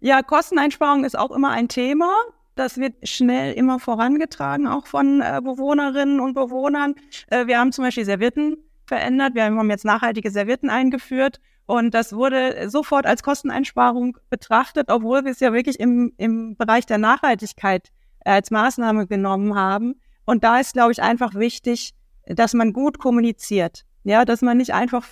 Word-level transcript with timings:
Ja, 0.00 0.22
Kosteneinsparung 0.22 1.04
ist 1.04 1.18
auch 1.18 1.30
immer 1.30 1.50
ein 1.50 1.68
Thema. 1.68 2.12
Das 2.54 2.78
wird 2.78 2.94
schnell 3.06 3.52
immer 3.52 3.78
vorangetragen, 3.78 4.66
auch 4.66 4.86
von 4.86 5.20
äh, 5.20 5.40
Bewohnerinnen 5.42 6.20
und 6.20 6.34
Bewohnern. 6.34 6.94
Äh, 7.28 7.46
wir 7.46 7.58
haben 7.58 7.72
zum 7.72 7.84
Beispiel 7.84 8.04
Servietten 8.04 8.56
verändert. 8.86 9.34
Wir 9.34 9.44
haben 9.44 9.70
jetzt 9.70 9.84
nachhaltige 9.84 10.30
Servietten 10.30 10.70
eingeführt. 10.70 11.40
Und 11.66 11.94
das 11.94 12.12
wurde 12.12 12.70
sofort 12.70 13.06
als 13.06 13.22
Kosteneinsparung 13.22 14.16
betrachtet, 14.30 14.90
obwohl 14.90 15.24
wir 15.24 15.32
es 15.32 15.40
ja 15.40 15.52
wirklich 15.52 15.80
im, 15.80 16.12
im 16.16 16.56
Bereich 16.56 16.86
der 16.86 16.98
Nachhaltigkeit 16.98 17.90
als 18.24 18.50
Maßnahme 18.50 19.06
genommen 19.06 19.54
haben. 19.54 20.00
Und 20.24 20.44
da 20.44 20.58
ist, 20.58 20.74
glaube 20.74 20.92
ich, 20.92 21.02
einfach 21.02 21.34
wichtig, 21.34 21.94
dass 22.26 22.54
man 22.54 22.72
gut 22.72 22.98
kommuniziert. 22.98 23.84
Ja, 24.04 24.24
dass 24.24 24.42
man 24.42 24.56
nicht 24.56 24.72
einfach 24.72 25.04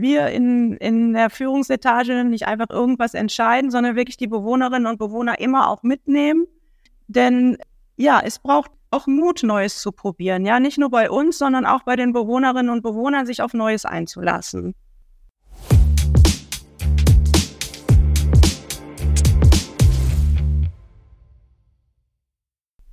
wir 0.00 0.28
in, 0.28 0.74
in 0.74 1.12
der 1.12 1.30
Führungsetage 1.30 2.24
nicht 2.24 2.46
einfach 2.46 2.70
irgendwas 2.70 3.14
entscheiden, 3.14 3.70
sondern 3.70 3.96
wirklich 3.96 4.16
die 4.16 4.26
Bewohnerinnen 4.26 4.86
und 4.86 4.98
Bewohner 4.98 5.40
immer 5.40 5.68
auch 5.68 5.82
mitnehmen. 5.82 6.46
Denn 7.08 7.56
ja, 7.96 8.20
es 8.24 8.38
braucht 8.38 8.70
auch 8.90 9.06
Mut, 9.06 9.42
Neues 9.42 9.80
zu 9.80 9.92
probieren. 9.92 10.44
Ja, 10.44 10.60
nicht 10.60 10.78
nur 10.78 10.90
bei 10.90 11.10
uns, 11.10 11.38
sondern 11.38 11.66
auch 11.66 11.82
bei 11.82 11.96
den 11.96 12.12
Bewohnerinnen 12.12 12.70
und 12.70 12.82
Bewohnern, 12.82 13.26
sich 13.26 13.42
auf 13.42 13.54
Neues 13.54 13.84
einzulassen. 13.84 14.74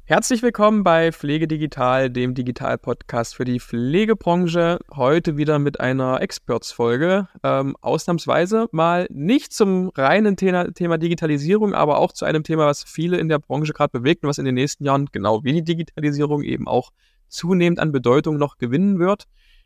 Herzlich 0.09 0.41
willkommen 0.41 0.85
bei 0.85 1.11
Pflege 1.11 1.49
Digital, 1.49 2.09
dem 2.09 2.33
Digital-Podcast 2.33 3.35
für 3.35 3.43
die 3.43 3.59
Pflegebranche. 3.59 4.79
Heute 4.95 5.35
wieder 5.35 5.59
mit 5.59 5.81
einer 5.81 6.21
Experts-Folge. 6.21 7.27
Ähm, 7.43 7.75
ausnahmsweise 7.81 8.69
mal 8.71 9.07
nicht 9.11 9.51
zum 9.51 9.89
reinen 9.89 10.37
Thema, 10.37 10.71
Thema, 10.71 10.97
Digitalisierung, 10.97 11.73
aber 11.73 11.97
auch 11.97 12.13
zu 12.13 12.23
einem 12.23 12.43
Thema, 12.43 12.67
was 12.67 12.85
viele 12.85 13.17
in 13.17 13.27
der 13.27 13.39
Branche 13.39 13.73
gerade 13.73 13.99
bewegt 13.99 14.23
und 14.23 14.29
was 14.29 14.37
in 14.37 14.45
den 14.45 14.55
nächsten 14.55 14.85
Jahren, 14.85 15.09
genau 15.11 15.43
wie 15.43 15.51
die 15.51 15.65
Digitalisierung, 15.65 16.41
eben 16.41 16.69
auch 16.69 16.91
zunehmend 17.27 17.81
an 17.81 17.91
Bedeutung 17.91 18.37
noch 18.37 18.57
gewinnen 18.57 18.99
wird. 18.99 19.25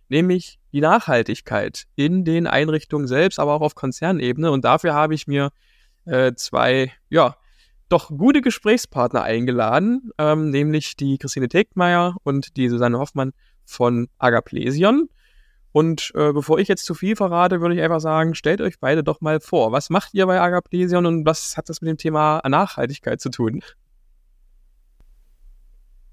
Nämlich 0.10 0.58
die 0.72 0.82
Nachhaltigkeit 0.82 1.86
in 1.96 2.26
den 2.26 2.48
Einrichtungen 2.48 3.06
selbst, 3.06 3.38
aber 3.38 3.54
auch 3.54 3.62
auf 3.62 3.76
Konzernebene. 3.76 4.50
Und 4.50 4.66
dafür 4.66 4.96
habe 4.96 5.14
ich 5.14 5.28
mir 5.28 5.52
äh, 6.06 6.34
zwei, 6.34 6.92
ja, 7.12 7.36
doch 7.92 8.10
gute 8.10 8.42
Gesprächspartner 8.42 9.24
eingeladen, 9.24 10.12
ähm, 10.18 10.50
nämlich 10.50 10.96
die 10.96 11.18
Christine 11.18 11.50
Tegmeier 11.50 12.16
und 12.24 12.56
die 12.58 12.70
Susanne 12.70 12.98
Hoffmann 13.00 13.34
von 13.66 14.08
Agaplesion. 14.18 15.10
Und 15.74 16.12
äh, 16.16 16.34
bevor 16.34 16.60
ich 16.60 16.68
jetzt 16.68 16.86
zu 16.86 16.94
viel 16.94 17.16
verrate, 17.16 17.62
würde 17.62 17.76
ich 17.76 17.82
einfach 17.82 18.02
sagen, 18.02 18.36
stellt 18.36 18.62
euch 18.62 18.80
beide 18.80 19.04
doch 19.04 19.22
mal 19.22 19.40
vor. 19.40 19.72
Was 19.72 19.90
macht 19.90 20.14
ihr 20.14 20.26
bei 20.26 20.40
Agaplesion 20.40 21.06
und 21.06 21.26
was 21.26 21.56
hat 21.56 21.70
das 21.70 21.82
mit 21.82 21.90
dem 21.90 21.98
Thema 21.98 22.42
Nachhaltigkeit 22.48 23.22
zu 23.22 23.30
tun? 23.30 23.62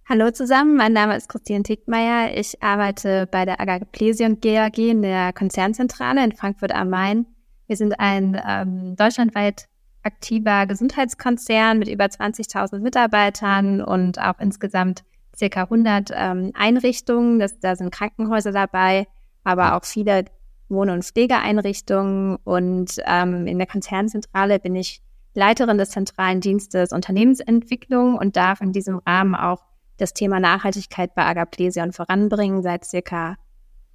Hallo 0.08 0.30
zusammen, 0.30 0.76
mein 0.76 0.94
Name 0.94 1.16
ist 1.16 1.28
Christine 1.28 1.64
Tegmeier. 1.64 2.34
Ich 2.34 2.62
arbeite 2.62 3.28
bei 3.30 3.44
der 3.44 3.60
Agaplesion 3.60 4.40
GAG 4.40 4.78
in 4.78 5.02
der 5.02 5.32
Konzernzentrale 5.32 6.24
in 6.24 6.32
Frankfurt 6.32 6.72
am 6.72 6.88
Main. 6.88 7.26
Wir 7.66 7.76
sind 7.76 7.98
ein 7.98 8.40
ähm, 8.46 8.96
deutschlandweit 8.96 9.68
aktiver 10.08 10.66
Gesundheitskonzern 10.66 11.78
mit 11.78 11.88
über 11.88 12.04
20.000 12.04 12.78
Mitarbeitern 12.78 13.82
und 13.82 14.18
auch 14.18 14.38
insgesamt 14.40 15.04
circa 15.36 15.64
100 15.64 16.10
ähm, 16.14 16.52
Einrichtungen. 16.54 17.38
Das, 17.38 17.60
da 17.60 17.76
sind 17.76 17.92
Krankenhäuser 17.92 18.50
dabei, 18.50 19.06
aber 19.44 19.76
auch 19.76 19.84
viele 19.84 20.24
Wohn- 20.70 20.88
und 20.88 21.04
Pflegeeinrichtungen. 21.04 22.36
Und 22.42 22.96
ähm, 23.04 23.46
in 23.46 23.58
der 23.58 23.66
Konzernzentrale 23.66 24.58
bin 24.58 24.74
ich 24.74 25.02
Leiterin 25.34 25.76
des 25.76 25.90
zentralen 25.90 26.40
Dienstes 26.40 26.92
Unternehmensentwicklung 26.92 28.16
und 28.16 28.36
darf 28.36 28.62
in 28.62 28.72
diesem 28.72 28.98
Rahmen 29.06 29.34
auch 29.34 29.62
das 29.98 30.14
Thema 30.14 30.40
Nachhaltigkeit 30.40 31.14
bei 31.14 31.26
Agaplesion 31.26 31.92
voranbringen. 31.92 32.62
Seit 32.62 32.86
circa 32.86 33.36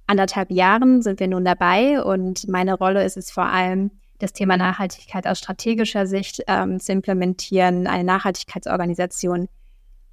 anderthalb 0.06 0.52
Jahren 0.52 1.02
sind 1.02 1.18
wir 1.18 1.26
nun 1.26 1.44
dabei 1.44 2.02
und 2.02 2.46
meine 2.46 2.74
Rolle 2.74 3.04
ist 3.04 3.16
es 3.16 3.32
vor 3.32 3.46
allem, 3.46 3.90
das 4.24 4.32
Thema 4.32 4.56
Nachhaltigkeit 4.56 5.26
aus 5.26 5.38
strategischer 5.38 6.06
Sicht 6.06 6.42
ähm, 6.46 6.80
zu 6.80 6.92
implementieren, 6.92 7.86
eine 7.86 8.04
Nachhaltigkeitsorganisation 8.04 9.48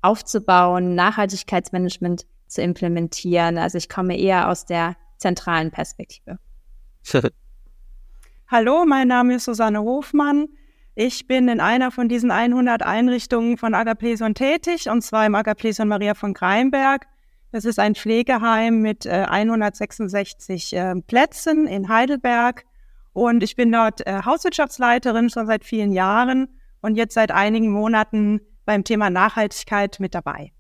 aufzubauen, 0.02 0.96
Nachhaltigkeitsmanagement 0.96 2.26
zu 2.48 2.62
implementieren. 2.62 3.58
Also 3.58 3.78
ich 3.78 3.88
komme 3.88 4.18
eher 4.18 4.50
aus 4.50 4.66
der 4.66 4.96
zentralen 5.18 5.72
Perspektive. 5.72 6.40
Hallo, 8.48 8.86
mein 8.86 9.08
Name 9.08 9.36
ist 9.36 9.46
Susanne 9.46 9.80
Hofmann. 9.80 10.50
Ich 10.94 11.26
bin 11.26 11.48
in 11.48 11.62
einer 11.62 11.90
von 11.90 12.10
diesen 12.10 12.32
100 12.32 12.84
Einrichtungen 12.84 13.58
von 13.58 13.74
Agapleson 13.74 14.36
tätig, 14.36 14.90
und 14.90 15.04
zwar 15.04 15.26
im 15.26 15.36
Agapleson 15.36 15.88
Maria 15.88 16.16
von 16.16 16.34
Greinberg. 16.34 17.08
Das 17.54 17.64
ist 17.64 17.80
ein 17.80 17.96
Pflegeheim 17.96 18.82
mit 18.82 19.06
äh, 19.06 19.26
166 19.30 20.76
äh, 20.76 20.96
Plätzen 21.08 21.66
in 21.66 21.88
Heidelberg. 21.88 22.66
Und 23.14 23.44
ich 23.44 23.56
bin 23.56 23.72
dort 23.72 24.06
äh, 24.08 24.22
Hauswirtschaftsleiterin 24.24 25.30
schon 25.30 25.48
seit 25.48 25.66
vielen 25.66 25.92
Jahren 25.92 26.48
und 26.82 26.96
jetzt 26.96 27.14
seit 27.14 27.32
einigen 27.32 27.70
Monaten 27.72 28.42
beim 28.66 28.84
Thema 28.84 29.10
Nachhaltigkeit 29.10 30.00
mit 30.00 30.16
dabei. 30.16 30.52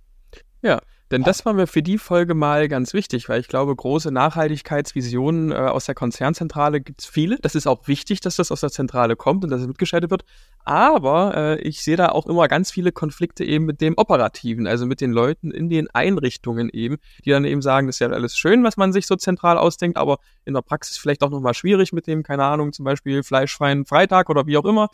Ja, 0.62 0.82
denn 1.12 1.24
das 1.24 1.46
war 1.46 1.54
mir 1.54 1.68
für 1.68 1.84
die 1.84 1.98
Folge 1.98 2.34
mal 2.34 2.68
ganz 2.68 2.94
wichtig, 2.94 3.28
weil 3.28 3.42
ich 3.42 3.48
glaube, 3.48 3.76
große 3.76 4.12
Nachhaltigkeitsvisionen 4.12 5.52
äh, 5.52 5.56
aus 5.56 5.86
der 5.86 5.96
Konzernzentrale 5.96 6.82
gibt 6.82 7.02
es 7.02 7.08
viele. 7.08 7.38
Das 7.42 7.54
ist 7.54 7.68
auch 7.68 7.88
wichtig, 7.88 8.22
dass 8.22 8.38
das 8.38 8.52
aus 8.52 8.62
der 8.62 8.72
Zentrale 8.72 9.16
kommt 9.16 9.44
und 9.44 9.50
dass 9.50 9.62
es 9.62 9.68
mitgeschaltet 9.68 10.10
wird. 10.10 10.24
Aber 10.64 11.36
äh, 11.36 11.62
ich 11.62 11.84
sehe 11.84 11.98
da 11.98 12.10
auch 12.10 12.28
immer 12.28 12.48
ganz 12.48 12.72
viele 12.72 12.92
Konflikte 12.92 13.44
eben 13.44 13.66
mit 13.66 13.82
dem 13.82 13.96
Operativen, 13.98 14.68
also 14.68 14.86
mit 14.86 15.02
den 15.02 15.12
Leuten 15.12 15.52
in 15.52 15.70
den 15.70 15.90
Einrichtungen 15.90 16.70
eben, 16.70 16.98
die 17.26 17.32
dann 17.32 17.46
eben 17.46 17.62
sagen, 17.62 17.88
das 17.88 17.98
ist 17.98 18.00
ja 18.00 18.10
alles 18.10 18.38
schön, 18.38 18.64
was 18.64 18.78
man 18.78 18.94
sich 18.94 19.06
so 19.06 19.16
zentral 19.16 19.58
ausdenkt, 19.58 19.98
aber 19.98 20.20
in 20.46 20.54
der 20.54 20.62
Praxis 20.62 20.98
vielleicht 20.98 21.24
auch 21.24 21.30
nochmal 21.30 21.54
schwierig 21.54 21.92
mit 21.92 22.08
dem, 22.08 22.24
keine 22.24 22.46
Ahnung, 22.46 22.74
zum 22.74 22.86
Beispiel 22.86 23.24
fleischfreien 23.24 23.86
Freitag 23.86 24.30
oder 24.30 24.48
wie 24.48 24.58
auch 24.58 24.66
immer. 24.66 24.90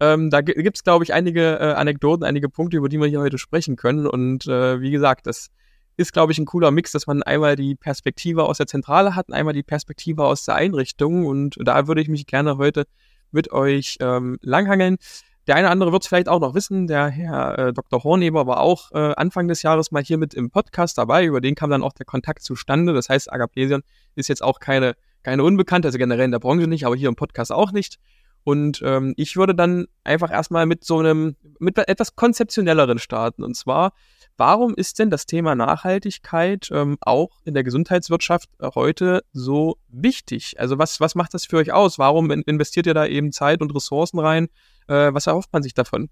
Ähm, 0.00 0.30
da 0.30 0.42
gibt 0.42 0.76
es, 0.76 0.84
glaube 0.84 1.04
ich, 1.04 1.14
einige 1.14 1.58
äh, 1.58 1.72
Anekdoten, 1.72 2.24
einige 2.24 2.48
Punkte, 2.48 2.76
über 2.76 2.88
die 2.88 3.00
wir 3.00 3.06
hier 3.06 3.20
heute 3.20 3.38
sprechen 3.38 3.76
können. 3.76 4.06
Und 4.06 4.46
äh, 4.46 4.80
wie 4.80 4.90
gesagt, 4.90 5.26
das 5.26 5.48
ist, 5.96 6.12
glaube 6.12 6.32
ich, 6.32 6.38
ein 6.38 6.44
cooler 6.44 6.70
Mix, 6.70 6.92
dass 6.92 7.06
man 7.06 7.22
einmal 7.22 7.56
die 7.56 7.74
Perspektive 7.74 8.44
aus 8.44 8.58
der 8.58 8.66
Zentrale 8.66 9.14
hat 9.14 9.28
und 9.28 9.34
einmal 9.34 9.54
die 9.54 9.62
Perspektive 9.62 10.24
aus 10.24 10.44
der 10.44 10.56
Einrichtung. 10.56 11.26
Und 11.26 11.56
da 11.58 11.86
würde 11.86 12.02
ich 12.02 12.08
mich 12.08 12.26
gerne 12.26 12.58
heute 12.58 12.84
mit 13.30 13.50
euch 13.52 13.96
ähm, 14.00 14.38
langhangeln. 14.42 14.98
Der 15.46 15.54
eine 15.54 15.66
oder 15.66 15.72
andere 15.72 15.92
wird 15.92 16.02
es 16.02 16.08
vielleicht 16.08 16.28
auch 16.28 16.40
noch 16.40 16.54
wissen, 16.54 16.88
der 16.88 17.06
Herr 17.06 17.58
äh, 17.58 17.72
Dr. 17.72 18.02
Horneber 18.02 18.48
war 18.48 18.60
auch 18.60 18.90
äh, 18.92 19.14
Anfang 19.16 19.46
des 19.46 19.62
Jahres 19.62 19.92
mal 19.92 20.02
hier 20.02 20.18
mit 20.18 20.34
im 20.34 20.50
Podcast 20.50 20.98
dabei, 20.98 21.24
über 21.24 21.40
den 21.40 21.54
kam 21.54 21.70
dann 21.70 21.84
auch 21.84 21.92
der 21.92 22.04
Kontakt 22.04 22.42
zustande. 22.42 22.92
Das 22.92 23.08
heißt, 23.08 23.32
Agaplesion 23.32 23.82
ist 24.16 24.28
jetzt 24.28 24.42
auch 24.42 24.58
keine, 24.58 24.96
keine 25.22 25.44
Unbekannte, 25.44 25.86
also 25.86 25.98
generell 25.98 26.24
in 26.24 26.32
der 26.32 26.40
Branche 26.40 26.66
nicht, 26.66 26.84
aber 26.84 26.96
hier 26.96 27.08
im 27.08 27.14
Podcast 27.14 27.52
auch 27.52 27.70
nicht. 27.70 27.98
Und 28.46 28.80
ähm, 28.84 29.12
ich 29.16 29.36
würde 29.36 29.56
dann 29.56 29.88
einfach 30.04 30.30
erstmal 30.30 30.66
mit 30.66 30.84
so 30.84 31.00
einem, 31.00 31.34
mit 31.58 31.78
etwas 31.78 32.14
konzeptionelleren 32.14 33.00
starten. 33.00 33.42
Und 33.42 33.56
zwar, 33.56 33.92
warum 34.36 34.72
ist 34.76 35.00
denn 35.00 35.10
das 35.10 35.26
Thema 35.26 35.56
Nachhaltigkeit 35.56 36.68
ähm, 36.70 36.96
auch 37.00 37.40
in 37.44 37.54
der 37.54 37.64
Gesundheitswirtschaft 37.64 38.48
heute 38.76 39.24
so 39.32 39.78
wichtig? 39.88 40.60
Also 40.60 40.78
was, 40.78 41.00
was 41.00 41.16
macht 41.16 41.34
das 41.34 41.44
für 41.44 41.56
euch 41.56 41.72
aus? 41.72 41.98
Warum 41.98 42.30
investiert 42.30 42.86
ihr 42.86 42.94
da 42.94 43.04
eben 43.04 43.32
Zeit 43.32 43.60
und 43.62 43.74
Ressourcen 43.74 44.20
rein? 44.20 44.46
Äh, 44.86 45.12
was 45.12 45.26
erhofft 45.26 45.52
man 45.52 45.64
sich 45.64 45.74
davon? 45.74 46.08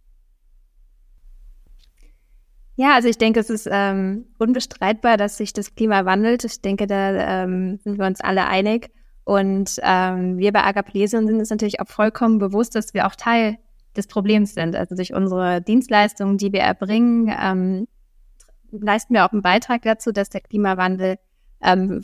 Ja, 2.74 2.96
also 2.96 3.08
ich 3.08 3.18
denke, 3.18 3.38
es 3.38 3.48
ist 3.48 3.68
ähm, 3.70 4.26
unbestreitbar, 4.38 5.18
dass 5.18 5.36
sich 5.36 5.52
das 5.52 5.76
Klima 5.76 6.04
wandelt. 6.04 6.42
Ich 6.42 6.60
denke, 6.60 6.88
da 6.88 7.44
ähm, 7.44 7.78
sind 7.84 7.96
wir 7.96 8.06
uns 8.06 8.20
alle 8.20 8.48
einig. 8.48 8.90
Und 9.24 9.80
ähm, 9.82 10.38
wir 10.38 10.52
bei 10.52 10.64
Agaplesion 10.64 11.26
sind 11.26 11.38
uns 11.38 11.50
natürlich 11.50 11.80
auch 11.80 11.88
vollkommen 11.88 12.38
bewusst, 12.38 12.74
dass 12.74 12.92
wir 12.92 13.06
auch 13.06 13.14
Teil 13.14 13.58
des 13.96 14.06
Problems 14.06 14.54
sind. 14.54 14.76
Also 14.76 14.94
durch 14.94 15.14
unsere 15.14 15.62
Dienstleistungen, 15.62 16.36
die 16.36 16.52
wir 16.52 16.60
erbringen, 16.60 17.32
ähm, 17.40 17.88
leisten 18.70 19.14
wir 19.14 19.24
auch 19.24 19.32
einen 19.32 19.42
Beitrag 19.42 19.82
dazu, 19.82 20.12
dass 20.12 20.28
der 20.28 20.40
Klimawandel 20.40 21.16
ähm, 21.62 22.02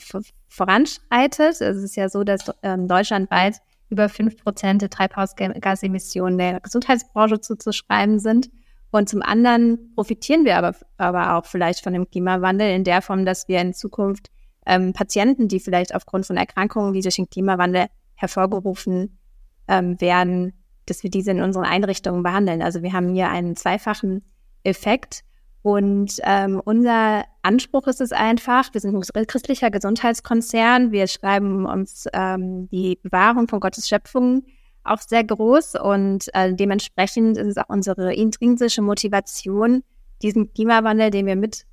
voranschreitet. 0.48 1.60
Es 1.60 1.76
ist 1.76 1.96
ja 1.96 2.08
so, 2.08 2.24
dass 2.24 2.50
ähm, 2.62 2.88
deutschlandweit 2.88 3.60
über 3.90 4.08
fünf 4.08 4.42
Prozent 4.42 4.82
der 4.82 4.90
Treibhausgasemissionen 4.90 6.38
der 6.38 6.60
Gesundheitsbranche 6.60 7.40
zuzuschreiben 7.40 8.18
sind. 8.18 8.50
Und 8.92 9.08
zum 9.08 9.22
anderen 9.22 9.92
profitieren 9.94 10.44
wir 10.44 10.56
aber, 10.56 10.74
aber 10.96 11.36
auch 11.36 11.44
vielleicht 11.44 11.82
von 11.82 11.92
dem 11.92 12.08
Klimawandel 12.08 12.74
in 12.74 12.84
der 12.84 13.02
Form, 13.02 13.24
dass 13.24 13.46
wir 13.48 13.60
in 13.60 13.74
Zukunft 13.74 14.30
ähm, 14.70 14.92
Patienten, 14.92 15.48
die 15.48 15.58
vielleicht 15.58 15.94
aufgrund 15.94 16.26
von 16.26 16.36
Erkrankungen, 16.36 16.92
die 16.92 17.00
durch 17.00 17.16
den 17.16 17.28
Klimawandel 17.28 17.86
hervorgerufen 18.14 19.18
ähm, 19.66 20.00
werden, 20.00 20.52
dass 20.86 21.02
wir 21.02 21.10
diese 21.10 21.32
in 21.32 21.42
unseren 21.42 21.64
Einrichtungen 21.64 22.22
behandeln. 22.22 22.62
Also 22.62 22.82
wir 22.82 22.92
haben 22.92 23.12
hier 23.12 23.28
einen 23.28 23.56
zweifachen 23.56 24.22
Effekt. 24.62 25.22
Und 25.62 26.20
ähm, 26.22 26.62
unser 26.64 27.24
Anspruch 27.42 27.86
ist 27.88 28.00
es 28.00 28.12
einfach, 28.12 28.72
wir 28.72 28.80
sind 28.80 28.94
ein 28.94 29.26
christlicher 29.26 29.70
Gesundheitskonzern, 29.70 30.90
wir 30.90 31.06
schreiben 31.06 31.66
uns 31.66 32.06
ähm, 32.14 32.68
die 32.70 32.98
Bewahrung 33.02 33.46
von 33.46 33.60
Gottes 33.60 33.88
Schöpfung 33.88 34.44
auch 34.84 35.00
sehr 35.00 35.22
groß 35.22 35.74
und 35.74 36.28
äh, 36.32 36.54
dementsprechend 36.54 37.36
ist 37.36 37.48
es 37.48 37.56
auch 37.58 37.68
unsere 37.68 38.14
intrinsische 38.14 38.80
Motivation, 38.80 39.82
diesen 40.22 40.50
Klimawandel, 40.54 41.10
den 41.10 41.26
wir 41.26 41.36
mit 41.36 41.66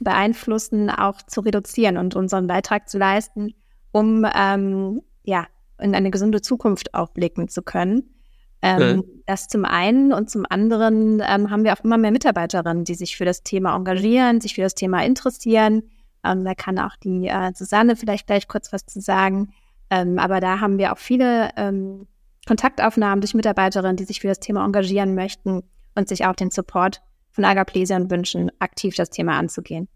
beeinflussen, 0.00 0.90
auch 0.90 1.22
zu 1.22 1.40
reduzieren 1.40 1.96
und 1.96 2.16
unseren 2.16 2.46
Beitrag 2.46 2.88
zu 2.88 2.98
leisten, 2.98 3.54
um 3.92 4.26
ähm, 4.34 5.02
ja 5.24 5.46
in 5.78 5.94
eine 5.94 6.10
gesunde 6.10 6.40
Zukunft 6.40 6.94
auch 6.94 7.10
blicken 7.10 7.48
zu 7.48 7.62
können. 7.62 8.14
Ähm, 8.62 8.96
mhm. 8.96 9.04
Das 9.26 9.48
zum 9.48 9.64
einen 9.64 10.12
und 10.12 10.30
zum 10.30 10.46
anderen 10.48 11.22
ähm, 11.26 11.50
haben 11.50 11.64
wir 11.64 11.72
auch 11.72 11.84
immer 11.84 11.98
mehr 11.98 12.10
Mitarbeiterinnen, 12.10 12.84
die 12.84 12.94
sich 12.94 13.16
für 13.16 13.24
das 13.24 13.42
Thema 13.42 13.76
engagieren, 13.76 14.40
sich 14.40 14.54
für 14.54 14.62
das 14.62 14.74
Thema 14.74 15.04
interessieren. 15.04 15.82
Ähm, 16.24 16.44
da 16.44 16.54
kann 16.54 16.78
auch 16.78 16.96
die 16.96 17.28
äh, 17.28 17.52
Susanne 17.54 17.96
vielleicht 17.96 18.26
gleich 18.26 18.48
kurz 18.48 18.72
was 18.72 18.86
zu 18.86 19.00
sagen. 19.00 19.52
Ähm, 19.90 20.18
aber 20.18 20.40
da 20.40 20.60
haben 20.60 20.78
wir 20.78 20.92
auch 20.92 20.98
viele 20.98 21.50
ähm, 21.56 22.06
Kontaktaufnahmen 22.46 23.20
durch 23.20 23.34
Mitarbeiterinnen, 23.34 23.96
die 23.96 24.04
sich 24.04 24.20
für 24.20 24.28
das 24.28 24.40
Thema 24.40 24.64
engagieren 24.64 25.14
möchten 25.14 25.62
und 25.94 26.08
sich 26.08 26.26
auch 26.26 26.34
den 26.34 26.50
Support 26.50 27.02
von 27.36 27.44
Agaplesian 27.44 28.10
wünschen, 28.10 28.50
aktiv 28.58 28.96
das 28.96 29.10
Thema 29.10 29.38
anzugehen. 29.38 29.88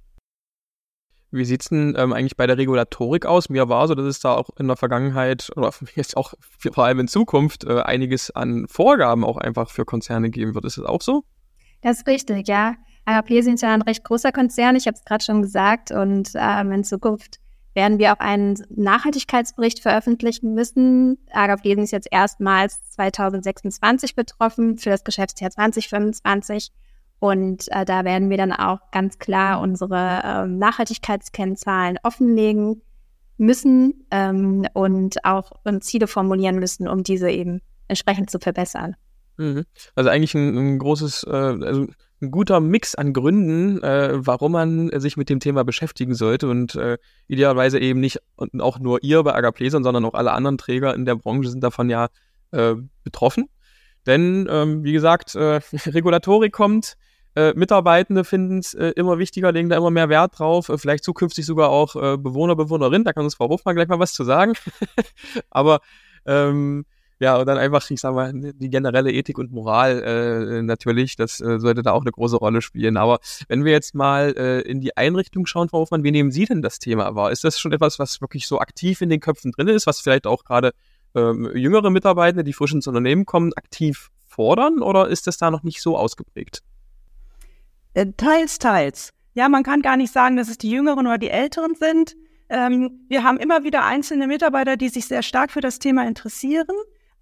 Wie 1.32 1.44
sieht 1.44 1.62
es 1.62 1.68
denn 1.68 1.94
ähm, 1.96 2.12
eigentlich 2.12 2.36
bei 2.36 2.46
der 2.46 2.58
Regulatorik 2.58 3.24
aus? 3.24 3.48
Mir 3.48 3.68
war 3.68 3.86
so, 3.86 3.94
dass 3.94 4.06
es 4.06 4.20
da 4.20 4.34
auch 4.34 4.50
in 4.58 4.66
der 4.66 4.76
Vergangenheit 4.76 5.50
oder 5.56 5.72
jetzt 5.94 6.16
auch 6.16 6.34
vor 6.72 6.84
allem 6.84 7.00
in 7.00 7.08
Zukunft 7.08 7.64
äh, 7.64 7.80
einiges 7.80 8.30
an 8.30 8.66
Vorgaben 8.68 9.24
auch 9.24 9.36
einfach 9.36 9.70
für 9.70 9.84
Konzerne 9.84 10.30
geben 10.30 10.54
wird. 10.54 10.64
Ist 10.64 10.78
das 10.78 10.84
auch 10.84 11.02
so? 11.02 11.24
Das 11.82 11.98
ist 11.98 12.06
richtig, 12.06 12.46
ja. 12.48 12.76
Agaplesien 13.06 13.54
ist 13.54 13.62
ja 13.62 13.72
ein 13.72 13.82
recht 13.82 14.04
großer 14.04 14.30
Konzern, 14.30 14.76
ich 14.76 14.86
habe 14.86 14.96
es 14.96 15.04
gerade 15.04 15.24
schon 15.24 15.42
gesagt. 15.42 15.90
Und 15.90 16.30
ähm, 16.34 16.72
in 16.72 16.84
Zukunft 16.84 17.38
werden 17.74 17.98
wir 17.98 18.12
auch 18.12 18.18
einen 18.18 18.62
Nachhaltigkeitsbericht 18.68 19.80
veröffentlichen 19.80 20.54
müssen. 20.54 21.18
Agaplesien 21.32 21.84
ist 21.84 21.92
jetzt 21.92 22.08
erstmals 22.10 22.82
2026 22.90 24.14
betroffen 24.16 24.76
für 24.76 24.90
das 24.90 25.04
Geschäftsjahr 25.04 25.50
2025. 25.50 26.70
Und 27.20 27.66
äh, 27.70 27.84
da 27.84 28.04
werden 28.04 28.30
wir 28.30 28.38
dann 28.38 28.52
auch 28.52 28.78
ganz 28.92 29.18
klar 29.18 29.60
unsere 29.60 30.22
ähm, 30.24 30.58
Nachhaltigkeitskennzahlen 30.58 31.98
offenlegen 32.02 32.82
müssen 33.36 34.06
ähm, 34.10 34.66
und 34.72 35.24
auch 35.24 35.52
und 35.64 35.84
Ziele 35.84 36.06
formulieren 36.06 36.58
müssen, 36.58 36.88
um 36.88 37.02
diese 37.02 37.30
eben 37.30 37.60
entsprechend 37.88 38.30
zu 38.30 38.38
verbessern. 38.38 38.96
Mhm. 39.36 39.64
Also 39.94 40.10
eigentlich 40.10 40.34
ein, 40.34 40.56
ein 40.56 40.78
großes, 40.78 41.24
äh, 41.24 41.30
also 41.30 41.86
ein 42.22 42.30
guter 42.30 42.60
Mix 42.60 42.94
an 42.94 43.12
Gründen, 43.12 43.82
äh, 43.82 44.12
warum 44.14 44.52
man 44.52 44.90
sich 45.00 45.16
mit 45.16 45.28
dem 45.28 45.40
Thema 45.40 45.64
beschäftigen 45.64 46.14
sollte 46.14 46.48
und 46.48 46.74
äh, 46.74 46.98
idealerweise 47.28 47.78
eben 47.78 48.00
nicht 48.00 48.18
auch 48.58 48.78
nur 48.78 49.02
ihr 49.02 49.22
bei 49.22 49.34
Agapleson, 49.34 49.82
sondern 49.82 50.04
auch 50.04 50.14
alle 50.14 50.32
anderen 50.32 50.58
Träger 50.58 50.94
in 50.94 51.04
der 51.04 51.16
Branche 51.16 51.50
sind 51.50 51.62
davon 51.62 51.88
ja 51.88 52.08
äh, 52.50 52.74
betroffen. 53.04 53.46
Denn, 54.06 54.46
ähm, 54.50 54.84
wie 54.84 54.92
gesagt, 54.92 55.34
äh, 55.34 55.60
Regulatorik 55.86 56.52
kommt, 56.52 56.96
äh, 57.36 57.52
Mitarbeitende 57.54 58.24
finden 58.24 58.58
es 58.58 58.74
äh, 58.74 58.88
immer 58.96 59.18
wichtiger, 59.18 59.52
legen 59.52 59.68
da 59.68 59.76
immer 59.76 59.90
mehr 59.90 60.08
Wert 60.08 60.38
drauf. 60.38 60.68
Äh, 60.68 60.78
vielleicht 60.78 61.04
zukünftig 61.04 61.46
sogar 61.46 61.68
auch 61.70 61.94
äh, 61.94 62.16
Bewohner, 62.16 62.56
Bewohnerinnen. 62.56 63.04
Da 63.04 63.12
kann 63.12 63.24
uns 63.24 63.36
Frau 63.36 63.48
Hofmann 63.48 63.76
gleich 63.76 63.88
mal 63.88 64.00
was 64.00 64.12
zu 64.12 64.24
sagen. 64.24 64.54
Aber 65.50 65.80
ähm, 66.26 66.84
ja, 67.20 67.36
und 67.36 67.46
dann 67.46 67.58
einfach, 67.58 67.88
ich 67.90 68.00
sag 68.00 68.14
mal, 68.14 68.32
die 68.34 68.70
generelle 68.70 69.12
Ethik 69.12 69.38
und 69.38 69.52
Moral 69.52 70.62
natürlich, 70.62 71.16
das 71.16 71.36
sollte 71.36 71.82
da 71.82 71.92
auch 71.92 72.00
eine 72.00 72.12
große 72.12 72.36
Rolle 72.38 72.62
spielen. 72.62 72.96
Aber 72.96 73.18
wenn 73.46 73.66
wir 73.66 73.72
jetzt 73.72 73.94
mal 73.94 74.30
in 74.30 74.80
die 74.80 74.96
Einrichtung 74.96 75.44
schauen, 75.44 75.68
Frau 75.68 75.80
Hofmann, 75.80 76.02
wie 76.02 76.12
nehmen 76.12 76.30
Sie 76.30 76.46
denn 76.46 76.62
das 76.62 76.78
Thema 76.78 77.14
wahr? 77.14 77.30
Ist 77.30 77.44
das 77.44 77.60
schon 77.60 77.72
etwas, 77.72 77.98
was 77.98 78.22
wirklich 78.22 78.46
so 78.46 78.58
aktiv 78.58 79.02
in 79.02 79.10
den 79.10 79.20
Köpfen 79.20 79.52
drin 79.52 79.68
ist, 79.68 79.86
was 79.86 80.00
vielleicht 80.00 80.26
auch 80.26 80.44
gerade 80.44 80.72
ähm, 81.14 81.50
jüngere 81.54 81.90
Mitarbeitende, 81.90 82.42
die 82.42 82.54
frisch 82.54 82.72
ins 82.72 82.86
Unternehmen 82.86 83.26
kommen, 83.26 83.52
aktiv 83.52 84.08
fordern 84.26 84.80
oder 84.80 85.08
ist 85.08 85.26
das 85.26 85.36
da 85.36 85.50
noch 85.50 85.62
nicht 85.62 85.82
so 85.82 85.98
ausgeprägt? 85.98 86.62
Äh, 87.94 88.06
teils, 88.16 88.58
teils. 88.58 89.10
Ja, 89.34 89.48
man 89.48 89.62
kann 89.62 89.82
gar 89.82 89.96
nicht 89.96 90.12
sagen, 90.12 90.36
dass 90.36 90.48
es 90.48 90.58
die 90.58 90.70
Jüngeren 90.70 91.06
oder 91.06 91.18
die 91.18 91.30
Älteren 91.30 91.74
sind. 91.74 92.16
Ähm, 92.48 93.06
wir 93.08 93.22
haben 93.22 93.38
immer 93.38 93.64
wieder 93.64 93.84
einzelne 93.84 94.26
Mitarbeiter, 94.26 94.76
die 94.76 94.88
sich 94.88 95.06
sehr 95.06 95.22
stark 95.22 95.50
für 95.50 95.60
das 95.60 95.78
Thema 95.78 96.06
interessieren. 96.06 96.66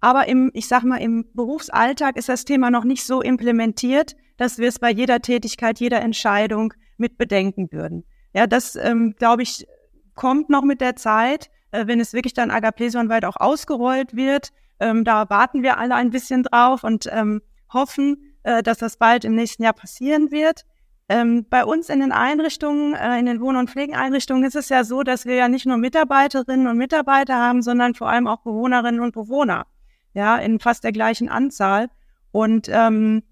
Aber 0.01 0.27
im, 0.27 0.49
ich 0.53 0.67
sag 0.67 0.83
mal, 0.83 0.97
im 0.97 1.25
Berufsalltag 1.33 2.17
ist 2.17 2.29
das 2.29 2.45
Thema 2.45 2.71
noch 2.71 2.83
nicht 2.83 3.05
so 3.05 3.21
implementiert, 3.21 4.15
dass 4.37 4.57
wir 4.57 4.67
es 4.67 4.79
bei 4.79 4.91
jeder 4.91 5.21
Tätigkeit, 5.21 5.79
jeder 5.79 6.01
Entscheidung 6.01 6.73
mit 6.97 7.17
bedenken 7.17 7.69
würden. 7.71 8.05
Ja, 8.33 8.47
das, 8.47 8.75
ähm, 8.75 9.15
glaube 9.17 9.43
ich, 9.43 9.67
kommt 10.15 10.49
noch 10.49 10.63
mit 10.63 10.81
der 10.81 10.95
Zeit, 10.95 11.49
äh, 11.71 11.85
wenn 11.87 11.99
es 11.99 12.13
wirklich 12.13 12.33
dann 12.33 12.51
agaplesonweit 12.51 13.25
auch 13.25 13.35
ausgerollt 13.35 14.15
wird. 14.15 14.49
Ähm, 14.79 15.03
da 15.03 15.29
warten 15.29 15.63
wir 15.63 15.77
alle 15.77 15.95
ein 15.95 16.09
bisschen 16.09 16.43
drauf 16.43 16.83
und 16.83 17.09
ähm, 17.11 17.41
hoffen, 17.71 18.28
äh, 18.43 18.63
dass 18.63 18.77
das 18.77 18.97
bald 18.97 19.25
im 19.25 19.35
nächsten 19.35 19.63
Jahr 19.63 19.73
passieren 19.73 20.31
wird. 20.31 20.65
Ähm, 21.11 21.45
bei 21.49 21.65
uns 21.65 21.89
in 21.89 22.01
den 22.01 22.11
Einrichtungen, 22.11 22.93
äh, 22.93 23.17
in 23.17 23.25
den 23.25 23.41
Wohn- 23.41 23.55
und 23.55 23.69
Pflegeeinrichtungen 23.69 24.43
ist 24.43 24.55
es 24.55 24.69
ja 24.69 24.83
so, 24.83 25.01
dass 25.01 25.25
wir 25.25 25.35
ja 25.35 25.47
nicht 25.49 25.65
nur 25.65 25.77
Mitarbeiterinnen 25.77 26.67
und 26.67 26.77
Mitarbeiter 26.77 27.35
haben, 27.35 27.63
sondern 27.63 27.95
vor 27.95 28.09
allem 28.09 28.27
auch 28.27 28.41
Bewohnerinnen 28.41 29.01
und 29.01 29.13
Bewohner, 29.13 29.65
ja, 30.13 30.37
in 30.37 30.59
fast 30.59 30.83
der 30.83 30.91
gleichen 30.91 31.27
Anzahl. 31.27 31.89
Und 32.31 32.69
ähm, 32.69 33.23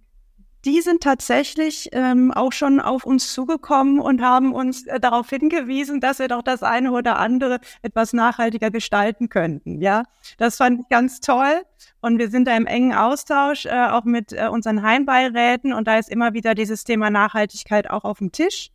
die 0.65 0.81
sind 0.81 1.01
tatsächlich 1.01 1.89
ähm, 1.91 2.31
auch 2.31 2.51
schon 2.51 2.79
auf 2.79 3.05
uns 3.05 3.31
zugekommen 3.31 3.99
und 3.99 4.21
haben 4.21 4.53
uns 4.53 4.85
äh, 4.87 4.99
darauf 4.99 5.29
hingewiesen, 5.29 6.01
dass 6.01 6.19
wir 6.19 6.27
doch 6.27 6.41
das 6.41 6.63
eine 6.63 6.91
oder 6.91 7.17
andere 7.19 7.59
etwas 7.83 8.11
nachhaltiger 8.11 8.71
gestalten 8.71 9.29
könnten. 9.29 9.81
Ja, 9.81 10.03
das 10.37 10.57
fand 10.57 10.81
ich 10.81 10.89
ganz 10.89 11.19
toll. 11.19 11.61
Und 12.07 12.19
wir 12.19 12.29
sind 12.29 12.47
da 12.47 12.55
im 12.55 12.65
engen 12.65 12.93
Austausch 12.93 13.65
äh, 13.65 13.87
auch 13.89 14.05
mit 14.05 14.31
äh, 14.31 14.47
unseren 14.47 14.81
Heimbeiräten 14.81 15.73
und 15.73 15.89
da 15.89 15.97
ist 15.97 16.09
immer 16.09 16.33
wieder 16.33 16.55
dieses 16.55 16.85
Thema 16.85 17.09
Nachhaltigkeit 17.09 17.89
auch 17.89 18.05
auf 18.05 18.19
dem 18.19 18.31
Tisch. 18.31 18.69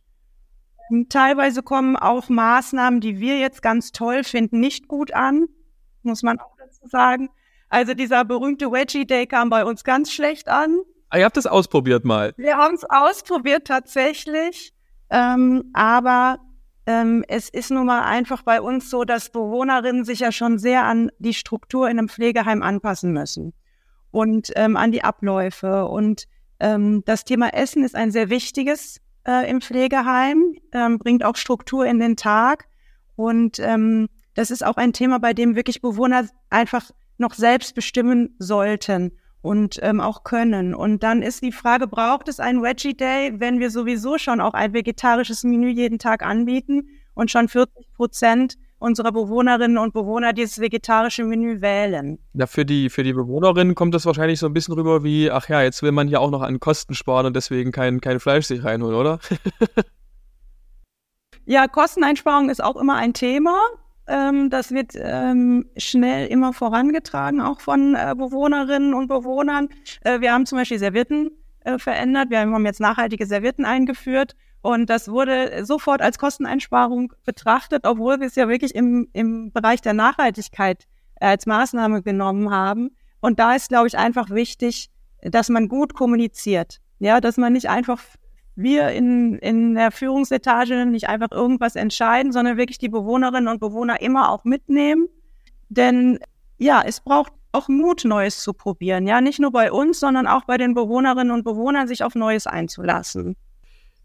Und 0.91 1.11
teilweise 1.11 1.63
kommen 1.63 1.95
auch 1.95 2.29
Maßnahmen, 2.29 3.01
die 3.01 3.19
wir 3.19 3.39
jetzt 3.39 3.63
ganz 3.63 3.91
toll 3.91 4.23
finden, 4.23 4.59
nicht 4.59 4.87
gut 4.87 5.15
an, 5.15 5.47
muss 6.03 6.21
man 6.21 6.39
auch 6.39 6.55
dazu 6.59 6.87
sagen. 6.87 7.29
Also 7.69 7.95
dieser 7.95 8.23
berühmte 8.23 8.71
Wedgie 8.71 9.07
Day 9.07 9.25
kam 9.25 9.49
bei 9.49 9.65
uns 9.65 9.83
ganz 9.83 10.11
schlecht 10.11 10.47
an. 10.47 10.77
Ah, 11.09 11.17
ihr 11.17 11.25
habt 11.25 11.37
es 11.37 11.47
ausprobiert 11.47 12.05
mal. 12.05 12.35
Wir 12.37 12.57
haben 12.57 12.75
es 12.75 12.83
ausprobiert 12.87 13.65
tatsächlich, 13.65 14.75
ähm, 15.09 15.71
aber 15.73 16.37
ähm, 16.85 17.23
es 17.27 17.49
ist 17.49 17.71
nun 17.71 17.85
mal 17.85 18.03
einfach 18.03 18.43
bei 18.43 18.61
uns 18.61 18.89
so, 18.89 19.03
dass 19.03 19.29
Bewohnerinnen 19.29 20.03
sich 20.03 20.19
ja 20.19 20.31
schon 20.31 20.57
sehr 20.57 20.83
an 20.83 21.11
die 21.19 21.33
Struktur 21.33 21.89
in 21.89 21.97
einem 21.97 22.09
Pflegeheim 22.09 22.61
anpassen 22.61 23.13
müssen 23.13 23.53
und 24.11 24.51
ähm, 24.55 24.75
an 24.75 24.91
die 24.91 25.03
Abläufe. 25.03 25.85
Und 25.85 26.25
ähm, 26.59 27.03
das 27.05 27.23
Thema 27.23 27.53
Essen 27.53 27.83
ist 27.83 27.95
ein 27.95 28.11
sehr 28.11 28.29
wichtiges 28.29 28.99
äh, 29.25 29.49
im 29.49 29.61
Pflegeheim, 29.61 30.55
ähm, 30.73 30.99
bringt 30.99 31.23
auch 31.23 31.37
Struktur 31.37 31.85
in 31.85 31.99
den 31.99 32.17
Tag. 32.17 32.65
Und 33.15 33.59
ähm, 33.59 34.09
das 34.33 34.51
ist 34.51 34.65
auch 34.65 34.77
ein 34.77 34.93
Thema, 34.93 35.19
bei 35.19 35.33
dem 35.33 35.55
wirklich 35.55 35.81
Bewohner 35.81 36.27
einfach 36.49 36.91
noch 37.17 37.33
selbst 37.33 37.75
bestimmen 37.75 38.35
sollten 38.39 39.13
und 39.43 39.77
ähm, 39.81 39.99
auch 39.99 40.23
können. 40.23 40.73
Und 40.73 41.03
dann 41.03 41.21
ist 41.21 41.43
die 41.43 41.51
Frage, 41.51 41.85
braucht 41.85 42.29
es 42.29 42.39
einen 42.39 42.63
Veggie 42.63 42.95
Day, 42.95 43.33
wenn 43.35 43.59
wir 43.59 43.69
sowieso 43.69 44.17
schon 44.17 44.39
auch 44.41 44.53
ein 44.53 44.73
vegetarisches 44.73 45.43
Menü 45.43 45.67
jeden 45.67 45.99
Tag 45.99 46.25
anbieten 46.25 46.87
und 47.13 47.29
schon 47.29 47.49
40 47.49 47.93
Prozent 47.93 48.55
unserer 48.79 49.11
Bewohnerinnen 49.11 49.77
und 49.77 49.93
Bewohner 49.93 50.31
dieses 50.31 50.59
vegetarische 50.59 51.25
Menü 51.25 51.61
wählen. 51.61 52.19
Ja, 52.33 52.47
für 52.47 52.65
die, 52.65 52.89
für 52.89 53.03
die 53.03 53.11
Bewohnerinnen 53.11 53.75
kommt 53.75 53.93
das 53.93 54.05
wahrscheinlich 54.05 54.39
so 54.39 54.45
ein 54.45 54.53
bisschen 54.53 54.75
rüber 54.75 55.03
wie, 55.03 55.29
ach 55.29 55.49
ja, 55.49 55.61
jetzt 55.61 55.83
will 55.83 55.91
man 55.91 56.07
ja 56.07 56.19
auch 56.19 56.31
noch 56.31 56.41
an 56.41 56.61
Kosten 56.61 56.93
sparen 56.93 57.25
und 57.25 57.35
deswegen 57.35 57.73
kein, 57.73 57.99
kein 57.99 58.21
Fleisch 58.21 58.45
sich 58.45 58.63
reinholen, 58.63 58.95
oder? 58.95 59.19
ja, 61.45 61.67
Kosteneinsparung 61.67 62.49
ist 62.49 62.63
auch 62.63 62.77
immer 62.77 62.95
ein 62.95 63.13
Thema. 63.13 63.57
Ähm, 64.07 64.49
das 64.49 64.71
wird 64.71 64.93
ähm, 64.95 65.65
schnell 65.77 66.27
immer 66.27 66.53
vorangetragen, 66.53 67.41
auch 67.41 67.61
von 67.61 67.95
äh, 67.95 68.13
Bewohnerinnen 68.17 68.93
und 68.93 69.07
Bewohnern. 69.07 69.69
Äh, 70.01 70.19
wir 70.19 70.33
haben 70.33 70.45
zum 70.45 70.57
Beispiel 70.57 70.79
Servietten 70.79 71.31
äh, 71.63 71.79
verändert. 71.79 72.29
Wir 72.29 72.39
haben 72.39 72.65
jetzt 72.65 72.81
nachhaltige 72.81 73.25
Servietten 73.25 73.65
eingeführt. 73.65 74.35
Und 74.61 74.89
das 74.89 75.09
wurde 75.09 75.65
sofort 75.65 76.01
als 76.01 76.17
Kosteneinsparung 76.17 77.13
betrachtet, 77.25 77.85
obwohl 77.85 78.19
wir 78.19 78.27
es 78.27 78.35
ja 78.35 78.47
wirklich 78.47 78.75
im, 78.75 79.09
im 79.13 79.51
Bereich 79.51 79.81
der 79.81 79.93
Nachhaltigkeit 79.93 80.85
als 81.19 81.45
Maßnahme 81.45 82.01
genommen 82.01 82.49
haben. 82.49 82.91
Und 83.19 83.39
da 83.39 83.55
ist, 83.55 83.69
glaube 83.69 83.87
ich, 83.87 83.97
einfach 83.97 84.29
wichtig, 84.29 84.89
dass 85.21 85.49
man 85.49 85.67
gut 85.67 85.93
kommuniziert. 85.93 86.79
Ja, 86.99 87.19
dass 87.19 87.37
man 87.37 87.53
nicht 87.53 87.69
einfach 87.69 88.01
wir 88.55 88.89
in, 88.89 89.37
in 89.39 89.75
der 89.75 89.91
Führungsetage 89.91 90.85
nicht 90.85 91.09
einfach 91.09 91.31
irgendwas 91.31 91.75
entscheiden, 91.75 92.31
sondern 92.31 92.57
wirklich 92.57 92.77
die 92.77 92.89
Bewohnerinnen 92.89 93.47
und 93.47 93.59
Bewohner 93.59 94.01
immer 94.01 94.29
auch 94.29 94.43
mitnehmen. 94.43 95.07
Denn 95.69 96.19
ja, 96.57 96.83
es 96.85 97.01
braucht 97.01 97.33
auch 97.51 97.67
Mut, 97.67 98.05
Neues 98.05 98.41
zu 98.41 98.53
probieren. 98.53 99.07
Ja, 99.07 99.21
nicht 99.21 99.39
nur 99.39 99.51
bei 99.51 99.71
uns, 99.71 99.99
sondern 99.99 100.27
auch 100.27 100.45
bei 100.45 100.57
den 100.57 100.73
Bewohnerinnen 100.73 101.31
und 101.31 101.43
Bewohnern, 101.43 101.87
sich 101.87 102.03
auf 102.03 102.15
Neues 102.15 102.47
einzulassen. 102.47 103.35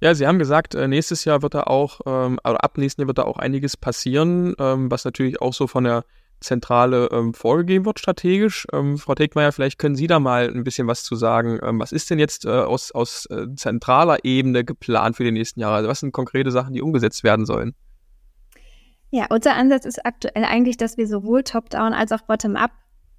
Ja, 0.01 0.15
Sie 0.15 0.27
haben 0.27 0.39
gesagt, 0.39 0.75
äh, 0.75 0.87
nächstes 0.87 1.25
Jahr 1.25 1.43
wird 1.43 1.55
da 1.55 1.63
auch, 1.63 2.01
ähm, 2.07 2.39
oder 2.45 2.63
ab 2.63 2.79
nächsten 2.79 3.01
Jahr 3.03 3.09
wird 3.09 3.19
da 3.19 3.25
auch 3.25 3.39
einiges 3.39 3.77
passieren, 3.77 4.55
ähm, 4.59 4.91
was 4.91 5.05
natürlich 5.05 5.43
auch 5.43 5.53
so 5.53 5.67
von 5.67 5.85
der 5.85 6.05
Zentrale 6.41 7.09
ähm, 7.13 7.35
vorgegeben 7.35 7.85
wird 7.85 7.99
strategisch. 7.99 8.67
Ähm, 8.73 8.99
Frau 8.99 9.15
Tegmeier, 9.15 9.53
vielleicht 9.53 9.79
können 9.79 9.97
Sie 9.97 10.07
da 10.07 10.21
mal 10.21 10.49
ein 10.49 10.65
bisschen 10.65 10.87
was 10.87 11.03
zu 11.05 11.17
sagen. 11.17 11.59
Ähm, 11.63 11.81
was 11.81 11.93
ist 11.93 12.11
denn 12.11 12.19
jetzt 12.19 12.45
äh, 12.45 12.51
aus, 12.51 12.93
aus 12.93 13.27
äh, 13.27 13.47
zentraler 13.57 14.25
Ebene 14.25 14.65
geplant 14.65 15.17
für 15.17 15.25
die 15.25 15.33
nächsten 15.33 15.61
Jahre? 15.61 15.77
Also 15.77 15.89
was 15.89 16.01
sind 16.01 16.13
konkrete 16.13 16.51
Sachen, 16.51 16.75
die 16.75 16.83
umgesetzt 16.83 17.25
werden 17.25 17.47
sollen? 17.47 17.75
Ja, 19.11 19.27
unser 19.31 19.55
Ansatz 19.55 19.87
ist 19.87 20.05
aktuell 20.05 20.45
eigentlich, 20.45 20.77
dass 20.77 20.97
wir 20.97 21.07
sowohl 21.07 21.43
top-down 21.43 21.93
als 21.93 22.13
auch 22.13 22.23
bottom-up 22.23 22.71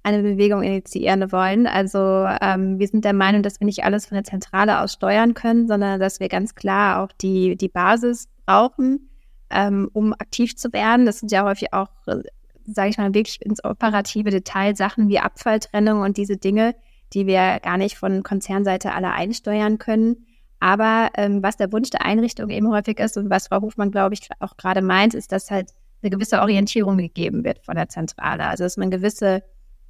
eine 0.02 0.22
Bewegung 0.22 0.62
initiieren 0.62 1.30
wollen. 1.32 1.66
Also 1.66 2.26
ähm, 2.40 2.78
wir 2.78 2.86
sind 2.86 3.04
der 3.04 3.12
Meinung, 3.12 3.42
dass 3.42 3.60
wir 3.60 3.66
nicht 3.66 3.84
alles 3.84 4.06
von 4.06 4.16
der 4.16 4.24
Zentrale 4.24 4.80
aus 4.80 4.94
steuern 4.94 5.34
können, 5.34 5.68
sondern 5.68 6.00
dass 6.00 6.20
wir 6.20 6.28
ganz 6.28 6.54
klar 6.54 7.02
auch 7.02 7.12
die, 7.20 7.56
die 7.56 7.68
Basis 7.68 8.28
brauchen, 8.46 9.10
ähm, 9.50 9.90
um 9.92 10.12
aktiv 10.14 10.56
zu 10.56 10.72
werden. 10.72 11.06
Das 11.06 11.18
sind 11.18 11.32
ja 11.32 11.44
häufig 11.44 11.72
auch, 11.72 11.90
sage 12.66 12.90
ich 12.90 12.98
mal, 12.98 13.14
wirklich 13.14 13.40
ins 13.42 13.64
operative 13.64 14.30
Detail 14.30 14.76
Sachen 14.76 15.08
wie 15.08 15.18
Abfalltrennung 15.18 16.00
und 16.00 16.16
diese 16.16 16.36
Dinge, 16.36 16.74
die 17.12 17.26
wir 17.26 17.60
gar 17.60 17.76
nicht 17.76 17.96
von 17.96 18.22
Konzernseite 18.22 18.92
alle 18.92 19.12
einsteuern 19.12 19.78
können. 19.78 20.26
Aber 20.60 21.10
ähm, 21.16 21.42
was 21.42 21.56
der 21.56 21.72
Wunsch 21.72 21.90
der 21.90 22.04
Einrichtung 22.04 22.50
eben 22.50 22.70
häufig 22.70 23.00
ist 23.00 23.16
und 23.16 23.30
was 23.30 23.48
Frau 23.48 23.62
Hofmann, 23.62 23.90
glaube 23.90 24.14
ich, 24.14 24.28
auch 24.40 24.56
gerade 24.56 24.82
meint, 24.82 25.14
ist, 25.14 25.32
dass 25.32 25.50
halt 25.50 25.70
eine 26.02 26.10
gewisse 26.10 26.40
Orientierung 26.40 26.98
gegeben 26.98 27.44
wird 27.44 27.64
von 27.64 27.74
der 27.74 27.88
Zentrale. 27.88 28.46
Also 28.46 28.64
dass 28.64 28.76
man 28.76 28.90
gewisse 28.90 29.42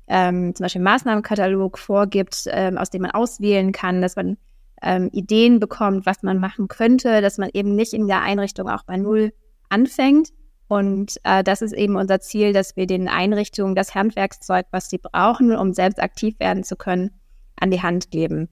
ähm, 0.06 0.54
zum 0.54 0.64
Beispiel 0.64 0.82
Maßnahmenkatalog 0.82 1.78
vorgibt, 1.78 2.44
ähm, 2.48 2.78
aus 2.78 2.90
dem 2.90 3.02
man 3.02 3.10
auswählen 3.12 3.72
kann, 3.72 4.00
dass 4.02 4.16
man 4.16 4.36
ähm, 4.82 5.08
Ideen 5.12 5.60
bekommt, 5.60 6.06
was 6.06 6.22
man 6.22 6.38
machen 6.38 6.68
könnte, 6.68 7.20
dass 7.20 7.38
man 7.38 7.50
eben 7.52 7.74
nicht 7.74 7.92
in 7.92 8.06
der 8.06 8.22
Einrichtung 8.22 8.68
auch 8.68 8.82
bei 8.84 8.96
Null 8.96 9.32
anfängt. 9.68 10.30
Und 10.70 11.16
äh, 11.24 11.42
das 11.42 11.62
ist 11.62 11.72
eben 11.72 11.96
unser 11.96 12.20
Ziel, 12.20 12.52
dass 12.52 12.76
wir 12.76 12.86
den 12.86 13.08
Einrichtungen 13.08 13.74
das 13.74 13.96
Handwerkszeug, 13.96 14.66
was 14.70 14.88
sie 14.88 14.98
brauchen, 14.98 15.56
um 15.56 15.72
selbst 15.72 16.00
aktiv 16.00 16.38
werden 16.38 16.62
zu 16.62 16.76
können, 16.76 17.10
an 17.56 17.72
die 17.72 17.82
Hand 17.82 18.12
geben. 18.12 18.48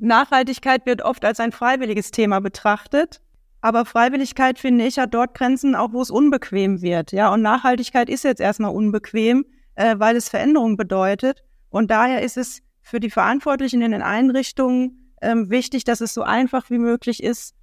Nachhaltigkeit 0.00 0.86
wird 0.86 1.02
oft 1.02 1.26
als 1.26 1.40
ein 1.40 1.52
freiwilliges 1.52 2.10
Thema 2.10 2.40
betrachtet. 2.40 3.20
Aber 3.60 3.84
Freiwilligkeit, 3.84 4.58
finde 4.58 4.86
ich, 4.86 4.98
hat 4.98 5.12
dort 5.12 5.34
Grenzen, 5.34 5.74
auch 5.74 5.92
wo 5.92 6.00
es 6.00 6.10
unbequem 6.10 6.80
wird. 6.80 7.12
Ja, 7.12 7.30
und 7.34 7.42
Nachhaltigkeit 7.42 8.08
ist 8.08 8.24
jetzt 8.24 8.40
erstmal 8.40 8.74
unbequem, 8.74 9.44
äh, 9.74 9.96
weil 9.98 10.16
es 10.16 10.30
Veränderung 10.30 10.78
bedeutet. 10.78 11.44
Und 11.68 11.90
daher 11.90 12.22
ist 12.22 12.38
es 12.38 12.62
für 12.80 12.98
die 12.98 13.10
Verantwortlichen 13.10 13.82
in 13.82 13.90
den 13.90 14.02
Einrichtungen 14.02 15.12
ähm, 15.20 15.50
wichtig, 15.50 15.84
dass 15.84 16.00
es 16.00 16.14
so 16.14 16.22
einfach 16.22 16.70
wie 16.70 16.78
möglich 16.78 17.22
ist, 17.22 17.54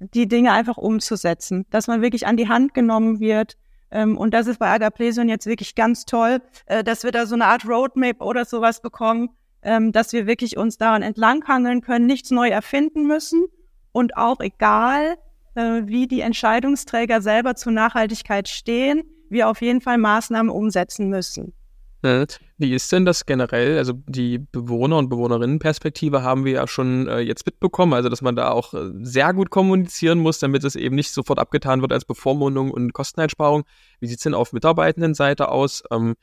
die 0.00 0.28
Dinge 0.28 0.52
einfach 0.52 0.76
umzusetzen, 0.76 1.66
dass 1.70 1.86
man 1.86 2.02
wirklich 2.02 2.26
an 2.26 2.36
die 2.36 2.48
Hand 2.48 2.74
genommen 2.74 3.20
wird. 3.20 3.56
Ähm, 3.90 4.18
und 4.18 4.34
das 4.34 4.46
ist 4.46 4.58
bei 4.58 4.68
Agaplesion 4.68 5.28
jetzt 5.28 5.46
wirklich 5.46 5.74
ganz 5.74 6.04
toll, 6.04 6.40
äh, 6.66 6.84
dass 6.84 7.04
wir 7.04 7.12
da 7.12 7.26
so 7.26 7.34
eine 7.34 7.46
Art 7.46 7.66
Roadmap 7.66 8.20
oder 8.20 8.44
sowas 8.44 8.80
bekommen, 8.80 9.30
ähm, 9.62 9.92
dass 9.92 10.12
wir 10.12 10.26
wirklich 10.26 10.56
uns 10.56 10.76
daran 10.78 11.02
entlanghangeln 11.02 11.80
können, 11.80 12.06
nichts 12.06 12.30
neu 12.30 12.48
erfinden 12.48 13.06
müssen 13.06 13.46
und 13.92 14.16
auch 14.16 14.40
egal, 14.40 15.16
äh, 15.54 15.82
wie 15.84 16.06
die 16.06 16.20
Entscheidungsträger 16.20 17.22
selber 17.22 17.54
zur 17.54 17.72
Nachhaltigkeit 17.72 18.48
stehen, 18.48 19.04
wir 19.28 19.48
auf 19.48 19.60
jeden 19.60 19.80
Fall 19.80 19.98
Maßnahmen 19.98 20.50
umsetzen 20.50 21.08
müssen. 21.08 21.54
Wie 22.02 22.74
ist 22.74 22.92
denn 22.92 23.04
das 23.04 23.26
generell? 23.26 23.78
Also 23.78 23.94
die 24.06 24.38
Bewohner- 24.38 24.98
und 24.98 25.08
Bewohnerinnenperspektive 25.08 26.22
haben 26.22 26.44
wir 26.44 26.52
ja 26.52 26.66
schon 26.68 27.08
äh, 27.08 27.20
jetzt 27.20 27.46
mitbekommen, 27.46 27.94
also 27.94 28.08
dass 28.08 28.22
man 28.22 28.36
da 28.36 28.50
auch 28.50 28.74
äh, 28.74 28.90
sehr 29.02 29.32
gut 29.34 29.50
kommunizieren 29.50 30.18
muss, 30.18 30.38
damit 30.38 30.62
es 30.64 30.76
eben 30.76 30.94
nicht 30.94 31.10
sofort 31.10 31.38
abgetan 31.38 31.80
wird 31.80 31.92
als 31.92 32.04
Bevormundung 32.04 32.70
und 32.70 32.92
Kosteneinsparung. 32.92 33.64
Wie 34.00 34.06
sieht 34.06 34.18
es 34.18 34.22
denn 34.22 34.34
auf 34.34 34.52
Mitarbeitendenseite 34.52 35.48
aus? 35.48 35.82
Ähm, 35.90 36.14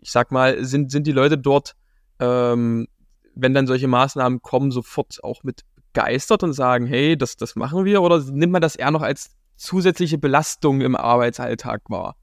ich 0.00 0.10
sag 0.10 0.32
mal, 0.32 0.64
sind, 0.64 0.90
sind 0.90 1.06
die 1.06 1.12
Leute 1.12 1.38
dort, 1.38 1.74
ähm, 2.18 2.88
wenn 3.34 3.54
dann 3.54 3.66
solche 3.66 3.88
Maßnahmen 3.88 4.42
kommen, 4.42 4.70
sofort 4.70 5.22
auch 5.22 5.42
mit 5.44 5.64
begeistert 5.94 6.42
und 6.42 6.52
sagen, 6.52 6.86
hey, 6.86 7.16
das, 7.16 7.36
das 7.36 7.56
machen 7.56 7.84
wir? 7.84 8.02
Oder 8.02 8.20
nimmt 8.20 8.52
man 8.52 8.60
das 8.60 8.76
eher 8.76 8.90
noch 8.90 9.02
als 9.02 9.30
zusätzliche 9.56 10.18
Belastung 10.18 10.80
im 10.80 10.96
Arbeitsalltag 10.96 11.82
wahr? 11.88 12.16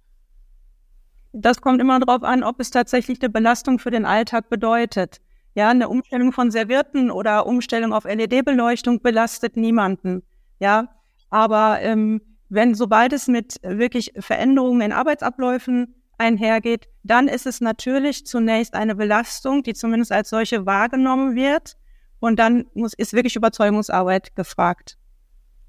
Das 1.34 1.62
kommt 1.62 1.82
immer 1.82 2.00
darauf 2.00 2.24
an, 2.24 2.44
ob 2.44 2.60
es 2.60 2.72
tatsächlich 2.72 3.22
eine 3.22 3.30
Belastung 3.30 3.80
für 3.80 3.92
den 3.92 4.06
Alltag 4.06 4.50
bedeutet. 4.50 5.22
Ja, 5.54 5.70
eine 5.70 5.90
Umstellung 5.90 6.32
von 6.32 6.52
Servierten 6.52 7.12
oder 7.12 7.46
Umstellung 7.46 7.94
auf 7.94 8.06
LED-Beleuchtung 8.06 9.02
belastet 9.02 9.58
niemanden. 9.58 10.24
Ja, 10.60 10.90
aber 11.30 11.80
ähm, 11.82 12.22
wenn 12.50 12.76
sobald 12.76 13.14
es 13.14 13.28
mit 13.28 13.58
wirklich 13.64 14.14
Veränderungen 14.20 14.82
in 14.82 14.92
Arbeitsabläufen 14.92 15.96
einhergeht, 16.18 16.88
dann 17.04 17.28
ist 17.28 17.48
es 17.48 17.62
natürlich 17.62 18.26
zunächst 18.26 18.74
eine 18.74 18.96
Belastung, 18.96 19.64
die 19.64 19.74
zumindest 19.74 20.12
als 20.12 20.30
solche 20.30 20.66
wahrgenommen 20.66 21.36
wird. 21.36 21.78
Und 22.20 22.40
dann 22.40 22.66
muss, 22.74 22.94
ist 22.94 23.14
wirklich 23.14 23.36
Überzeugungsarbeit 23.36 24.36
gefragt. 24.36 24.98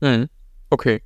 Mhm. 0.01 0.29
Okay 0.71 1.03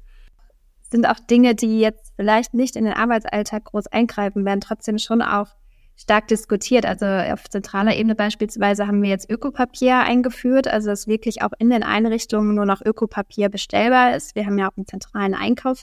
sind 0.90 1.06
auch 1.06 1.18
Dinge, 1.18 1.54
die 1.54 1.80
jetzt 1.80 2.12
vielleicht 2.16 2.54
nicht 2.54 2.76
in 2.76 2.84
den 2.84 2.94
Arbeitsalltag 2.94 3.64
groß 3.64 3.88
eingreifen, 3.88 4.44
werden 4.44 4.60
trotzdem 4.60 4.98
schon 4.98 5.22
auch 5.22 5.48
stark 5.96 6.28
diskutiert. 6.28 6.84
Also 6.84 7.06
auf 7.06 7.48
zentraler 7.48 7.96
Ebene 7.96 8.14
beispielsweise 8.14 8.86
haben 8.86 9.02
wir 9.02 9.10
jetzt 9.10 9.30
Ökopapier 9.30 9.98
eingeführt, 9.98 10.68
also 10.68 10.90
dass 10.90 11.06
wirklich 11.06 11.42
auch 11.42 11.52
in 11.58 11.70
den 11.70 11.82
Einrichtungen 11.82 12.54
nur 12.54 12.66
noch 12.66 12.82
Ökopapier 12.84 13.48
bestellbar 13.48 14.14
ist. 14.14 14.34
Wir 14.34 14.46
haben 14.46 14.58
ja 14.58 14.68
auch 14.68 14.76
einen 14.76 14.86
zentralen 14.86 15.34
Einkauf 15.34 15.82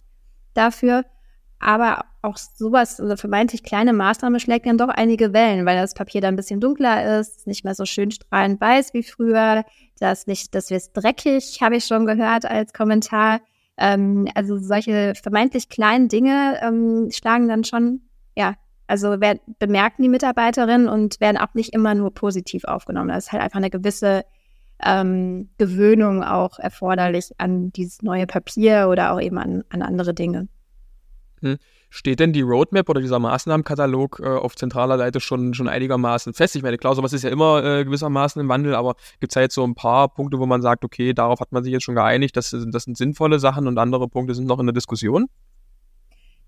dafür. 0.53 1.03
Aber 1.59 2.03
auch 2.21 2.37
sowas, 2.37 2.99
also 2.99 3.15
vermeintlich 3.15 3.63
kleine 3.63 3.93
Maßnahme 3.93 4.41
schlägt 4.41 4.65
dann 4.65 4.77
doch 4.77 4.89
einige 4.89 5.31
Wellen, 5.31 5.65
weil 5.65 5.77
das 5.77 5.93
Papier 5.93 6.19
dann 6.19 6.33
ein 6.33 6.37
bisschen 6.37 6.59
dunkler 6.59 7.19
ist, 7.19 7.47
nicht 7.47 7.63
mehr 7.63 7.73
so 7.73 7.85
schön 7.85 8.11
strahlend 8.11 8.59
weiß 8.59 8.93
wie 8.93 9.03
früher, 9.03 9.63
das 9.97 10.27
nicht, 10.27 10.53
das 10.55 10.69
wird 10.71 10.89
dreckig, 10.93 11.59
habe 11.61 11.77
ich 11.77 11.85
schon 11.85 12.05
gehört 12.05 12.45
als 12.45 12.73
Kommentar. 12.73 13.39
Ähm, 13.77 14.27
also 14.35 14.57
solche 14.57 15.13
vermeintlich 15.21 15.69
kleinen 15.69 16.07
Dinge 16.07 16.59
ähm, 16.61 17.09
schlagen 17.11 17.47
dann 17.47 17.63
schon, 17.63 18.01
ja, 18.35 18.55
also 18.87 19.19
werden, 19.21 19.39
bemerken 19.59 20.03
die 20.03 20.09
Mitarbeiterinnen 20.09 20.87
und 20.87 21.19
werden 21.19 21.37
auch 21.37 21.53
nicht 21.53 21.73
immer 21.73 21.95
nur 21.95 22.13
positiv 22.13 22.65
aufgenommen. 22.65 23.09
Da 23.09 23.17
ist 23.17 23.31
halt 23.31 23.41
einfach 23.41 23.57
eine 23.57 23.69
gewisse 23.69 24.25
ähm, 24.83 25.49
Gewöhnung 25.57 26.23
auch 26.23 26.59
erforderlich 26.59 27.31
an 27.37 27.71
dieses 27.71 28.01
neue 28.01 28.27
Papier 28.27 28.87
oder 28.89 29.13
auch 29.13 29.21
eben 29.21 29.37
an, 29.37 29.63
an 29.69 29.81
andere 29.81 30.13
Dinge. 30.13 30.47
Steht 31.95 32.19
denn 32.19 32.33
die 32.33 32.41
Roadmap 32.41 32.89
oder 32.89 33.01
dieser 33.01 33.19
Maßnahmenkatalog 33.19 34.19
äh, 34.19 34.27
auf 34.27 34.55
zentraler 34.55 34.97
Seite 34.97 35.19
schon, 35.19 35.53
schon 35.53 35.67
einigermaßen 35.67 36.33
fest? 36.33 36.55
Ich 36.55 36.63
meine, 36.63 36.79
klar, 36.79 36.95
sowas 36.95 37.13
ist 37.13 37.23
ja 37.23 37.29
immer 37.29 37.63
äh, 37.63 37.85
gewissermaßen 37.85 38.41
im 38.41 38.49
Wandel, 38.49 38.73
aber 38.73 38.95
gibt 39.19 39.31
es 39.31 39.35
da 39.35 39.41
jetzt 39.41 39.53
so 39.53 39.63
ein 39.63 39.75
paar 39.75 40.11
Punkte, 40.11 40.39
wo 40.39 40.47
man 40.47 40.63
sagt, 40.63 40.83
okay, 40.83 41.13
darauf 41.13 41.39
hat 41.39 41.51
man 41.51 41.63
sich 41.63 41.71
jetzt 41.71 41.83
schon 41.83 41.93
geeinigt, 41.93 42.35
das, 42.35 42.49
das 42.49 42.83
sind 42.85 42.97
sinnvolle 42.97 43.37
Sachen 43.37 43.67
und 43.67 43.77
andere 43.77 44.07
Punkte 44.07 44.33
sind 44.33 44.47
noch 44.47 44.59
in 44.59 44.65
der 44.65 44.73
Diskussion? 44.73 45.27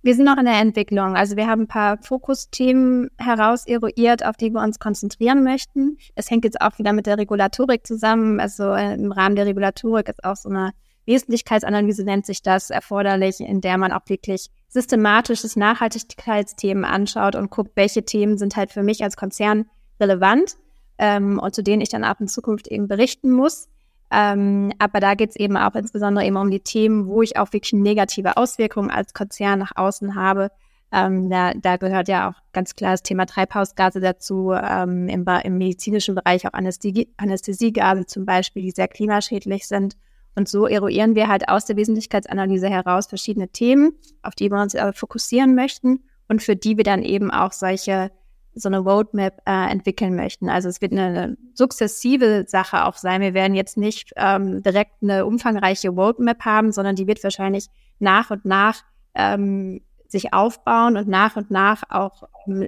Wir 0.02 0.16
sind 0.16 0.26
noch 0.26 0.40
in 0.40 0.46
der 0.46 0.60
Entwicklung. 0.60 1.16
Also 1.16 1.36
wir 1.36 1.46
haben 1.46 1.62
ein 1.62 1.68
paar 1.68 2.00
Fokusthemen 2.02 3.12
heraus 3.20 3.68
eruiert, 3.68 4.26
auf 4.26 4.38
die 4.38 4.50
wir 4.50 4.64
uns 4.64 4.80
konzentrieren 4.80 5.44
möchten. 5.44 6.00
Es 6.16 6.32
hängt 6.32 6.44
jetzt 6.44 6.60
auch 6.60 6.80
wieder 6.80 6.92
mit 6.92 7.06
der 7.06 7.20
Regulatorik 7.20 7.86
zusammen. 7.86 8.40
Also 8.40 8.72
äh, 8.72 8.96
im 8.96 9.12
Rahmen 9.12 9.36
der 9.36 9.46
Regulatorik 9.46 10.10
ist 10.10 10.24
auch 10.24 10.38
so 10.38 10.50
eine 10.50 10.72
Wesentlichkeitsanalyse 11.06 12.04
nennt 12.04 12.26
sich 12.26 12.42
das 12.42 12.70
erforderlich, 12.70 13.40
in 13.40 13.62
der 13.62 13.78
man 13.78 13.92
auch 13.92 14.02
wirklich 14.08 14.48
systematisches 14.76 15.56
Nachhaltigkeitsthemen 15.56 16.84
anschaut 16.84 17.36
und 17.36 17.50
guckt, 17.50 17.72
welche 17.76 18.04
Themen 18.04 18.38
sind 18.38 18.58
halt 18.58 18.72
für 18.72 18.84
mich 18.84 19.04
als 19.04 19.16
Konzern 19.16 19.66
relevant 20.02 20.58
ähm, 20.98 21.40
und 21.40 21.56
zu 21.56 21.64
denen 21.64 21.82
ich 21.82 21.88
dann 21.88 22.04
auch 22.04 22.20
in 22.20 22.28
Zukunft 22.28 22.68
eben 22.68 22.90
berichten 22.90 23.32
muss. 23.32 23.70
Ähm, 24.12 24.74
aber 24.78 25.00
da 25.00 25.16
geht 25.16 25.30
es 25.30 25.38
eben 25.38 25.56
auch 25.56 25.76
insbesondere 25.76 26.26
eben 26.26 26.36
um 26.36 26.52
die 26.52 26.60
Themen, 26.60 27.08
wo 27.08 27.22
ich 27.22 27.38
auch 27.38 27.54
wirklich 27.54 27.72
negative 27.72 28.36
Auswirkungen 28.36 28.92
als 28.92 29.14
Konzern 29.14 29.60
nach 29.60 29.72
außen 29.76 30.14
habe. 30.16 30.52
Ähm, 30.92 31.30
da, 31.30 31.54
da 31.54 31.78
gehört 31.78 32.10
ja 32.10 32.30
auch 32.30 32.36
ganz 32.52 32.76
klar 32.76 32.92
das 32.92 33.02
Thema 33.02 33.26
Treibhausgase 33.26 34.02
dazu, 34.02 34.52
ähm, 34.52 35.08
im, 35.08 35.26
im 35.44 35.58
medizinischen 35.58 36.16
Bereich 36.16 36.46
auch 36.46 36.54
Anästhesie, 36.54 37.14
Anästhesiegase 37.16 38.06
zum 38.06 38.26
Beispiel, 38.26 38.62
die 38.62 38.72
sehr 38.72 38.90
klimaschädlich 38.90 39.68
sind. 39.68 39.96
Und 40.36 40.50
so 40.50 40.68
eruieren 40.68 41.16
wir 41.16 41.28
halt 41.28 41.48
aus 41.48 41.66
der 41.66 41.78
Wesentlichkeitsanalyse 41.78 42.70
heraus 42.70 43.08
verschiedene 43.08 43.50
Themen, 43.50 43.94
auf 44.22 44.36
die 44.36 44.52
wir 44.52 44.62
uns 44.62 44.74
äh, 44.74 44.92
fokussieren 44.94 45.56
möchten 45.56 46.04
und 46.28 46.44
für 46.44 46.56
die 46.56 46.78
wir 46.78 46.84
dann 46.84 47.04
eben 47.04 47.32
auch 47.32 47.54
solche 47.54 48.12
so 48.56 48.70
eine 48.70 48.80
Roadmap 48.80 49.42
äh, 49.46 49.70
entwickeln 49.70 50.16
möchten. 50.16 50.50
Also 50.50 50.70
es 50.70 50.82
wird 50.82 50.94
eine, 50.94 51.38
sukzessive 51.54 52.46
Sache 52.48 52.86
auch 52.86 52.96
sein. 52.96 53.22
Wir 53.22 53.34
werden 53.34 53.54
jetzt 53.54 53.78
nicht 53.78 54.14
ähm, 54.16 54.64
direkt 54.64 55.04
eine 55.04 55.26
umfangreiche 55.26 55.90
Roadmap 55.90 56.44
haben, 56.46 56.72
sondern 56.72 56.96
die 56.96 57.06
wird 57.06 57.24
wahrscheinlich 57.24 57.68
nach 58.00 58.32
und 58.32 58.46
nach 58.46 58.82
ähm, 59.14 59.82
sich 60.08 60.34
aufbauen 60.34 60.96
und 60.96 61.08
nach 61.08 61.36
und 61.36 61.52
nach 61.52 61.84
auch, 61.90 62.24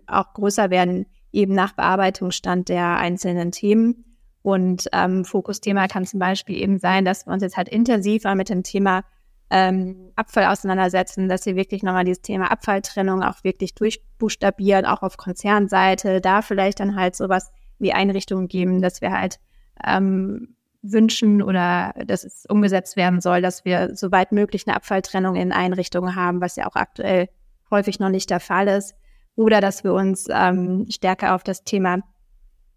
auch 0.07 0.33
größer 0.33 0.69
werden, 0.69 1.05
eben 1.31 1.55
nach 1.55 1.73
Bearbeitungsstand 1.73 2.67
der 2.69 2.97
einzelnen 2.97 3.51
Themen. 3.51 4.03
Und 4.47 4.87
ähm, 4.93 5.25
Fokusthema 5.25 5.89
kann 5.89 6.05
zum 6.05 6.21
Beispiel 6.21 6.55
eben 6.55 6.79
sein, 6.79 7.03
dass 7.03 7.25
wir 7.27 7.33
uns 7.33 7.43
jetzt 7.43 7.57
halt 7.57 7.67
intensiver 7.67 8.33
mit 8.33 8.47
dem 8.47 8.63
Thema 8.63 9.03
ähm, 9.49 10.13
Abfall 10.15 10.45
auseinandersetzen, 10.45 11.27
dass 11.27 11.45
wir 11.45 11.57
wirklich 11.57 11.83
nochmal 11.83 12.05
dieses 12.05 12.21
Thema 12.21 12.49
Abfalltrennung 12.49 13.23
auch 13.23 13.43
wirklich 13.43 13.75
durchbuchstabieren, 13.75 14.85
auch 14.85 15.01
auf 15.01 15.17
Konzernseite, 15.17 16.21
da 16.21 16.41
vielleicht 16.41 16.79
dann 16.79 16.95
halt 16.95 17.17
sowas 17.17 17.51
wie 17.77 17.91
Einrichtungen 17.91 18.47
geben, 18.47 18.81
dass 18.81 19.01
wir 19.01 19.11
halt 19.11 19.37
ähm, 19.85 20.55
wünschen 20.81 21.41
oder 21.41 21.93
dass 22.05 22.23
es 22.23 22.45
umgesetzt 22.47 22.95
werden 22.95 23.19
soll, 23.19 23.41
dass 23.41 23.65
wir 23.65 23.97
soweit 23.97 24.31
möglich 24.31 24.65
eine 24.65 24.77
Abfalltrennung 24.77 25.35
in 25.35 25.51
Einrichtungen 25.51 26.15
haben, 26.15 26.39
was 26.39 26.55
ja 26.55 26.67
auch 26.67 26.77
aktuell 26.77 27.27
häufig 27.69 27.99
noch 27.99 28.07
nicht 28.07 28.29
der 28.29 28.39
Fall 28.39 28.69
ist. 28.69 28.95
Oder 29.35 29.59
dass 29.59 29.83
wir 29.83 29.91
uns 29.91 30.27
ähm, 30.29 30.85
stärker 30.89 31.35
auf 31.35 31.43
das 31.43 31.65
Thema 31.65 31.99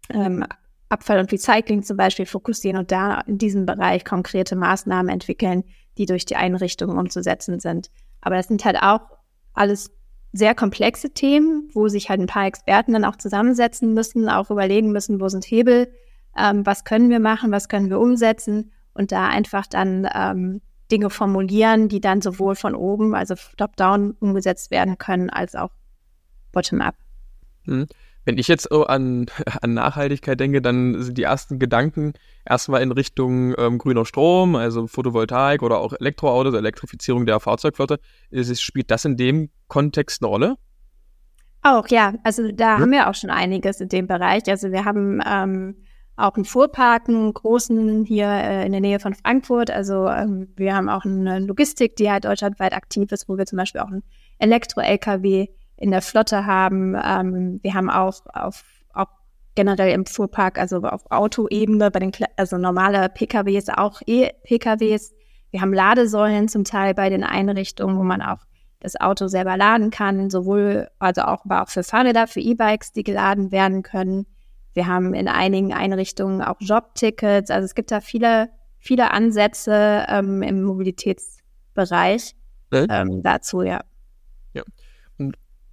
ähm, 0.09 0.43
Abfall 0.91 1.19
und 1.19 1.31
Recycling 1.31 1.83
zum 1.83 1.97
Beispiel 1.97 2.25
fokussieren 2.25 2.77
und 2.77 2.91
da 2.91 3.21
in 3.21 3.37
diesem 3.37 3.65
Bereich 3.65 4.03
konkrete 4.05 4.55
Maßnahmen 4.55 5.09
entwickeln, 5.09 5.63
die 5.97 6.05
durch 6.05 6.25
die 6.25 6.35
Einrichtungen 6.35 6.97
umzusetzen 6.97 7.59
sind. 7.59 7.89
Aber 8.21 8.35
das 8.35 8.47
sind 8.47 8.65
halt 8.65 8.77
auch 8.81 9.01
alles 9.53 9.91
sehr 10.33 10.55
komplexe 10.55 11.09
Themen, 11.09 11.69
wo 11.73 11.87
sich 11.87 12.09
halt 12.09 12.21
ein 12.21 12.27
paar 12.27 12.45
Experten 12.45 12.93
dann 12.93 13.05
auch 13.05 13.17
zusammensetzen 13.17 13.93
müssen, 13.93 14.29
auch 14.29 14.49
überlegen 14.49 14.91
müssen, 14.91 15.19
wo 15.19 15.27
sind 15.27 15.45
Hebel, 15.45 15.91
ähm, 16.37 16.65
was 16.65 16.83
können 16.83 17.09
wir 17.09 17.19
machen, 17.19 17.51
was 17.51 17.67
können 17.67 17.89
wir 17.89 17.99
umsetzen 17.99 18.71
und 18.93 19.11
da 19.11 19.27
einfach 19.27 19.67
dann 19.67 20.07
ähm, 20.13 20.61
Dinge 20.91 21.09
formulieren, 21.09 21.89
die 21.89 22.01
dann 22.01 22.21
sowohl 22.21 22.55
von 22.55 22.75
oben, 22.75 23.15
also 23.15 23.35
top-down 23.57 24.11
umgesetzt 24.19 24.71
werden 24.71 24.97
können, 24.97 25.29
als 25.29 25.55
auch 25.55 25.71
bottom-up. 26.51 26.95
Mhm. 27.65 27.87
Wenn 28.23 28.37
ich 28.37 28.47
jetzt 28.47 28.67
so 28.69 28.85
an, 28.85 29.25
an 29.61 29.73
Nachhaltigkeit 29.73 30.39
denke, 30.39 30.61
dann 30.61 31.01
sind 31.01 31.17
die 31.17 31.23
ersten 31.23 31.59
Gedanken 31.59 32.13
erstmal 32.45 32.81
in 32.81 32.91
Richtung 32.91 33.55
ähm, 33.57 33.77
grüner 33.77 34.05
Strom, 34.05 34.55
also 34.55 34.87
Photovoltaik 34.87 35.63
oder 35.63 35.79
auch 35.79 35.93
Elektroautos, 35.93 36.53
Elektrifizierung 36.53 37.25
der 37.25 37.39
Fahrzeugflotte. 37.39 37.99
Ist, 38.29 38.61
spielt 38.61 38.91
das 38.91 39.05
in 39.05 39.17
dem 39.17 39.49
Kontext 39.67 40.21
eine 40.21 40.29
Rolle? 40.29 40.57
Auch, 41.63 41.87
ja. 41.89 42.13
Also 42.23 42.51
da 42.51 42.75
hm? 42.75 42.81
haben 42.81 42.91
wir 42.91 43.09
auch 43.09 43.15
schon 43.15 43.29
einiges 43.29 43.81
in 43.81 43.89
dem 43.89 44.07
Bereich. 44.07 44.47
Also 44.47 44.71
wir 44.71 44.85
haben 44.85 45.21
ähm, 45.25 45.75
auch 46.15 46.35
einen 46.35 46.45
Fuhrpark, 46.45 47.07
einen 47.07 47.33
großen 47.33 48.05
hier 48.05 48.27
äh, 48.27 48.65
in 48.65 48.71
der 48.71 48.81
Nähe 48.81 48.99
von 48.99 49.13
Frankfurt. 49.13 49.69
Also 49.71 50.07
ähm, 50.07 50.49
wir 50.55 50.75
haben 50.75 50.89
auch 50.89 51.05
eine 51.05 51.39
Logistik, 51.39 51.95
die 51.95 52.09
halt 52.09 52.25
deutschlandweit 52.25 52.73
aktiv 52.73 53.11
ist, 53.11 53.29
wo 53.29 53.37
wir 53.37 53.45
zum 53.45 53.57
Beispiel 53.57 53.81
auch 53.81 53.87
einen 53.87 54.03
Elektro-LKW 54.39 55.47
in 55.81 55.91
der 55.91 56.01
Flotte 56.01 56.45
haben. 56.45 56.95
Ähm, 56.95 57.59
wir 57.63 57.73
haben 57.73 57.89
auch 57.89 58.13
auf 58.33 58.63
auch 58.93 59.07
generell 59.55 59.91
im 59.93 60.05
Fuhrpark, 60.05 60.59
also 60.59 60.77
auf 60.83 61.09
Autoebene, 61.09 61.89
bei 61.91 61.99
den 61.99 62.11
also 62.37 62.57
normale 62.57 63.09
PKWs, 63.09 63.69
auch 63.69 64.01
E-PKWs. 64.05 65.13
Wir 65.49 65.61
haben 65.61 65.73
Ladesäulen 65.73 66.47
zum 66.47 66.63
Teil 66.63 66.93
bei 66.93 67.09
den 67.09 67.23
Einrichtungen, 67.23 67.97
wo 67.97 68.03
man 68.03 68.21
auch 68.21 68.45
das 68.79 68.99
Auto 68.99 69.27
selber 69.27 69.57
laden 69.57 69.89
kann, 69.89 70.29
sowohl 70.29 70.87
also 70.99 71.21
auch, 71.23 71.45
aber 71.45 71.63
auch 71.63 71.69
für 71.69 71.83
Fahrräder, 71.83 72.27
für 72.27 72.39
E-Bikes, 72.39 72.93
die 72.93 73.03
geladen 73.03 73.51
werden 73.51 73.83
können. 73.83 74.27
Wir 74.73 74.87
haben 74.87 75.13
in 75.13 75.27
einigen 75.27 75.73
Einrichtungen 75.73 76.41
auch 76.41 76.57
Jobtickets. 76.59 77.49
Also 77.49 77.65
es 77.65 77.75
gibt 77.75 77.91
da 77.91 78.01
viele, 78.01 78.49
viele 78.77 79.11
Ansätze 79.11 80.05
ähm, 80.07 80.41
im 80.41 80.63
Mobilitätsbereich 80.63 82.35
äh? 82.71 82.87
ähm, 82.89 83.21
dazu. 83.21 83.61
Ja. 83.63 83.81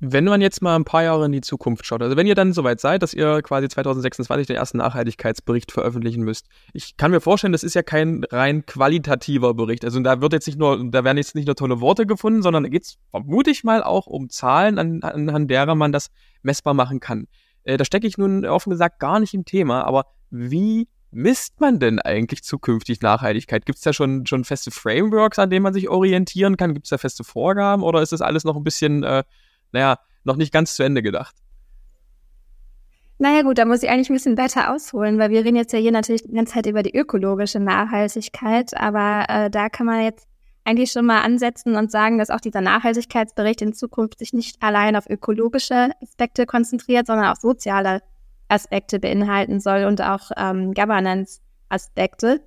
Wenn 0.00 0.24
man 0.24 0.40
jetzt 0.40 0.62
mal 0.62 0.76
ein 0.76 0.84
paar 0.84 1.02
Jahre 1.02 1.26
in 1.26 1.32
die 1.32 1.40
Zukunft 1.40 1.84
schaut, 1.84 2.02
also 2.02 2.16
wenn 2.16 2.26
ihr 2.28 2.36
dann 2.36 2.52
soweit 2.52 2.80
seid, 2.80 3.02
dass 3.02 3.14
ihr 3.14 3.42
quasi 3.42 3.68
2026 3.68 4.46
den 4.46 4.54
ersten 4.54 4.78
Nachhaltigkeitsbericht 4.78 5.72
veröffentlichen 5.72 6.22
müsst, 6.22 6.46
ich 6.72 6.96
kann 6.96 7.10
mir 7.10 7.20
vorstellen, 7.20 7.52
das 7.52 7.64
ist 7.64 7.74
ja 7.74 7.82
kein 7.82 8.24
rein 8.30 8.64
qualitativer 8.64 9.54
Bericht. 9.54 9.84
Also 9.84 9.98
da 9.98 10.20
wird 10.20 10.32
jetzt 10.34 10.46
nicht 10.46 10.58
nur, 10.58 10.88
da 10.88 11.02
werden 11.02 11.16
jetzt 11.16 11.34
nicht 11.34 11.46
nur 11.46 11.56
tolle 11.56 11.80
Worte 11.80 12.06
gefunden, 12.06 12.42
sondern 12.42 12.62
da 12.62 12.68
geht 12.68 12.84
es 12.84 12.98
vermute 13.10 13.50
ich 13.50 13.64
mal 13.64 13.82
auch 13.82 14.06
um 14.06 14.30
Zahlen, 14.30 14.78
an, 14.78 15.02
anhand 15.02 15.50
derer 15.50 15.74
man 15.74 15.90
das 15.90 16.10
messbar 16.42 16.74
machen 16.74 17.00
kann. 17.00 17.26
Äh, 17.64 17.76
da 17.76 17.84
stecke 17.84 18.06
ich 18.06 18.16
nun 18.18 18.46
offen 18.46 18.70
gesagt 18.70 19.00
gar 19.00 19.18
nicht 19.18 19.34
im 19.34 19.44
Thema, 19.44 19.82
aber 19.82 20.06
wie 20.30 20.86
misst 21.10 21.60
man 21.60 21.80
denn 21.80 21.98
eigentlich 21.98 22.44
zukünftig 22.44 23.00
Nachhaltigkeit? 23.00 23.66
Gibt 23.66 23.78
es 23.78 23.82
da 23.82 23.92
schon, 23.92 24.26
schon 24.26 24.44
feste 24.44 24.70
Frameworks, 24.70 25.40
an 25.40 25.50
denen 25.50 25.64
man 25.64 25.74
sich 25.74 25.88
orientieren 25.88 26.56
kann? 26.56 26.74
Gibt 26.74 26.86
es 26.86 26.90
da 26.90 26.98
feste 26.98 27.24
Vorgaben 27.24 27.82
oder 27.82 28.00
ist 28.00 28.12
das 28.12 28.20
alles 28.20 28.44
noch 28.44 28.56
ein 28.56 28.64
bisschen 28.64 29.02
äh, 29.02 29.24
naja, 29.72 29.98
noch 30.24 30.36
nicht 30.36 30.52
ganz 30.52 30.74
zu 30.74 30.82
Ende 30.82 31.02
gedacht. 31.02 31.34
Naja 33.20 33.42
gut, 33.42 33.58
da 33.58 33.64
muss 33.64 33.82
ich 33.82 33.90
eigentlich 33.90 34.10
ein 34.10 34.14
bisschen 34.14 34.38
weiter 34.38 34.72
ausholen, 34.72 35.18
weil 35.18 35.30
wir 35.30 35.44
reden 35.44 35.56
jetzt 35.56 35.72
ja 35.72 35.80
hier 35.80 35.90
natürlich 35.90 36.22
die 36.22 36.32
ganze 36.32 36.54
Zeit 36.54 36.66
über 36.66 36.84
die 36.84 36.96
ökologische 36.96 37.58
Nachhaltigkeit, 37.58 38.76
aber 38.76 39.24
äh, 39.28 39.50
da 39.50 39.68
kann 39.68 39.86
man 39.86 40.04
jetzt 40.04 40.28
eigentlich 40.64 40.92
schon 40.92 41.06
mal 41.06 41.22
ansetzen 41.22 41.76
und 41.76 41.90
sagen, 41.90 42.18
dass 42.18 42.30
auch 42.30 42.40
dieser 42.40 42.60
Nachhaltigkeitsbericht 42.60 43.62
in 43.62 43.72
Zukunft 43.72 44.18
sich 44.18 44.32
nicht 44.34 44.62
allein 44.62 44.94
auf 44.94 45.08
ökologische 45.08 45.90
Aspekte 46.02 46.46
konzentriert, 46.46 47.06
sondern 47.06 47.26
auch 47.26 47.36
soziale 47.36 48.02
Aspekte 48.48 49.00
beinhalten 49.00 49.60
soll 49.60 49.84
und 49.84 50.02
auch 50.02 50.30
ähm, 50.36 50.74
Governance-Aspekte. 50.74 52.42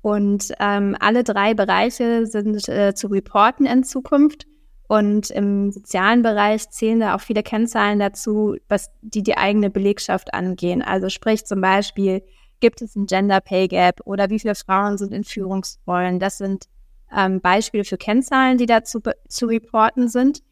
Und 0.00 0.52
ähm, 0.58 0.96
alle 1.00 1.22
drei 1.22 1.54
Bereiche 1.54 2.26
sind 2.26 2.68
äh, 2.68 2.94
zu 2.94 3.08
reporten 3.08 3.66
in 3.66 3.84
Zukunft. 3.84 4.46
Und 4.88 5.30
im 5.30 5.72
sozialen 5.72 6.22
Bereich 6.22 6.70
zählen 6.70 7.00
da 7.00 7.16
auch 7.16 7.20
viele 7.20 7.42
Kennzahlen 7.42 7.98
dazu, 7.98 8.56
was 8.68 8.90
die 9.02 9.22
die 9.22 9.36
eigene 9.36 9.70
Belegschaft 9.70 10.32
angehen. 10.32 10.82
Also 10.82 11.08
sprich 11.08 11.44
zum 11.44 11.60
Beispiel, 11.60 12.22
gibt 12.60 12.82
es 12.82 12.94
ein 12.94 13.06
Gender 13.06 13.40
Pay 13.40 13.68
Gap 13.68 14.00
oder 14.04 14.30
wie 14.30 14.38
viele 14.38 14.54
Frauen 14.54 14.96
sind 14.96 15.12
in 15.12 15.24
Führungsrollen? 15.24 16.20
Das 16.20 16.38
sind 16.38 16.66
ähm, 17.14 17.40
Beispiele 17.40 17.84
für 17.84 17.98
Kennzahlen, 17.98 18.58
die 18.58 18.66
dazu 18.66 19.00
zu 19.28 19.46
reporten 19.46 20.08
sind. 20.08 20.42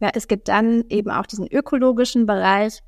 Ja, 0.00 0.10
es 0.14 0.26
gibt 0.26 0.48
dann 0.48 0.84
eben 0.88 1.10
auch 1.10 1.26
diesen 1.26 1.46
ökologischen 1.46 2.26
Bereich. 2.26 2.80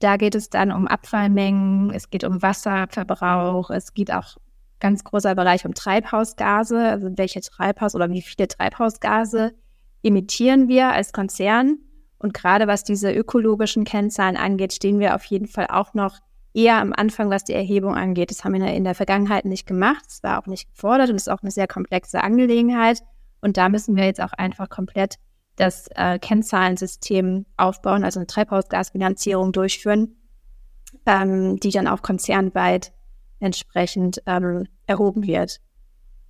Da 0.00 0.16
geht 0.16 0.34
es 0.34 0.50
dann 0.50 0.72
um 0.72 0.88
Abfallmengen, 0.88 1.90
es 1.94 2.10
geht 2.10 2.24
um 2.24 2.42
Wasserverbrauch, 2.42 3.70
es 3.70 3.94
geht 3.94 4.12
auch 4.12 4.36
ganz 4.80 5.04
großer 5.04 5.36
Bereich 5.36 5.64
um 5.64 5.74
Treibhausgase, 5.74 6.88
also 6.88 7.08
welche 7.16 7.40
Treibhaus 7.40 7.94
oder 7.94 8.10
wie 8.10 8.20
viele 8.20 8.48
Treibhausgase 8.48 9.52
emittieren 10.02 10.68
wir 10.68 10.88
als 10.88 11.12
Konzern. 11.12 11.78
Und 12.18 12.34
gerade 12.34 12.66
was 12.66 12.84
diese 12.84 13.12
ökologischen 13.12 13.84
Kennzahlen 13.84 14.36
angeht, 14.36 14.72
stehen 14.72 15.00
wir 15.00 15.14
auf 15.14 15.24
jeden 15.24 15.48
Fall 15.48 15.66
auch 15.68 15.94
noch 15.94 16.18
eher 16.54 16.76
am 16.76 16.92
Anfang, 16.92 17.30
was 17.30 17.44
die 17.44 17.54
Erhebung 17.54 17.94
angeht. 17.94 18.30
Das 18.30 18.44
haben 18.44 18.54
wir 18.54 18.66
in 18.66 18.84
der 18.84 18.94
Vergangenheit 18.94 19.44
nicht 19.44 19.66
gemacht. 19.66 20.04
Es 20.08 20.22
war 20.22 20.40
auch 20.40 20.46
nicht 20.46 20.70
gefordert 20.70 21.10
und 21.10 21.16
ist 21.16 21.30
auch 21.30 21.42
eine 21.42 21.50
sehr 21.50 21.66
komplexe 21.66 22.22
Angelegenheit. 22.22 23.02
Und 23.40 23.56
da 23.56 23.68
müssen 23.68 23.96
wir 23.96 24.04
jetzt 24.04 24.20
auch 24.20 24.32
einfach 24.32 24.68
komplett 24.68 25.16
das 25.56 25.88
äh, 25.96 26.18
Kennzahlensystem 26.18 27.46
aufbauen, 27.56 28.04
also 28.04 28.20
eine 28.20 28.26
Treibhausgasfinanzierung 28.26 29.52
durchführen, 29.52 30.16
ähm, 31.06 31.58
die 31.58 31.70
dann 31.70 31.88
auch 31.88 32.02
konzernweit 32.02 32.92
entsprechend 33.40 34.22
ähm, 34.26 34.66
erhoben 34.86 35.26
wird. 35.26 35.60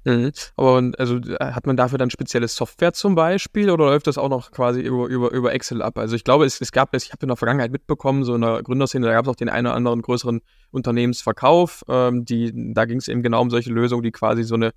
Mhm. 0.05 0.33
Aber 0.57 0.91
also 0.99 1.21
hat 1.38 1.67
man 1.67 1.77
dafür 1.77 1.99
dann 1.99 2.11
spezielle 2.11 2.49
Software 2.49 2.93
zum 2.93 3.15
Beispiel 3.15 3.71
oder 3.71 3.87
läuft 3.87 4.09
das 4.09 4.19
auch 4.19 4.29
noch 4.29 4.51
quasi 4.51 4.81
über, 4.81 5.07
über, 5.07 5.31
über 5.31 5.53
Excel 5.53 5.81
ab? 5.81 5.97
Also 5.97 6.17
ich 6.17 6.25
glaube, 6.25 6.45
es, 6.45 6.61
es 6.61 6.73
gab 6.73 6.93
es, 6.95 7.05
ich 7.05 7.12
habe 7.12 7.23
in 7.23 7.29
der 7.29 7.37
Vergangenheit 7.37 7.71
mitbekommen, 7.71 8.25
so 8.25 8.35
in 8.35 8.41
der 8.41 8.62
Gründerszene, 8.62 9.07
da 9.07 9.12
gab 9.12 9.25
es 9.25 9.29
auch 9.29 9.37
den 9.37 9.49
einen 9.49 9.69
oder 9.69 9.77
anderen 9.77 10.03
größeren 10.03 10.41
Unternehmensverkauf. 10.73 11.85
Ähm, 11.88 12.25
die, 12.25 12.53
da 12.75 12.85
ging 12.85 12.99
es 12.99 13.09
eben 13.09 13.23
genau 13.23 13.43
um 13.43 13.51
solche 13.51 13.71
Lösungen, 13.71 14.03
die 14.03 14.11
quasi 14.11 14.43
so 14.43 14.57
eine, 14.57 14.73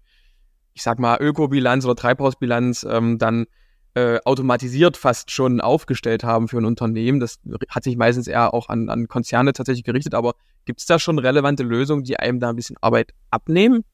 ich 0.74 0.84
sag 0.84 1.00
mal, 1.00 1.18
Ökobilanz 1.20 1.86
oder 1.86 1.96
Treibhausbilanz 1.96 2.86
ähm, 2.88 3.18
dann 3.18 3.48
äh, 3.96 4.20
automatisiert 4.26 4.98
fast 4.98 5.32
schon 5.32 5.62
aufgestellt 5.62 6.24
haben 6.24 6.50
für 6.50 6.58
ein 6.58 6.66
Unternehmen. 6.66 7.20
Das 7.20 7.40
hat 7.70 7.84
sich 7.84 7.98
meistens 7.98 8.28
eher 8.28 8.54
auch 8.54 8.70
an, 8.70 8.90
an 8.90 9.08
Konzerne 9.08 9.54
tatsächlich 9.54 9.86
gerichtet, 9.86 10.14
aber 10.14 10.34
gibt 10.66 10.82
es 10.82 10.86
da 10.86 11.00
schon 11.00 11.18
relevante 11.18 11.64
Lösungen, 11.64 12.04
die 12.04 12.20
einem 12.20 12.40
da 12.40 12.50
ein 12.50 12.56
bisschen 12.58 12.76
Arbeit 12.82 13.14
abnehmen? 13.32 13.86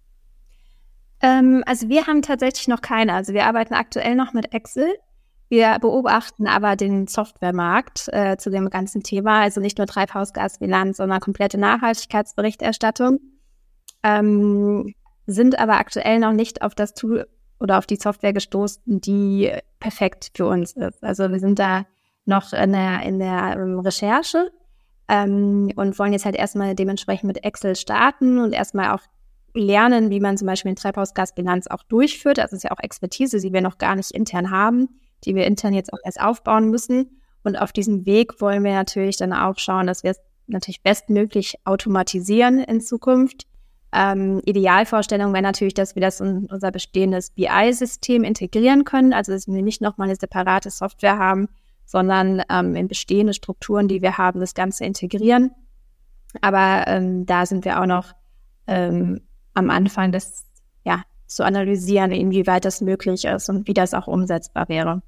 Ähm, 1.21 1.63
also 1.65 1.89
wir 1.89 2.07
haben 2.07 2.21
tatsächlich 2.21 2.67
noch 2.67 2.81
keine. 2.81 3.13
Also 3.13 3.33
wir 3.33 3.45
arbeiten 3.45 3.73
aktuell 3.73 4.15
noch 4.15 4.33
mit 4.33 4.53
Excel. 4.53 4.87
Wir 5.49 5.77
beobachten 5.79 6.47
aber 6.47 6.75
den 6.75 7.07
Softwaremarkt 7.07 8.07
äh, 8.13 8.37
zu 8.37 8.49
dem 8.49 8.69
ganzen 8.69 9.03
Thema, 9.03 9.41
also 9.41 9.59
nicht 9.59 9.77
nur 9.77 9.87
Treibhausgasbilanz, 9.87 10.97
sondern 10.97 11.19
komplette 11.19 11.57
Nachhaltigkeitsberichterstattung. 11.57 13.19
Ähm, 14.01 14.93
sind 15.27 15.59
aber 15.59 15.73
aktuell 15.73 16.19
noch 16.19 16.31
nicht 16.31 16.61
auf 16.61 16.73
das 16.73 16.93
Tool 16.93 17.27
oder 17.59 17.77
auf 17.77 17.85
die 17.85 17.97
Software 17.97 18.33
gestoßen, 18.33 19.01
die 19.01 19.51
perfekt 19.79 20.31
für 20.35 20.47
uns 20.47 20.71
ist. 20.73 21.03
Also 21.03 21.29
wir 21.29 21.39
sind 21.39 21.59
da 21.59 21.85
noch 22.25 22.53
in 22.53 22.71
der, 22.71 23.03
in 23.03 23.19
der 23.19 23.57
ähm, 23.57 23.79
Recherche 23.79 24.51
ähm, 25.07 25.71
und 25.75 25.99
wollen 25.99 26.13
jetzt 26.13 26.25
halt 26.25 26.35
erstmal 26.35 26.75
dementsprechend 26.75 27.27
mit 27.27 27.43
Excel 27.43 27.75
starten 27.75 28.39
und 28.39 28.53
erstmal 28.53 28.91
auch 28.91 29.01
lernen, 29.53 30.09
wie 30.09 30.19
man 30.19 30.37
zum 30.37 30.47
Beispiel 30.47 30.69
eine 30.69 30.75
Treibhausgasbilanz 30.75 31.67
auch 31.67 31.83
durchführt. 31.83 32.37
Das 32.37 32.53
ist 32.53 32.63
ja 32.63 32.71
auch 32.71 32.79
Expertise, 32.81 33.39
die 33.39 33.53
wir 33.53 33.61
noch 33.61 33.77
gar 33.77 33.95
nicht 33.95 34.11
intern 34.11 34.51
haben, 34.51 34.89
die 35.25 35.35
wir 35.35 35.45
intern 35.45 35.73
jetzt 35.73 35.93
auch 35.93 35.99
erst 36.03 36.21
aufbauen 36.21 36.69
müssen. 36.69 37.21
Und 37.43 37.57
auf 37.57 37.71
diesem 37.71 38.05
Weg 38.05 38.39
wollen 38.39 38.63
wir 38.63 38.73
natürlich 38.73 39.17
dann 39.17 39.33
auch 39.33 39.57
schauen, 39.57 39.87
dass 39.87 40.03
wir 40.03 40.11
es 40.11 40.21
natürlich 40.47 40.83
bestmöglich 40.83 41.55
automatisieren 41.65 42.59
in 42.59 42.81
Zukunft. 42.81 43.47
Ähm, 43.93 44.41
Idealvorstellung 44.45 45.33
wäre 45.33 45.43
natürlich, 45.43 45.73
dass 45.73 45.95
wir 45.95 46.01
das 46.01 46.21
in 46.21 46.47
unser 46.49 46.71
bestehendes 46.71 47.31
BI-System 47.31 48.23
integrieren 48.23 48.85
können, 48.85 49.11
also 49.11 49.31
dass 49.31 49.47
wir 49.47 49.61
nicht 49.61 49.81
nochmal 49.81 50.07
eine 50.07 50.15
separate 50.15 50.69
Software 50.69 51.17
haben, 51.17 51.49
sondern 51.85 52.41
ähm, 52.49 52.75
in 52.75 52.87
bestehende 52.87 53.33
Strukturen, 53.33 53.87
die 53.87 54.01
wir 54.01 54.17
haben, 54.17 54.39
das 54.39 54.53
Ganze 54.53 54.85
integrieren. 54.85 55.51
Aber 56.39 56.85
ähm, 56.87 57.25
da 57.25 57.45
sind 57.45 57.65
wir 57.65 57.81
auch 57.81 57.85
noch 57.85 58.13
ähm, 58.67 59.21
am 59.53 59.69
Anfang, 59.69 60.11
das 60.11 60.45
ja, 60.83 61.03
zu 61.27 61.43
analysieren, 61.43 62.11
inwieweit 62.11 62.65
das 62.65 62.81
möglich 62.81 63.25
ist 63.25 63.49
und 63.49 63.67
wie 63.67 63.73
das 63.73 63.93
auch 63.93 64.07
umsetzbar 64.07 64.69
wäre. 64.69 65.01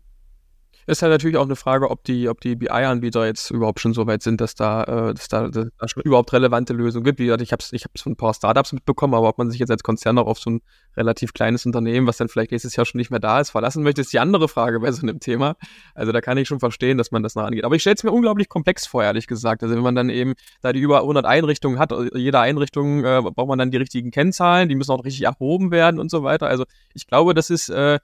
Ist 0.86 1.02
halt 1.02 1.12
natürlich 1.12 1.38
auch 1.38 1.46
eine 1.46 1.56
Frage, 1.56 1.90
ob 1.90 2.04
die, 2.04 2.28
ob 2.28 2.42
die 2.42 2.56
BI-Anbieter 2.56 3.26
jetzt 3.26 3.52
überhaupt 3.52 3.80
schon 3.80 3.94
so 3.94 4.06
weit 4.06 4.22
sind, 4.22 4.42
dass 4.42 4.54
da, 4.54 4.84
äh, 4.84 5.14
dass 5.14 5.30
da, 5.30 5.48
dass 5.48 5.68
da 5.78 5.88
schon 5.88 6.04
überhaupt 6.04 6.34
relevante 6.34 6.74
Lösungen 6.74 7.06
gibt. 7.06 7.20
Wie 7.20 7.26
gesagt, 7.26 7.42
ich 7.42 7.52
habe 7.54 7.62
es 7.62 7.72
ich 7.72 7.86
hab's 7.86 8.02
von 8.02 8.14
ein 8.14 8.18
paar 8.18 8.34
Startups 8.34 8.74
mitbekommen, 8.74 9.14
aber 9.14 9.30
ob 9.30 9.38
man 9.38 9.50
sich 9.50 9.60
jetzt 9.60 9.70
als 9.70 9.84
Konzern 9.84 10.18
auch 10.18 10.28
auf 10.28 10.40
so 10.40 10.50
ein 10.50 10.62
relativ 10.98 11.34
kleines 11.34 11.66
Unternehmen, 11.66 12.06
was 12.06 12.18
dann 12.18 12.28
vielleicht 12.28 12.52
nächstes 12.52 12.76
Jahr 12.76 12.86
schon 12.86 13.00
nicht 13.00 13.12
mehr 13.12 13.22
da 13.22 13.40
ist, 13.40 13.52
verlassen 13.52 13.84
möchte, 13.84 14.02
ist 14.02 14.12
die 14.12 14.20
andere 14.20 14.50
Frage 14.50 14.82
bei 14.82 14.92
so 14.92 15.04
einem 15.04 15.20
Thema. 15.20 15.56
Also 15.96 16.12
da 16.12 16.20
kann 16.20 16.38
ich 16.38 16.48
schon 16.48 16.60
verstehen, 16.60 16.98
dass 16.98 17.12
man 17.12 17.24
das 17.24 17.36
noch 17.36 17.44
angeht. 17.44 17.64
Aber 17.64 17.76
ich 17.76 17.82
stelle 17.82 17.96
es 17.96 18.04
mir 18.04 18.12
unglaublich 18.12 18.50
komplex 18.50 18.86
vor, 18.86 19.04
ehrlich 19.04 19.28
gesagt. 19.28 19.64
Also 19.64 19.76
wenn 19.76 19.84
man 19.84 19.96
dann 19.96 20.10
eben 20.10 20.34
da 20.62 20.74
die 20.74 20.82
über 20.82 21.00
100 21.00 21.26
Einrichtungen 21.26 21.80
hat, 21.80 21.94
jede 22.14 22.40
Einrichtung 22.40 23.06
äh, 23.06 23.22
braucht 23.24 23.48
man 23.48 23.58
dann 23.58 23.72
die 23.72 23.78
richtigen 23.78 24.12
Kennzahlen, 24.12 24.68
die 24.68 24.76
müssen 24.76 24.92
auch 24.92 25.06
richtig 25.06 25.24
erhoben 25.24 25.72
werden 25.72 26.00
und 26.00 26.12
so 26.12 26.24
weiter. 26.24 26.48
Also 26.48 26.66
ich 26.94 27.08
glaube, 27.08 27.34
das 27.34 27.50
ist 27.50 27.70
äh, 27.70 28.00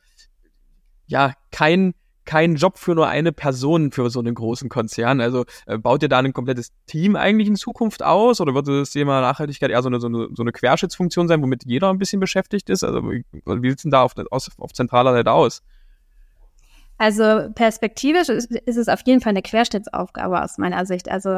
ja 1.08 1.34
kein 1.52 1.94
kein 2.26 2.56
Job 2.56 2.78
für 2.78 2.96
nur 2.96 3.08
eine 3.08 3.32
Person 3.32 3.92
für 3.92 4.10
so 4.10 4.20
einen 4.20 4.36
großen 4.36 4.70
Konzern. 4.70 5.22
Also 5.22 5.46
äh, 5.66 5.78
baut 5.78 6.04
ihr 6.04 6.10
da 6.10 6.20
ein 6.20 6.34
komplettes 6.34 6.72
Team 6.86 7.16
eigentlich 7.16 7.48
in 7.48 7.56
Zukunft 7.56 8.04
aus 8.04 8.40
oder 8.40 8.54
wird 8.54 8.68
das 8.68 8.92
Thema 8.92 9.22
Nachhaltigkeit 9.22 9.72
eher 9.72 9.82
so 9.82 9.90
eine, 9.90 10.00
so 10.00 10.08
eine, 10.08 10.28
so 10.34 10.44
eine 10.44 10.52
Querschnittsfunktion 10.52 11.28
sein, 11.28 11.42
womit 11.42 11.66
jeder 11.66 11.90
ein 11.90 11.98
bisschen 11.98 12.20
beschäftigt 12.20 12.70
ist? 12.70 12.84
Also 12.84 13.04
wie, 13.04 13.26
wie 13.32 13.70
sieht 13.70 13.86
denn 13.86 13.92
da 13.92 14.04
auf, 14.04 14.14
auf, 14.32 14.48
auf 14.58 14.74
zentraler 14.74 15.14
Seite 15.14 15.32
aus? 15.32 15.64
Also 16.98 17.50
perspektivisch 17.56 18.28
ist, 18.28 18.52
ist 18.52 18.78
es 18.78 18.90
auf 18.90 19.00
jeden 19.06 19.22
Fall 19.22 19.32
eine 19.32 19.42
Querschnittsaufgabe 19.42 20.44
aus 20.44 20.58
meiner 20.58 20.86
Sicht. 20.86 21.10
Also 21.10 21.30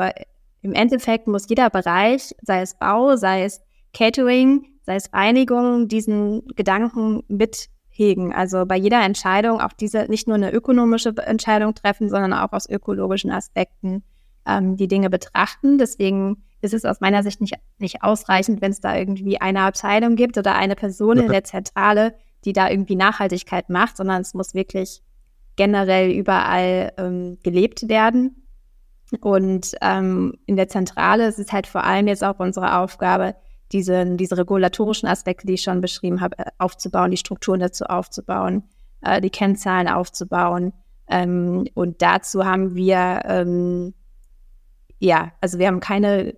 im 0.62 0.74
Endeffekt 0.74 1.28
muss 1.28 1.48
jeder 1.48 1.70
Bereich, 1.70 2.36
sei 2.41 2.62
es 2.62 2.74
Bau, 2.74 3.15
sei 3.15 3.44
es 3.46 3.62
Catering, 3.94 4.65
sei 4.86 4.96
es 4.96 5.13
Reinigung, 5.13 5.88
diesen 5.88 6.48
Gedanken 6.56 7.24
mit 7.28 7.70
hegen. 8.02 8.34
Also 8.34 8.66
bei 8.66 8.76
jeder 8.76 9.04
Entscheidung 9.04 9.62
auch 9.62 9.74
diese 9.74 10.06
nicht 10.10 10.28
nur 10.28 10.36
eine 10.36 10.52
ökonomische 10.52 11.14
Entscheidung 11.18 11.76
treffen, 11.76 12.10
sondern 12.10 12.34
auch 12.34 12.52
aus 12.52 12.68
ökologischen 12.68 13.32
Aspekten 13.32 14.04
ähm, 14.46 14.76
die 14.76 14.88
Dinge 14.88 15.10
betrachten. 15.10 15.78
Deswegen 15.78 16.44
ist 16.62 16.74
es 16.74 16.86
aus 16.86 17.00
meiner 17.00 17.24
Sicht 17.24 17.42
nicht, 17.42 17.56
nicht 17.80 18.04
ausreichend, 18.04 18.62
wenn 18.62 18.72
es 18.72 18.82
da 18.82 18.96
irgendwie 18.96 19.40
eine 19.40 19.62
Abteilung 19.62 20.16
gibt 20.16 20.38
oder 20.38 20.56
eine 20.56 20.76
Person 20.76 21.18
in 21.18 21.32
der 21.32 21.44
Zentrale, 21.44 22.14
die 22.46 22.54
da 22.54 22.70
irgendwie 22.70 22.96
Nachhaltigkeit 22.96 23.70
macht, 23.70 23.98
sondern 23.98 24.22
es 24.22 24.34
muss 24.34 24.54
wirklich 24.54 25.02
generell 25.56 26.12
überall 26.12 26.94
ähm, 26.98 27.38
gelebt 27.44 27.88
werden. 27.88 28.48
Und 29.20 29.76
ähm, 29.82 30.38
in 30.46 30.56
der 30.56 30.70
Zentrale 30.70 31.28
ist 31.28 31.40
es 31.40 31.52
halt 31.52 31.68
vor 31.68 31.84
allem 31.84 32.08
jetzt 32.08 32.24
auch 32.24 32.40
unsere 32.40 32.78
Aufgabe, 32.78 33.36
diese, 33.71 34.05
diese 34.15 34.38
regulatorischen 34.38 35.07
Aspekte, 35.07 35.47
die 35.47 35.53
ich 35.53 35.63
schon 35.63 35.81
beschrieben 35.81 36.21
habe, 36.21 36.38
äh, 36.39 36.45
aufzubauen, 36.57 37.12
die 37.12 37.17
Strukturen 37.17 37.60
dazu 37.60 37.86
aufzubauen, 37.86 38.63
äh, 39.01 39.21
die 39.21 39.29
Kennzahlen 39.29 39.88
aufzubauen. 39.88 40.73
Ähm, 41.07 41.67
und 41.73 42.01
dazu 42.01 42.45
haben 42.45 42.75
wir, 42.75 43.21
ähm, 43.25 43.93
ja, 44.99 45.31
also 45.41 45.60
wir 45.60 45.67
haben 45.67 45.79
keine 45.79 46.36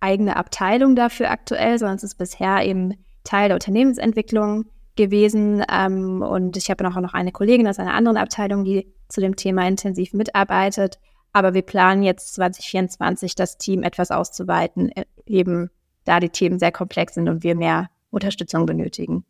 eigene 0.00 0.36
Abteilung 0.36 0.96
dafür 0.96 1.30
aktuell, 1.30 1.78
sondern 1.78 1.96
es 1.96 2.04
ist 2.04 2.16
bisher 2.16 2.64
eben 2.64 2.94
Teil 3.24 3.48
der 3.48 3.56
Unternehmensentwicklung 3.56 4.66
gewesen. 4.96 5.62
Ähm, 5.70 6.22
und 6.22 6.56
ich 6.56 6.70
habe 6.70 6.84
noch, 6.84 6.98
noch 7.00 7.14
eine 7.14 7.32
Kollegin 7.32 7.68
aus 7.68 7.78
einer 7.78 7.94
anderen 7.94 8.16
Abteilung, 8.16 8.64
die 8.64 8.92
zu 9.08 9.20
dem 9.20 9.36
Thema 9.36 9.66
intensiv 9.66 10.12
mitarbeitet. 10.12 10.98
Aber 11.32 11.54
wir 11.54 11.62
planen 11.62 12.02
jetzt 12.02 12.34
2024 12.34 13.34
das 13.34 13.58
Team 13.58 13.82
etwas 13.82 14.10
auszuweiten, 14.10 14.90
äh, 14.90 15.04
eben 15.26 15.70
da 16.06 16.20
die 16.20 16.30
Themen 16.30 16.58
sehr 16.58 16.72
komplex 16.72 17.14
sind 17.14 17.28
und 17.28 17.42
wir 17.42 17.54
mehr 17.54 17.90
Unterstützung 18.10 18.64
benötigen. 18.64 19.24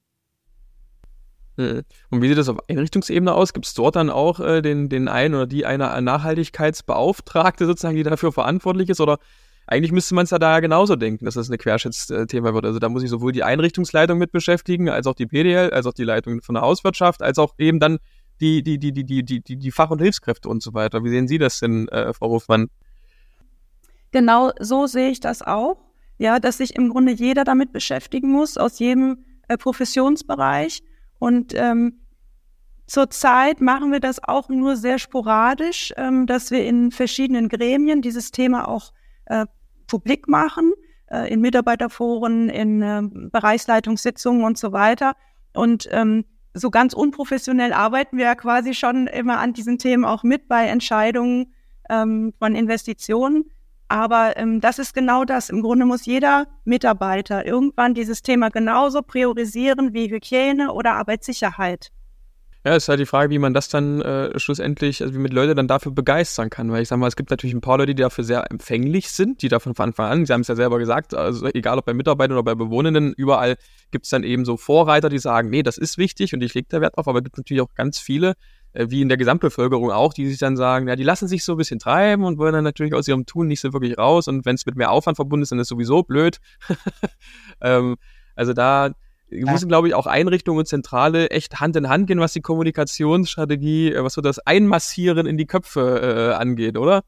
Hm. 1.57 1.83
Und 2.11 2.23
wie 2.23 2.29
sieht 2.29 2.39
das 2.39 2.49
auf 2.49 2.59
Einrichtungsebene 2.69 3.35
aus? 3.35 3.53
Gibt 3.53 3.67
es 3.67 3.75
dort 3.75 3.97
dann 3.97 4.11
auch 4.11 4.41
äh, 4.41 4.63
den, 4.63 4.89
den 4.89 5.09
einen 5.09 5.35
oder 5.35 5.47
die 5.47 5.67
eine 5.67 6.01
Nachhaltigkeitsbeauftragte 6.01 7.67
sozusagen, 7.67 7.97
die 7.97 8.03
dafür 8.03 8.31
verantwortlich 8.31 8.91
ist? 8.91 9.01
Oder 9.01 9.19
eigentlich 9.67 9.91
müsste 9.91 10.15
man 10.15 10.25
es 10.25 10.31
ja 10.31 10.39
da 10.39 10.61
genauso 10.61 10.97
denken, 10.97 11.25
dass 11.25 11.35
das 11.35 11.49
eine 11.49 11.59
Querschnittsthema 11.59 12.55
wird. 12.55 12.67
Also 12.67 12.79
da 12.79 12.89
muss 12.89 13.03
ich 13.03 13.11
sowohl 13.11 13.33
die 13.33 13.43
Einrichtungsleitung 13.43 14.19
mit 14.19 14.33
beschäftigen, 14.33 14.91
als 14.91 15.07
auch 15.07 15.15
die 15.15 15.27
PDL, 15.27 15.71
als 15.71 15.87
auch 15.87 15.95
die 15.95 16.05
Leitung 16.05 16.43
von 16.43 16.55
der 16.55 16.63
Hauswirtschaft, 16.63 17.23
als 17.23 17.39
auch 17.39 17.55
eben 17.59 17.81
dann 17.81 17.99
die, 18.41 18.63
die, 18.63 18.79
die, 18.79 18.93
die, 18.93 19.05
die, 19.05 19.25
die, 19.25 19.41
die, 19.41 19.57
die 19.57 19.71
Fach- 19.71 19.91
und 19.91 20.01
Hilfskräfte 20.01 20.49
und 20.49 20.63
so 20.63 20.75
weiter. 20.75 21.03
Wie 21.05 21.09
sehen 21.09 21.27
Sie 21.27 21.39
das 21.39 21.59
denn, 21.59 21.89
äh, 21.89 22.13
Frau 22.13 22.29
Hofmann? 22.29 22.69
Genau 24.13 24.53
so 24.61 24.87
sehe 24.87 25.11
ich 25.11 25.21
das 25.21 25.43
auch 25.43 25.79
ja, 26.19 26.39
dass 26.39 26.59
sich 26.59 26.75
im 26.77 26.89
Grunde 26.89 27.13
jeder 27.13 27.45
damit 27.45 27.73
beschäftigen 27.73 28.31
muss, 28.31 28.57
aus 28.57 28.79
jedem 28.79 29.25
äh, 29.49 29.57
Professionsbereich. 29.57 30.83
Und 31.19 31.55
ähm, 31.55 32.01
zurzeit 32.87 33.61
machen 33.61 33.93
wir 33.93 34.01
das 34.01 34.23
auch 34.23 34.49
nur 34.49 34.77
sehr 34.77 34.99
sporadisch, 34.99 35.93
ähm, 35.97 36.27
dass 36.27 36.51
wir 36.51 36.65
in 36.65 36.91
verschiedenen 36.91 37.49
Gremien 37.49 38.03
dieses 38.03 38.31
Thema 38.31 38.69
auch 38.69 38.93
äh, 39.27 39.47
publik 39.87 40.29
machen, 40.29 40.73
äh, 41.11 41.33
in 41.33 41.41
Mitarbeiterforen, 41.41 42.49
in 42.49 42.83
äh, 42.83 43.03
Bereichsleitungssitzungen 43.03 44.45
und 44.45 44.59
so 44.59 44.73
weiter. 44.73 45.15
Und 45.53 45.89
ähm, 45.91 46.25
so 46.55 46.71
ganz 46.71 46.95
unprofessionell 46.95 47.73
arbeiten 47.73 48.17
wir 48.17 48.25
ja 48.25 48.35
quasi 48.35 48.75
schon 48.75 49.07
immer 49.07 49.39
an 49.39 49.53
diesen 49.53 49.79
Themen 49.79 50.05
auch 50.05 50.23
mit 50.23 50.49
bei 50.49 50.67
Entscheidungen 50.67 51.53
ähm, 51.91 52.33
von 52.39 52.55
Investitionen. 52.55 53.51
Aber 53.89 54.37
ähm, 54.37 54.61
das 54.61 54.79
ist 54.79 54.95
genau 54.95 55.25
das. 55.25 55.49
Im 55.49 55.63
Grunde 55.63 55.87
muss 55.87 56.07
jeder 56.07 56.47
Mitarbeiter 56.65 57.47
irgendwann 57.47 57.95
dieses 57.95 58.23
Thema 58.23 58.51
genauso 58.51 59.03
priorisieren 59.03 59.95
wie 59.95 60.11
Hygiene 60.11 60.73
oder 60.73 60.95
Arbeitssicherheit. 60.95 61.93
Ja, 62.67 62.75
ist 62.75 62.89
halt 62.89 62.99
die 62.99 63.07
Frage, 63.07 63.31
wie 63.31 63.39
man 63.39 63.55
das 63.55 63.69
dann 63.69 64.01
äh, 64.01 64.37
schlussendlich, 64.41 65.01
also 65.01 65.15
wie 65.15 65.19
man 65.19 65.31
Leute 65.31 65.55
dann 65.55 65.69
dafür 65.69 65.93
begeistern 65.93 66.51
kann. 66.51 66.73
Weil 66.73 66.83
ich 66.83 66.89
sag 66.89 66.99
mal, 66.99 67.07
es 67.07 67.15
gibt 67.15 67.31
natürlich 67.31 67.55
ein 67.55 67.61
paar 67.61 67.79
Leute, 67.79 67.95
die 67.95 68.03
dafür 68.03 68.25
sehr 68.25 68.51
empfänglich 68.51 69.13
sind, 69.13 69.43
die 69.43 69.49
davon 69.49 69.77
von 69.77 69.85
Anfang 69.85 70.11
an, 70.11 70.27
Sie 70.27 70.33
haben 70.33 70.41
es 70.41 70.49
ja 70.49 70.57
selber 70.57 70.81
gesagt, 70.81 71.15
also 71.15 71.47
egal 71.47 71.79
ob 71.79 71.85
bei 71.85 71.95
Mitarbeitern 71.95 72.33
oder 72.37 72.43
bei 72.43 72.57
Bewohnenden, 72.57 73.13
überall 73.13 73.55
gibt 73.93 74.07
es 74.07 74.11
dann 74.11 74.25
eben 74.25 74.45
so 74.45 74.57
Vorreiter, 74.57 75.09
die 75.09 75.21
sagen, 75.21 75.49
nee, 75.49 75.63
das 75.63 75.79
ist 75.79 75.97
wichtig 75.97 76.35
und 76.35 76.43
ich 76.43 76.55
lege 76.55 76.67
da 76.69 76.81
Wert 76.81 76.97
drauf, 76.97 77.07
aber 77.07 77.21
es 77.21 77.25
gibt 77.25 77.37
natürlich 77.37 77.61
auch 77.61 77.73
ganz 77.77 78.01
viele, 78.01 78.35
äh, 78.73 78.87
wie 78.89 79.01
in 79.01 79.09
der 79.09 79.17
Gesamtbevölkerung 79.17 79.93
auch, 79.93 80.13
die 80.13 80.27
sich 80.27 80.39
dann 80.39 80.57
sagen, 80.57 80.89
ja, 80.89 80.97
die 80.97 81.05
lassen 81.05 81.29
sich 81.29 81.45
so 81.45 81.53
ein 81.53 81.59
bisschen 81.59 81.79
treiben 81.79 82.25
und 82.25 82.37
wollen 82.37 82.53
dann 82.53 82.65
natürlich 82.65 82.95
aus 82.95 83.07
ihrem 83.07 83.27
Tun 83.27 83.47
nicht 83.47 83.61
so 83.61 83.73
wirklich 83.75 83.97
raus 83.97 84.27
und 84.27 84.45
wenn 84.45 84.57
es 84.57 84.67
mit 84.67 84.75
mehr 84.75 84.91
Aufwand 84.91 85.19
verbunden 85.19 85.45
ist, 85.45 85.53
dann 85.53 85.61
ist 85.61 85.67
es 85.67 85.69
sowieso 85.69 86.03
blöd. 86.03 86.39
ähm, 87.61 87.95
also 88.35 88.55
da 88.55 88.91
ja. 89.31 89.51
müssen, 89.51 89.69
glaube 89.69 89.89
ich, 89.89 89.95
auch 89.95 90.07
Einrichtungen 90.07 90.59
und 90.59 90.67
Zentrale 90.67 91.31
echt 91.31 91.61
Hand 91.61 91.77
in 91.77 91.89
Hand 91.89 92.07
gehen, 92.07 92.21
was 92.21 92.33
die 92.33 92.41
Kommunikationsstrategie, 92.41 93.93
äh, 93.93 94.05
was 94.05 94.15
so 94.15 94.21
das 94.21 94.39
Einmassieren 94.39 95.27
in 95.27 95.37
die 95.37 95.47
Köpfe 95.47 96.33
äh, 96.33 96.35
angeht, 96.35 96.77
oder? 96.77 97.03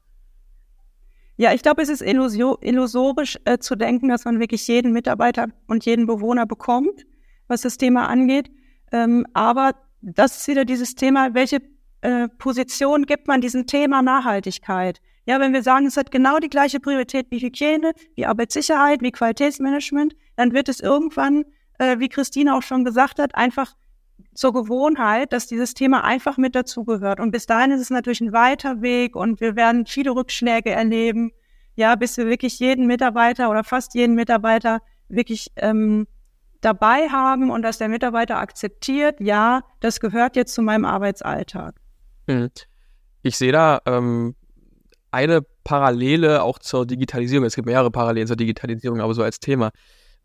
Ja, 1.37 1.53
ich 1.53 1.61
glaube, 1.61 1.81
es 1.81 1.87
ist 1.87 2.01
illusorisch 2.01 3.37
äh, 3.45 3.59
zu 3.59 3.77
denken, 3.77 4.09
dass 4.09 4.25
man 4.25 4.41
wirklich 4.41 4.67
jeden 4.67 4.91
Mitarbeiter 4.91 5.47
und 5.67 5.85
jeden 5.85 6.05
Bewohner 6.05 6.45
bekommt, 6.45 7.05
was 7.47 7.61
das 7.61 7.77
Thema 7.77 8.09
angeht. 8.09 8.51
Ähm, 8.91 9.25
aber 9.33 9.75
das 10.01 10.41
ist 10.41 10.47
wieder 10.49 10.65
dieses 10.65 10.95
Thema, 10.95 11.33
welche 11.33 11.61
äh, 12.01 12.27
Position 12.37 13.05
gibt 13.05 13.27
man 13.27 13.39
diesem 13.39 13.67
Thema 13.67 14.01
Nachhaltigkeit? 14.01 14.99
Ja, 15.25 15.39
wenn 15.39 15.53
wir 15.53 15.63
sagen, 15.63 15.85
es 15.85 15.95
hat 15.95 16.11
genau 16.11 16.39
die 16.39 16.49
gleiche 16.49 16.79
Priorität 16.79 17.27
wie 17.29 17.39
Hygiene, 17.39 17.93
wie 18.15 18.25
Arbeitssicherheit, 18.25 19.01
wie 19.01 19.11
Qualitätsmanagement, 19.11 20.15
dann 20.35 20.53
wird 20.53 20.69
es 20.69 20.79
irgendwann, 20.79 21.45
äh, 21.79 21.99
wie 21.99 22.09
Christine 22.09 22.55
auch 22.55 22.61
schon 22.61 22.85
gesagt 22.85 23.19
hat, 23.19 23.35
einfach 23.35 23.75
zur 24.33 24.53
Gewohnheit, 24.53 25.33
dass 25.33 25.47
dieses 25.47 25.73
Thema 25.73 26.03
einfach 26.03 26.37
mit 26.37 26.55
dazugehört. 26.55 27.19
Und 27.19 27.31
bis 27.31 27.45
dahin 27.45 27.71
ist 27.71 27.81
es 27.81 27.89
natürlich 27.89 28.21
ein 28.21 28.31
weiter 28.31 28.81
Weg 28.81 29.15
und 29.15 29.41
wir 29.41 29.55
werden 29.55 29.85
viele 29.85 30.11
Rückschläge 30.11 30.69
erleben, 30.69 31.31
ja, 31.75 31.95
bis 31.95 32.17
wir 32.17 32.27
wirklich 32.27 32.59
jeden 32.59 32.85
Mitarbeiter 32.87 33.49
oder 33.49 33.63
fast 33.63 33.95
jeden 33.95 34.15
Mitarbeiter 34.15 34.81
wirklich 35.07 35.51
ähm, 35.55 36.07
dabei 36.61 37.09
haben 37.09 37.49
und 37.49 37.61
dass 37.61 37.77
der 37.77 37.89
Mitarbeiter 37.89 38.37
akzeptiert, 38.37 39.19
ja, 39.19 39.61
das 39.79 39.99
gehört 39.99 40.35
jetzt 40.35 40.53
zu 40.53 40.61
meinem 40.61 40.85
Arbeitsalltag. 40.85 41.75
Hm. 42.27 42.49
Ich 43.21 43.37
sehe 43.37 43.51
da 43.51 43.81
ähm, 43.85 44.35
eine 45.11 45.41
Parallele 45.63 46.43
auch 46.43 46.59
zur 46.59 46.85
Digitalisierung. 46.85 47.45
Es 47.45 47.55
gibt 47.55 47.65
mehrere 47.65 47.91
Parallelen 47.91 48.27
zur 48.27 48.35
Digitalisierung, 48.35 49.01
aber 49.01 49.13
so 49.13 49.23
als 49.23 49.39
Thema. 49.39 49.71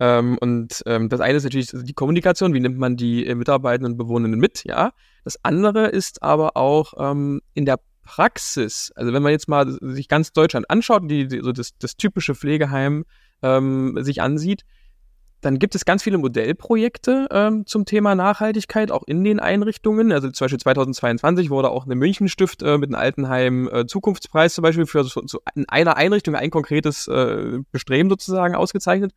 Ähm, 0.01 0.39
und 0.39 0.83
ähm, 0.87 1.09
das 1.09 1.21
eine 1.21 1.37
ist 1.37 1.45
natürlich 1.45 1.71
die 1.73 1.93
Kommunikation, 1.93 2.53
wie 2.53 2.61
nimmt 2.61 2.79
man 2.79 2.97
die 2.97 3.27
äh, 3.27 3.35
Mitarbeitenden 3.35 3.93
und 3.93 3.99
Bewohnenden 3.99 4.41
mit, 4.41 4.65
ja. 4.65 4.93
Das 5.25 5.39
andere 5.43 5.87
ist 5.87 6.23
aber 6.23 6.57
auch 6.57 6.95
ähm, 6.99 7.41
in 7.55 7.65
der 7.65 7.79
Praxis, 8.03 8.93
also 8.97 9.13
wenn 9.13 9.23
man 9.23 9.33
jetzt 9.33 9.49
mal 9.49 9.67
sich 9.81 10.09
ganz 10.09 10.33
Deutschland 10.33 10.69
anschaut, 10.69 11.11
die, 11.11 11.27
die 11.27 11.41
so 11.41 11.53
das, 11.53 11.77
das 11.79 11.97
typische 11.97 12.35
Pflegeheim 12.35 13.05
ähm, 13.43 13.97
sich 14.03 14.21
ansieht, 14.21 14.65
dann 15.45 15.59
gibt 15.59 15.75
es 15.75 15.85
ganz 15.85 16.03
viele 16.03 16.19
Modellprojekte 16.19 17.29
ähm, 17.31 17.67
zum 17.67 17.85
Thema 17.85 18.15
Nachhaltigkeit, 18.15 18.91
auch 18.91 19.03
in 19.07 19.25
den 19.25 19.41
Einrichtungen. 19.41 20.11
Also 20.11 20.31
zum 20.31 20.47
Beispiel 20.47 20.61
2022 20.61 21.51
wurde 21.51 21.71
auch 21.71 21.85
eine 21.85 21.95
Münchenstift 21.95 22.63
äh, 22.63 22.79
mit 22.79 22.89
einem 22.89 23.01
Altenheim 23.01 23.69
äh, 23.69 23.87
Zukunftspreis 23.87 24.55
zum 24.55 24.63
Beispiel 24.63 24.87
für 24.87 25.05
so, 25.05 25.23
so 25.27 25.41
in 25.55 25.69
einer 25.69 25.97
Einrichtung 25.97 26.35
ein 26.35 26.51
konkretes 26.51 27.09
äh, 27.09 27.59
Bestreben 27.73 28.09
sozusagen 28.09 28.55
ausgezeichnet. 28.55 29.13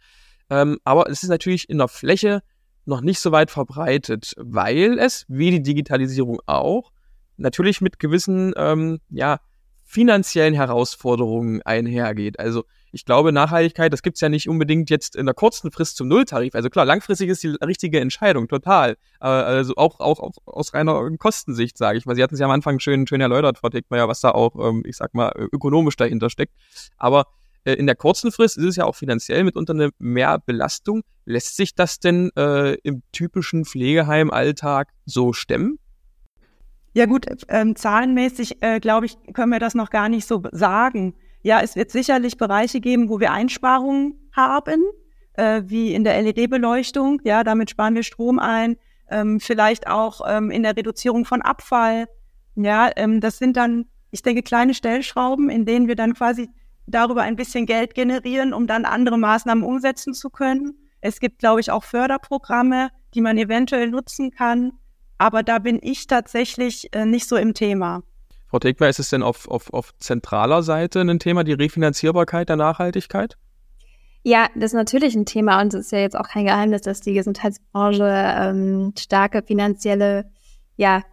Ähm, 0.50 0.80
aber 0.84 1.10
es 1.10 1.24
ist 1.24 1.30
natürlich 1.30 1.70
in 1.70 1.78
der 1.78 1.88
Fläche 1.88 2.42
noch 2.86 3.02
nicht 3.02 3.20
so 3.20 3.32
weit 3.32 3.52
verbreitet, 3.52 4.34
weil 4.38 4.98
es, 5.00 5.26
wie 5.28 5.52
die 5.52 5.62
Digitalisierung 5.62 6.40
auch, 6.46 6.92
natürlich 7.36 7.82
mit 7.82 8.00
gewissen 8.00 8.54
ähm, 8.56 9.00
ja, 9.10 9.40
finanziellen 9.84 10.54
Herausforderungen 10.54 11.62
einhergeht. 11.62 12.40
Also 12.40 12.64
ich 12.92 13.06
glaube, 13.06 13.32
Nachhaltigkeit, 13.32 13.94
das 13.94 14.02
gibt's 14.02 14.22
ja 14.22 14.30
nicht 14.30 14.50
unbedingt 14.50 14.90
jetzt 14.90 15.16
in 15.16 15.26
der 15.26 15.36
kurzen 15.36 15.72
Frist 15.72 15.98
zum 15.98 16.08
Nulltarif. 16.08 16.56
Also 16.56 16.70
klar, 16.70 16.86
langfristig 16.86 17.30
ist 17.30 17.44
die 17.44 17.56
richtige 17.64 18.00
Entscheidung, 18.00 18.48
total. 18.48 18.98
also 19.20 19.74
auch, 19.76 20.00
auch, 20.00 20.20
auch 20.20 20.34
aus 20.46 20.74
reiner 20.74 21.10
Kostensicht, 21.18 21.78
sage 21.78 21.98
ich 21.98 22.06
mal. 22.06 22.16
Sie 22.16 22.24
hatten 22.24 22.34
es 22.34 22.40
ja 22.40 22.48
am 22.48 22.52
Anfang 22.52 22.80
schön, 22.80 23.08
schön 23.08 23.22
erläutert, 23.22 23.60
Frau 23.60 23.70
Dickmeyer, 23.70 24.08
was 24.08 24.22
da 24.22 24.32
auch, 24.32 24.56
ähm, 24.56 24.84
ich 24.86 24.98
sag 24.98 25.14
mal, 25.14 25.32
ökonomisch 25.36 25.96
dahinter 25.96 26.30
steckt. 26.30 26.54
Aber 26.98 27.22
äh, 27.22 27.24
in 27.74 27.86
der 27.86 27.96
kurzen 27.96 28.32
Frist 28.32 28.58
ist 28.58 28.66
es 28.66 28.76
ja 28.76 28.86
auch 28.86 28.96
finanziell 28.96 29.44
mitunter 29.44 29.74
eine 29.74 29.90
Mehrbelastung. 30.00 31.04
Lässt 31.26 31.58
sich 31.58 31.76
das 31.76 32.00
denn 32.00 32.32
äh, 32.38 32.76
im 32.84 33.04
typischen 33.12 33.66
Pflegeheim-Alltag 33.66 34.90
so 35.06 35.34
stemmen? 35.34 35.80
Ja 36.94 37.06
gut, 37.06 37.28
ähm, 37.50 37.76
zahlenmäßig, 37.76 38.62
äh, 38.62 38.80
glaube 38.80 39.06
ich, 39.06 39.18
können 39.34 39.52
wir 39.52 39.60
das 39.60 39.76
noch 39.76 39.90
gar 39.90 40.10
nicht 40.10 40.28
so 40.28 40.42
sagen. 40.52 41.14
Ja, 41.44 41.62
es 41.62 41.76
wird 41.76 41.92
sicherlich 41.92 42.38
Bereiche 42.38 42.80
geben, 42.80 43.10
wo 43.10 43.20
wir 43.20 43.32
Einsparungen 43.32 44.30
haben, 44.36 44.84
äh, 45.34 45.62
wie 45.66 45.94
in 45.94 46.04
der 46.04 46.20
LED-Beleuchtung. 46.22 47.22
Ja, 47.24 47.44
damit 47.44 47.70
sparen 47.70 47.94
wir 47.96 48.04
Strom 48.04 48.40
ein. 48.40 48.78
Ähm, 49.10 49.40
vielleicht 49.40 49.88
auch 49.88 50.22
ähm, 50.28 50.50
in 50.50 50.64
der 50.64 50.76
Reduzierung 50.76 51.26
von 51.26 51.42
Abfall. 51.42 52.08
Ja, 52.56 52.90
ähm, 52.96 53.22
das 53.22 53.38
sind 53.38 53.58
dann, 53.58 53.86
ich 54.10 54.24
denke, 54.24 54.42
kleine 54.42 54.74
Stellschrauben, 54.74 55.50
in 55.50 55.66
denen 55.66 55.88
wir 55.88 55.96
dann 55.96 56.16
quasi 56.16 56.50
darüber 56.88 57.22
ein 57.22 57.36
bisschen 57.36 57.66
Geld 57.66 57.94
generieren, 57.94 58.54
um 58.54 58.66
dann 58.66 58.86
andere 58.86 59.18
Maßnahmen 59.18 59.64
umsetzen 59.64 60.14
zu 60.14 60.30
können. 60.30 60.76
Es 61.02 61.20
gibt, 61.20 61.40
glaube 61.40 61.60
ich, 61.60 61.70
auch 61.70 61.84
Förderprogramme, 61.84 62.90
die 63.14 63.22
man 63.22 63.38
eventuell 63.38 63.90
nutzen 63.90 64.32
kann. 64.32 64.74
Aber 65.18 65.44
da 65.44 65.60
bin 65.60 65.80
ich 65.82 66.08
tatsächlich 66.08 66.94
äh, 66.94 67.06
nicht 67.06 67.28
so 67.28 67.36
im 67.36 67.54
Thema. 67.54 68.04
Frau 68.48 68.60
Tegmer, 68.60 68.88
ist 68.88 69.00
es 69.00 69.10
denn 69.10 69.24
auf, 69.24 69.48
auf, 69.50 69.74
auf 69.74 69.94
zentraler 69.98 70.64
Seite 70.64 71.02
ein 71.02 71.20
Thema, 71.20 71.44
die 71.44 71.54
Refinanzierbarkeit 71.54 72.50
der 72.50 72.56
Nachhaltigkeit? 72.56 73.38
Ja, 74.24 74.48
das 74.56 74.72
ist 74.72 74.74
natürlich 74.74 75.16
ein 75.16 75.26
Thema 75.26 75.62
und 75.62 75.74
es 75.74 75.86
ist 75.86 75.92
ja 75.92 76.00
jetzt 76.00 76.18
auch 76.18 76.28
kein 76.28 76.46
Geheimnis, 76.46 76.82
dass 76.82 77.02
die 77.02 77.14
Gesundheitsbranche 77.14 78.04
ähm, 78.06 78.94
starke 78.98 79.44
finanzielle 79.44 80.30
ja, 80.78 81.04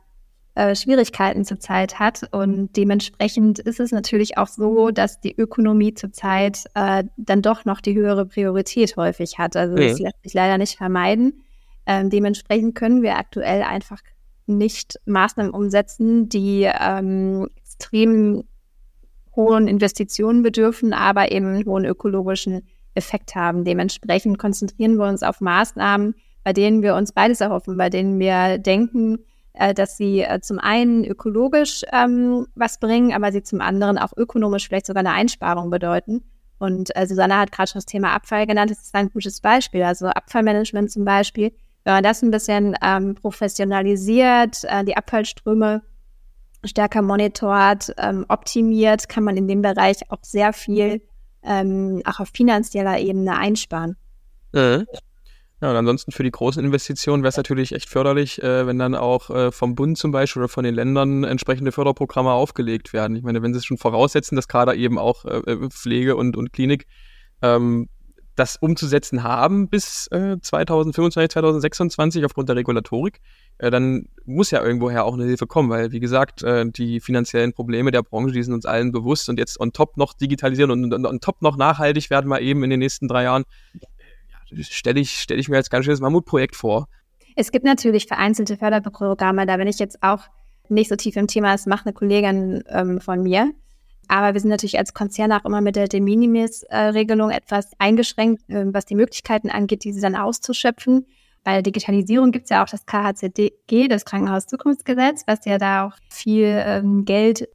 äh, 0.54 0.76
Schwierigkeiten 0.76 1.44
zurzeit 1.44 1.98
hat. 1.98 2.28
Und 2.32 2.76
dementsprechend 2.76 3.58
ist 3.58 3.80
es 3.80 3.90
natürlich 3.90 4.38
auch 4.38 4.46
so, 4.46 4.90
dass 4.90 5.20
die 5.20 5.36
Ökonomie 5.36 5.94
zurzeit 5.94 6.64
äh, 6.74 7.04
dann 7.16 7.42
doch 7.42 7.64
noch 7.64 7.80
die 7.80 7.94
höhere 7.94 8.26
Priorität 8.26 8.96
häufig 8.96 9.38
hat. 9.38 9.56
Also 9.56 9.74
das 9.74 9.98
lässt 9.98 10.22
sich 10.22 10.34
leider 10.34 10.58
nicht 10.58 10.76
vermeiden. 10.76 11.42
Ähm, 11.86 12.08
dementsprechend 12.08 12.74
können 12.74 13.02
wir 13.02 13.18
aktuell 13.18 13.62
einfach 13.62 14.00
nicht 14.46 15.00
Maßnahmen 15.06 15.52
umsetzen, 15.52 16.28
die 16.28 16.70
ähm, 16.80 17.48
extrem 17.56 18.44
hohen 19.34 19.66
Investitionen 19.66 20.42
bedürfen, 20.42 20.92
aber 20.92 21.32
eben 21.32 21.46
einen 21.46 21.66
hohen 21.66 21.84
ökologischen 21.84 22.62
Effekt 22.94 23.34
haben. 23.34 23.64
Dementsprechend 23.64 24.38
konzentrieren 24.38 24.96
wir 24.96 25.08
uns 25.08 25.22
auf 25.22 25.40
Maßnahmen, 25.40 26.14
bei 26.44 26.52
denen 26.52 26.82
wir 26.82 26.94
uns 26.94 27.12
beides 27.12 27.40
erhoffen, 27.40 27.76
bei 27.76 27.90
denen 27.90 28.18
wir 28.18 28.58
denken, 28.58 29.18
äh, 29.54 29.74
dass 29.74 29.96
sie 29.96 30.20
äh, 30.20 30.40
zum 30.40 30.58
einen 30.58 31.04
ökologisch 31.04 31.82
ähm, 31.92 32.46
was 32.54 32.78
bringen, 32.78 33.12
aber 33.12 33.32
sie 33.32 33.42
zum 33.42 33.60
anderen 33.60 33.98
auch 33.98 34.12
ökonomisch 34.16 34.68
vielleicht 34.68 34.86
sogar 34.86 35.00
eine 35.00 35.12
Einsparung 35.12 35.70
bedeuten. 35.70 36.22
Und 36.58 36.94
äh, 36.96 37.06
Susanne 37.06 37.38
hat 37.38 37.52
gerade 37.52 37.70
schon 37.70 37.78
das 37.78 37.86
Thema 37.86 38.14
Abfall 38.14 38.46
genannt, 38.46 38.70
das 38.70 38.82
ist 38.82 38.94
ein 38.94 39.10
gutes 39.10 39.40
Beispiel. 39.40 39.82
Also 39.82 40.06
Abfallmanagement 40.06 40.90
zum 40.90 41.04
Beispiel 41.04 41.52
wenn 41.84 41.94
man 41.94 42.02
das 42.02 42.22
ein 42.22 42.30
bisschen 42.30 42.76
ähm, 42.82 43.14
professionalisiert, 43.14 44.64
äh, 44.64 44.84
die 44.84 44.96
Abfallströme 44.96 45.82
stärker 46.64 47.02
monitort, 47.02 47.94
ähm, 47.98 48.24
optimiert, 48.28 49.08
kann 49.08 49.24
man 49.24 49.36
in 49.36 49.46
dem 49.46 49.60
Bereich 49.60 50.10
auch 50.10 50.22
sehr 50.22 50.54
viel 50.54 51.02
ähm, 51.42 52.00
auch 52.06 52.20
auf 52.20 52.30
finanzieller 52.34 52.98
Ebene 52.98 53.36
einsparen. 53.36 53.96
Mhm. 54.52 54.86
Ja, 55.60 55.70
und 55.70 55.76
ansonsten 55.76 56.12
für 56.12 56.24
die 56.24 56.30
großen 56.30 56.62
Investitionen 56.62 57.22
wäre 57.22 57.30
es 57.30 57.36
natürlich 57.36 57.72
echt 57.72 57.88
förderlich, 57.88 58.42
äh, 58.42 58.66
wenn 58.66 58.78
dann 58.78 58.94
auch 58.94 59.30
äh, 59.30 59.52
vom 59.52 59.74
Bund 59.74 59.96
zum 59.96 60.10
Beispiel 60.10 60.42
oder 60.42 60.48
von 60.48 60.64
den 60.64 60.74
Ländern 60.74 61.24
entsprechende 61.24 61.72
Förderprogramme 61.72 62.32
aufgelegt 62.32 62.92
werden. 62.92 63.16
Ich 63.16 63.22
meine, 63.22 63.40
wenn 63.42 63.54
sie 63.54 63.58
es 63.58 63.64
schon 63.64 63.78
voraussetzen, 63.78 64.36
dass 64.36 64.48
gerade 64.48 64.74
eben 64.74 64.98
auch 64.98 65.24
äh, 65.24 65.38
äh 65.38 65.68
Pflege 65.70 66.16
und, 66.16 66.36
und 66.36 66.52
Klinik 66.52 66.86
ähm, 67.40 67.88
das 68.36 68.56
umzusetzen 68.56 69.22
haben 69.22 69.68
bis 69.68 70.08
äh, 70.08 70.36
2025, 70.40 71.30
2026 71.30 72.24
aufgrund 72.24 72.48
der 72.48 72.56
Regulatorik, 72.56 73.20
äh, 73.58 73.70
dann 73.70 74.08
muss 74.24 74.50
ja 74.50 74.62
irgendwoher 74.62 75.04
auch 75.04 75.14
eine 75.14 75.24
Hilfe 75.24 75.46
kommen, 75.46 75.70
weil 75.70 75.92
wie 75.92 76.00
gesagt, 76.00 76.42
äh, 76.42 76.68
die 76.68 77.00
finanziellen 77.00 77.52
Probleme 77.52 77.92
der 77.92 78.02
Branche, 78.02 78.32
die 78.32 78.42
sind 78.42 78.54
uns 78.54 78.66
allen 78.66 78.90
bewusst 78.90 79.28
und 79.28 79.38
jetzt 79.38 79.60
on 79.60 79.72
top 79.72 79.96
noch 79.96 80.14
digitalisieren 80.14 80.70
und, 80.70 80.92
on 80.92 81.20
top 81.20 81.42
noch 81.42 81.56
nachhaltig 81.56 82.10
werden 82.10 82.28
wir 82.28 82.40
eben 82.40 82.64
in 82.64 82.70
den 82.70 82.80
nächsten 82.80 83.06
drei 83.06 83.24
Jahren, 83.24 83.44
ja, 83.74 83.88
stelle 84.62 85.00
ich, 85.00 85.20
stell 85.20 85.38
ich 85.38 85.48
mir 85.48 85.56
als 85.56 85.70
ganz 85.70 85.84
schönes 85.84 86.00
Mammutprojekt 86.00 86.56
vor. 86.56 86.88
Es 87.36 87.50
gibt 87.50 87.64
natürlich 87.64 88.06
vereinzelte 88.06 88.56
Förderprogramme, 88.56 89.46
da 89.46 89.56
bin 89.56 89.66
ich 89.66 89.78
jetzt 89.78 90.02
auch 90.02 90.20
nicht 90.68 90.88
so 90.88 90.96
tief 90.96 91.16
im 91.16 91.26
Thema, 91.26 91.52
das 91.52 91.66
macht 91.66 91.86
eine 91.86 91.92
Kollegin 91.92 92.62
ähm, 92.68 93.00
von 93.00 93.22
mir. 93.22 93.52
Aber 94.08 94.34
wir 94.34 94.40
sind 94.40 94.50
natürlich 94.50 94.78
als 94.78 94.94
Konzern 94.94 95.32
auch 95.32 95.44
immer 95.44 95.60
mit 95.60 95.76
der 95.76 95.88
De 95.88 96.00
Minimis-Regelung 96.00 97.30
etwas 97.30 97.70
eingeschränkt, 97.78 98.48
äh, 98.48 98.66
was 98.72 98.86
die 98.86 98.94
Möglichkeiten 98.94 99.50
angeht, 99.50 99.84
diese 99.84 100.00
dann 100.00 100.16
auszuschöpfen. 100.16 101.06
Bei 101.42 101.60
Digitalisierung 101.60 102.32
gibt 102.32 102.44
es 102.44 102.50
ja 102.50 102.64
auch 102.64 102.68
das 102.68 102.86
KHZG, 102.86 103.88
das 103.88 104.04
Krankenhauszukunftsgesetz, 104.04 105.24
was 105.26 105.44
ja 105.44 105.58
da 105.58 105.86
auch 105.86 105.96
viel 106.08 106.62
ähm, 106.64 107.04
Geld 107.04 107.48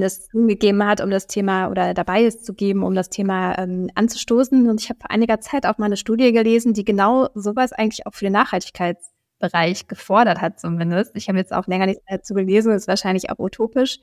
das 0.00 0.28
gegeben 0.32 0.84
hat, 0.84 1.00
um 1.00 1.10
das 1.10 1.26
Thema 1.26 1.68
oder 1.68 1.94
dabei 1.94 2.24
ist 2.24 2.44
zu 2.44 2.52
geben, 2.52 2.82
um 2.82 2.94
das 2.94 3.10
Thema 3.10 3.56
ähm, 3.58 3.90
anzustoßen. 3.94 4.68
Und 4.68 4.80
ich 4.80 4.88
habe 4.90 4.98
vor 5.00 5.10
einiger 5.10 5.40
Zeit 5.40 5.66
auch 5.66 5.78
mal 5.78 5.86
eine 5.86 5.96
Studie 5.96 6.32
gelesen, 6.32 6.74
die 6.74 6.84
genau 6.84 7.28
sowas 7.34 7.72
eigentlich 7.72 8.06
auch 8.06 8.14
für 8.14 8.24
den 8.24 8.32
Nachhaltigkeitsbereich 8.32 9.86
gefordert 9.86 10.40
hat, 10.40 10.58
zumindest. 10.58 11.14
Ich 11.14 11.28
habe 11.28 11.38
jetzt 11.38 11.52
auch 11.52 11.68
länger 11.68 11.86
nichts 11.86 12.02
dazu 12.08 12.34
gelesen, 12.34 12.72
ist 12.72 12.88
wahrscheinlich 12.88 13.30
auch 13.30 13.38
utopisch. 13.38 14.00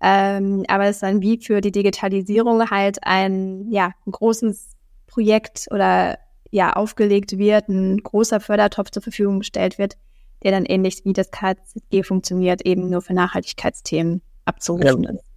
Ähm, 0.00 0.64
aber 0.68 0.84
es 0.84 0.96
ist 0.96 1.02
dann 1.02 1.22
wie 1.22 1.40
für 1.40 1.60
die 1.60 1.72
Digitalisierung 1.72 2.70
halt 2.70 2.98
ein, 3.02 3.70
ja, 3.70 3.92
ein 4.06 4.12
großes 4.12 4.70
Projekt 5.06 5.66
oder 5.70 6.18
ja, 6.50 6.72
aufgelegt 6.72 7.36
wird, 7.38 7.68
ein 7.68 7.98
großer 7.98 8.38
Fördertopf 8.38 8.90
zur 8.90 9.02
Verfügung 9.02 9.40
gestellt 9.40 9.78
wird, 9.78 9.96
der 10.44 10.52
dann 10.52 10.66
ähnlich 10.66 11.04
wie 11.04 11.12
das 11.12 11.30
KZG 11.30 12.04
funktioniert, 12.04 12.62
eben 12.66 12.90
nur 12.90 13.02
für 13.02 13.14
Nachhaltigkeitsthemen 13.14 14.22
abzurufen 14.44 15.04
ja. 15.04 15.10
ist 15.10 15.31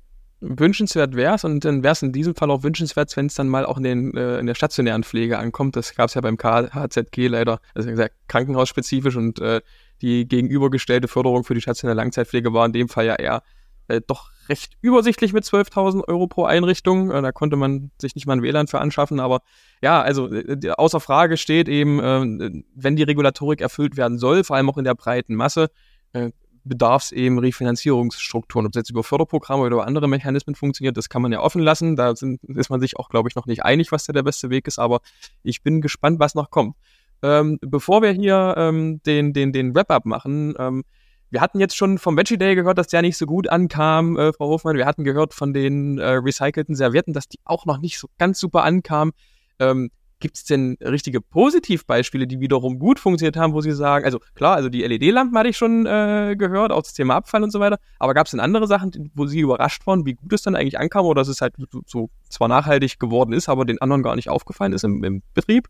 wünschenswert 0.48 1.16
wäre 1.16 1.36
es 1.36 1.44
und 1.44 1.66
dann 1.66 1.84
wäre 1.84 1.94
es 1.94 2.02
in 2.02 2.12
diesem 2.12 2.36
Fall 2.36 2.52
auch 2.52 2.64
wünschenswert, 2.64 3.16
wenn 3.18 3.28
es 3.28 3.36
dann 3.36 3.50
mal 3.50 3.66
auch 3.66 3.78
in, 3.78 3.84
den, 3.84 4.18
äh, 4.18 4.40
in 4.40 4.46
der 4.46 4.56
stationären 4.56 5.04
Pflege 5.04 5.38
ankommt. 5.38 5.76
Das 5.76 5.96
gab 5.96 6.10
es 6.10 6.14
ja 6.14 6.22
beim 6.22 6.38
KHZG 6.38 7.28
leider, 7.28 7.60
also 7.74 7.90
gesagt, 7.90 8.16
krankenhausspezifisch 8.28 9.16
und 9.16 9.40
äh, 9.40 9.62
die 10.02 10.28
gegenübergestellte 10.28 11.08
Förderung 11.08 11.44
für 11.44 11.54
die 11.54 11.62
stationäre 11.62 11.98
Langzeitpflege 11.98 12.54
war 12.54 12.66
in 12.66 12.74
dem 12.74 12.90
Fall 12.90 13.06
ja 13.06 13.16
eher 13.16 13.44
äh, 13.88 14.02
doch 14.06 14.32
recht 14.50 14.74
übersichtlich 14.82 15.34
mit 15.34 15.44
12.000 15.44 16.08
Euro 16.08 16.28
pro 16.28 16.46
Einrichtung. 16.46 17.12
Äh, 17.12 17.22
da 17.22 17.32
konnte 17.32 17.56
man 17.56 17.92
sich 18.00 18.16
nicht 18.16 18.28
mal 18.28 18.34
ein 18.34 18.42
WLAN 18.42 18.68
für 18.68 18.80
anschaffen. 18.80 19.20
Aber 19.20 19.42
ja, 19.82 20.02
also 20.02 20.32
äh, 20.32 20.72
außer 20.72 21.00
Frage 21.00 21.38
steht 21.38 21.68
eben, 21.68 22.00
äh, 22.00 22.64
wenn 22.76 22.96
die 22.96 23.04
Regulatorik 23.04 23.62
erfüllt 23.62 23.98
werden 23.98 24.18
soll, 24.18 24.44
vor 24.44 24.56
allem 24.56 24.70
auch 24.70 24.78
in 24.78 24.86
der 24.86 24.96
breiten 24.96 25.36
Masse, 25.36 25.70
äh, 26.14 26.32
bedarf 26.66 27.04
es 27.04 27.12
eben 27.12 27.40
Refinanzierungsstrukturen. 27.40 28.66
Ob 28.66 28.74
es 28.74 28.78
jetzt 28.78 28.90
über 28.90 29.04
Förderprogramme 29.04 29.64
oder 29.64 29.76
über 29.78 29.88
andere 29.88 30.08
Mechanismen 30.08 30.56
funktioniert, 30.56 30.98
das 30.98 31.10
kann 31.10 31.22
man 31.22 31.32
ja 31.32 31.40
offen 31.40 31.62
lassen. 31.62 31.96
Da 31.96 32.16
sind, 32.16 32.44
ist 32.44 32.70
man 32.70 32.82
sich 32.82 32.98
auch, 32.98 33.10
glaube 33.10 33.30
ich, 33.30 33.36
noch 33.36 33.46
nicht 33.46 33.64
einig, 33.64 33.92
was 33.92 34.06
da 34.06 34.14
der 34.14 34.24
beste 34.24 34.50
Weg 34.50 34.68
ist. 34.68 34.80
Aber 34.80 35.00
ich 35.44 35.62
bin 35.62 35.82
gespannt, 35.82 36.20
was 36.20 36.36
noch 36.36 36.50
kommt. 36.50 36.76
Ähm, 37.22 37.60
bevor 37.62 38.02
wir 38.02 38.12
hier 38.12 38.56
ähm, 38.58 39.02
den, 39.06 39.34
den, 39.34 39.54
den 39.54 39.74
Wrap-up 39.74 40.06
machen, 40.06 40.54
ähm, 40.60 40.84
wir 41.32 41.42
hatten 41.42 41.60
jetzt 41.60 41.76
schon 41.76 41.98
vom 41.98 42.18
Veggie 42.18 42.38
Day 42.38 42.56
gehört, 42.56 42.78
dass 42.78 42.88
der 42.88 43.02
nicht 43.02 43.18
so 43.18 43.26
gut 43.26 43.50
ankam, 43.50 44.18
äh, 44.18 44.32
Frau 44.34 44.48
Hofmann. 44.50 44.78
Wir 44.78 44.86
hatten 44.86 45.04
gehört 45.04 45.34
von 45.34 45.54
den 45.54 45.98
äh, 45.98 46.12
recycelten 46.12 46.76
Servietten, 46.76 47.14
dass 47.14 47.28
die 47.28 47.40
auch 47.44 47.66
noch 47.66 47.80
nicht 47.80 47.98
so 48.00 48.08
ganz 48.18 48.40
super 48.40 48.64
ankamen. 48.64 49.14
Ähm, 49.60 49.90
Gibt 50.26 50.38
es 50.38 50.44
denn 50.44 50.76
richtige 50.82 51.22
Positivbeispiele, 51.22 52.26
die 52.26 52.40
wiederum 52.40 52.80
gut 52.80 53.00
funktioniert 53.00 53.38
haben, 53.38 53.54
wo 53.54 53.62
Sie 53.62 53.74
sagen, 53.74 54.06
also 54.06 54.18
klar, 54.34 54.56
also 54.56 54.70
die 54.70 54.82
LED-Lampen 54.82 55.38
hatte 55.38 55.50
ich 55.50 55.56
schon 55.56 55.86
äh, 55.86 56.36
gehört, 56.36 56.72
auch 56.72 56.82
das 56.82 56.94
Thema 56.94 57.14
Abfall 57.14 57.44
und 57.44 57.52
so 57.52 57.60
weiter, 57.60 57.78
aber 58.00 58.16
gab 58.16 58.26
es 58.26 58.32
denn 58.32 58.40
andere 58.40 58.66
Sachen, 58.66 59.12
wo 59.14 59.28
Sie 59.28 59.40
überrascht 59.40 59.86
waren, 59.86 60.04
wie 60.08 60.16
gut 60.16 60.34
es 60.34 60.42
dann 60.42 60.56
eigentlich 60.56 60.80
ankam 60.80 61.06
oder 61.06 61.22
dass 61.22 61.28
es 61.28 61.42
halt 61.42 61.54
so, 61.70 61.82
so 61.86 62.10
zwar 62.28 62.48
nachhaltig 62.48 62.98
geworden 63.00 63.34
ist, 63.34 63.50
aber 63.50 63.66
den 63.66 63.80
anderen 63.80 64.02
gar 64.02 64.16
nicht 64.16 64.30
aufgefallen 64.30 64.74
ist 64.74 64.84
im, 64.84 65.04
im 65.04 65.22
Betrieb? 65.36 65.68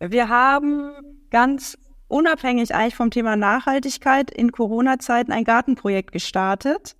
Wir 0.00 0.30
haben 0.30 0.92
ganz 1.28 1.76
unabhängig 2.08 2.74
eigentlich 2.74 2.94
vom 2.94 3.10
Thema 3.10 3.36
Nachhaltigkeit 3.36 4.30
in 4.30 4.50
Corona-Zeiten 4.50 5.30
ein 5.30 5.44
Gartenprojekt 5.44 6.10
gestartet. 6.10 6.96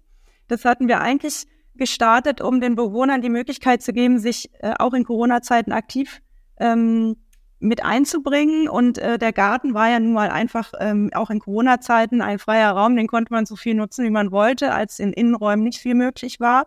Das 0.49 0.67
hatten 0.67 0.87
wir 0.87 1.01
eigentlich 1.01 1.47
gestartet, 1.75 2.41
um 2.41 2.61
den 2.61 2.75
Bewohnern 2.75 3.23
die 3.23 3.31
Möglichkeit 3.31 3.83
zu 3.83 3.93
geben, 3.93 4.19
sich 4.19 4.51
äh, 4.61 4.75
auch 4.79 4.93
in 4.95 5.05
Corona-Zeiten 5.05 5.73
aktiv 5.73 6.21
ähm, 6.59 7.17
mit 7.59 7.85
einzubringen. 7.85 8.69
Und 8.69 8.99
äh, 8.99 9.19
der 9.19 9.33
Garten 9.33 9.75
war 9.75 9.89
ja 9.89 10.01
nun 10.01 10.13
mal 10.13 10.31
einfach 10.31 10.73
ähm, 10.81 11.11
auch 11.15 11.31
in 11.31 11.39
Corona-Zeiten 11.39 12.21
ein 12.21 12.39
freier 12.39 12.73
Raum, 12.73 12.97
den 12.97 13.07
konnte 13.07 13.33
man 13.33 13.47
so 13.47 13.57
viel 13.57 13.75
nutzen, 13.75 14.05
wie 14.05 14.11
man 14.11 14.33
wollte, 14.33 14.73
als 14.73 14.99
in 14.99 15.13
Innenräumen 15.13 15.65
nicht 15.65 15.81
viel 15.81 15.95
möglich 15.95 16.41
war. 16.41 16.67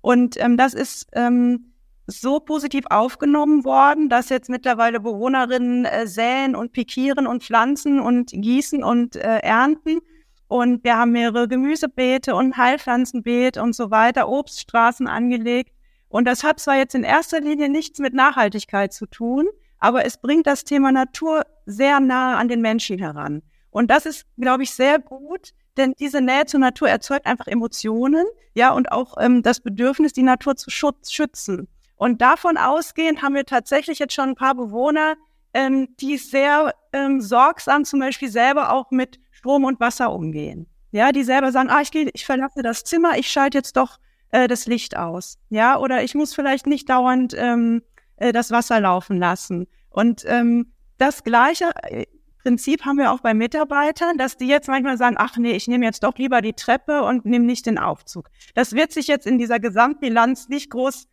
Und 0.00 0.40
ähm, 0.40 0.56
das 0.56 0.74
ist 0.74 1.08
ähm, 1.12 1.72
so 2.06 2.40
positiv 2.40 2.84
aufgenommen 2.88 3.64
worden, 3.64 4.08
dass 4.08 4.30
jetzt 4.30 4.48
mittlerweile 4.48 5.00
Bewohnerinnen 5.00 5.84
äh, 5.84 6.06
säen 6.06 6.56
und 6.56 6.72
pikieren 6.72 7.26
und 7.26 7.42
pflanzen 7.42 8.00
und 8.00 8.30
gießen 8.32 8.82
und 8.82 9.16
äh, 9.16 9.38
ernten. 9.38 10.00
Und 10.48 10.82
wir 10.82 10.96
haben 10.96 11.12
mehrere 11.12 11.46
Gemüsebeete 11.46 12.34
und 12.34 12.56
Heilpflanzenbeet 12.56 13.58
und 13.58 13.74
so 13.74 13.90
weiter, 13.90 14.28
Obststraßen 14.28 15.06
angelegt. 15.06 15.72
Und 16.08 16.24
das 16.24 16.42
hat 16.42 16.58
zwar 16.58 16.76
jetzt 16.76 16.94
in 16.94 17.04
erster 17.04 17.40
Linie 17.40 17.68
nichts 17.68 17.98
mit 17.98 18.14
Nachhaltigkeit 18.14 18.92
zu 18.92 19.06
tun, 19.06 19.46
aber 19.78 20.06
es 20.06 20.16
bringt 20.16 20.46
das 20.46 20.64
Thema 20.64 20.90
Natur 20.90 21.44
sehr 21.66 22.00
nahe 22.00 22.36
an 22.36 22.48
den 22.48 22.62
Menschen 22.62 22.98
heran. 22.98 23.42
Und 23.70 23.90
das 23.90 24.06
ist, 24.06 24.26
glaube 24.38 24.62
ich, 24.62 24.72
sehr 24.72 24.98
gut, 24.98 25.52
denn 25.76 25.92
diese 25.98 26.20
Nähe 26.22 26.46
zur 26.46 26.60
Natur 26.60 26.88
erzeugt 26.88 27.26
einfach 27.26 27.46
Emotionen, 27.46 28.24
ja, 28.54 28.72
und 28.72 28.90
auch 28.90 29.16
ähm, 29.20 29.42
das 29.42 29.60
Bedürfnis, 29.60 30.14
die 30.14 30.22
Natur 30.22 30.56
zu 30.56 30.70
schutz, 30.70 31.12
schützen. 31.12 31.68
Und 31.96 32.22
davon 32.22 32.56
ausgehend 32.56 33.22
haben 33.22 33.34
wir 33.34 33.44
tatsächlich 33.44 33.98
jetzt 33.98 34.14
schon 34.14 34.30
ein 34.30 34.34
paar 34.34 34.54
Bewohner, 34.54 35.16
ähm, 35.52 35.94
die 36.00 36.16
sehr 36.16 36.74
ähm, 36.92 37.20
sorgsam 37.20 37.84
zum 37.84 38.00
Beispiel 38.00 38.30
selber 38.30 38.72
auch 38.72 38.90
mit 38.90 39.20
Strom 39.38 39.64
und 39.64 39.78
Wasser 39.78 40.12
umgehen. 40.12 40.66
Ja, 40.90 41.12
die 41.12 41.22
selber 41.22 41.52
sagen, 41.52 41.70
ah, 41.70 41.80
ich 41.80 41.92
gehe, 41.92 42.10
ich 42.12 42.26
verlasse 42.26 42.62
das 42.62 42.82
Zimmer, 42.82 43.18
ich 43.18 43.30
schalte 43.30 43.58
jetzt 43.58 43.76
doch 43.76 43.98
äh, 44.30 44.48
das 44.48 44.66
Licht 44.66 44.96
aus. 44.96 45.38
Ja, 45.48 45.78
oder 45.78 46.02
ich 46.02 46.16
muss 46.16 46.34
vielleicht 46.34 46.66
nicht 46.66 46.88
dauernd 46.88 47.34
ähm, 47.38 47.82
äh, 48.16 48.32
das 48.32 48.50
Wasser 48.50 48.80
laufen 48.80 49.18
lassen. 49.18 49.68
Und 49.90 50.24
ähm, 50.26 50.72
das 50.96 51.22
gleiche 51.22 51.70
äh, 51.84 52.06
Prinzip 52.42 52.84
haben 52.84 52.98
wir 52.98 53.12
auch 53.12 53.20
bei 53.20 53.32
Mitarbeitern, 53.32 54.18
dass 54.18 54.36
die 54.36 54.48
jetzt 54.48 54.66
manchmal 54.66 54.96
sagen, 54.96 55.16
ach 55.18 55.36
nee, 55.36 55.52
ich 55.52 55.68
nehme 55.68 55.84
jetzt 55.84 56.02
doch 56.02 56.16
lieber 56.18 56.40
die 56.40 56.54
Treppe 56.54 57.04
und 57.04 57.24
nehme 57.24 57.44
nicht 57.44 57.66
den 57.66 57.78
Aufzug. 57.78 58.30
Das 58.54 58.72
wird 58.72 58.90
sich 58.90 59.06
jetzt 59.06 59.26
in 59.26 59.38
dieser 59.38 59.60
Gesamtbilanz 59.60 60.48
nicht 60.48 60.70
groß 60.70 61.06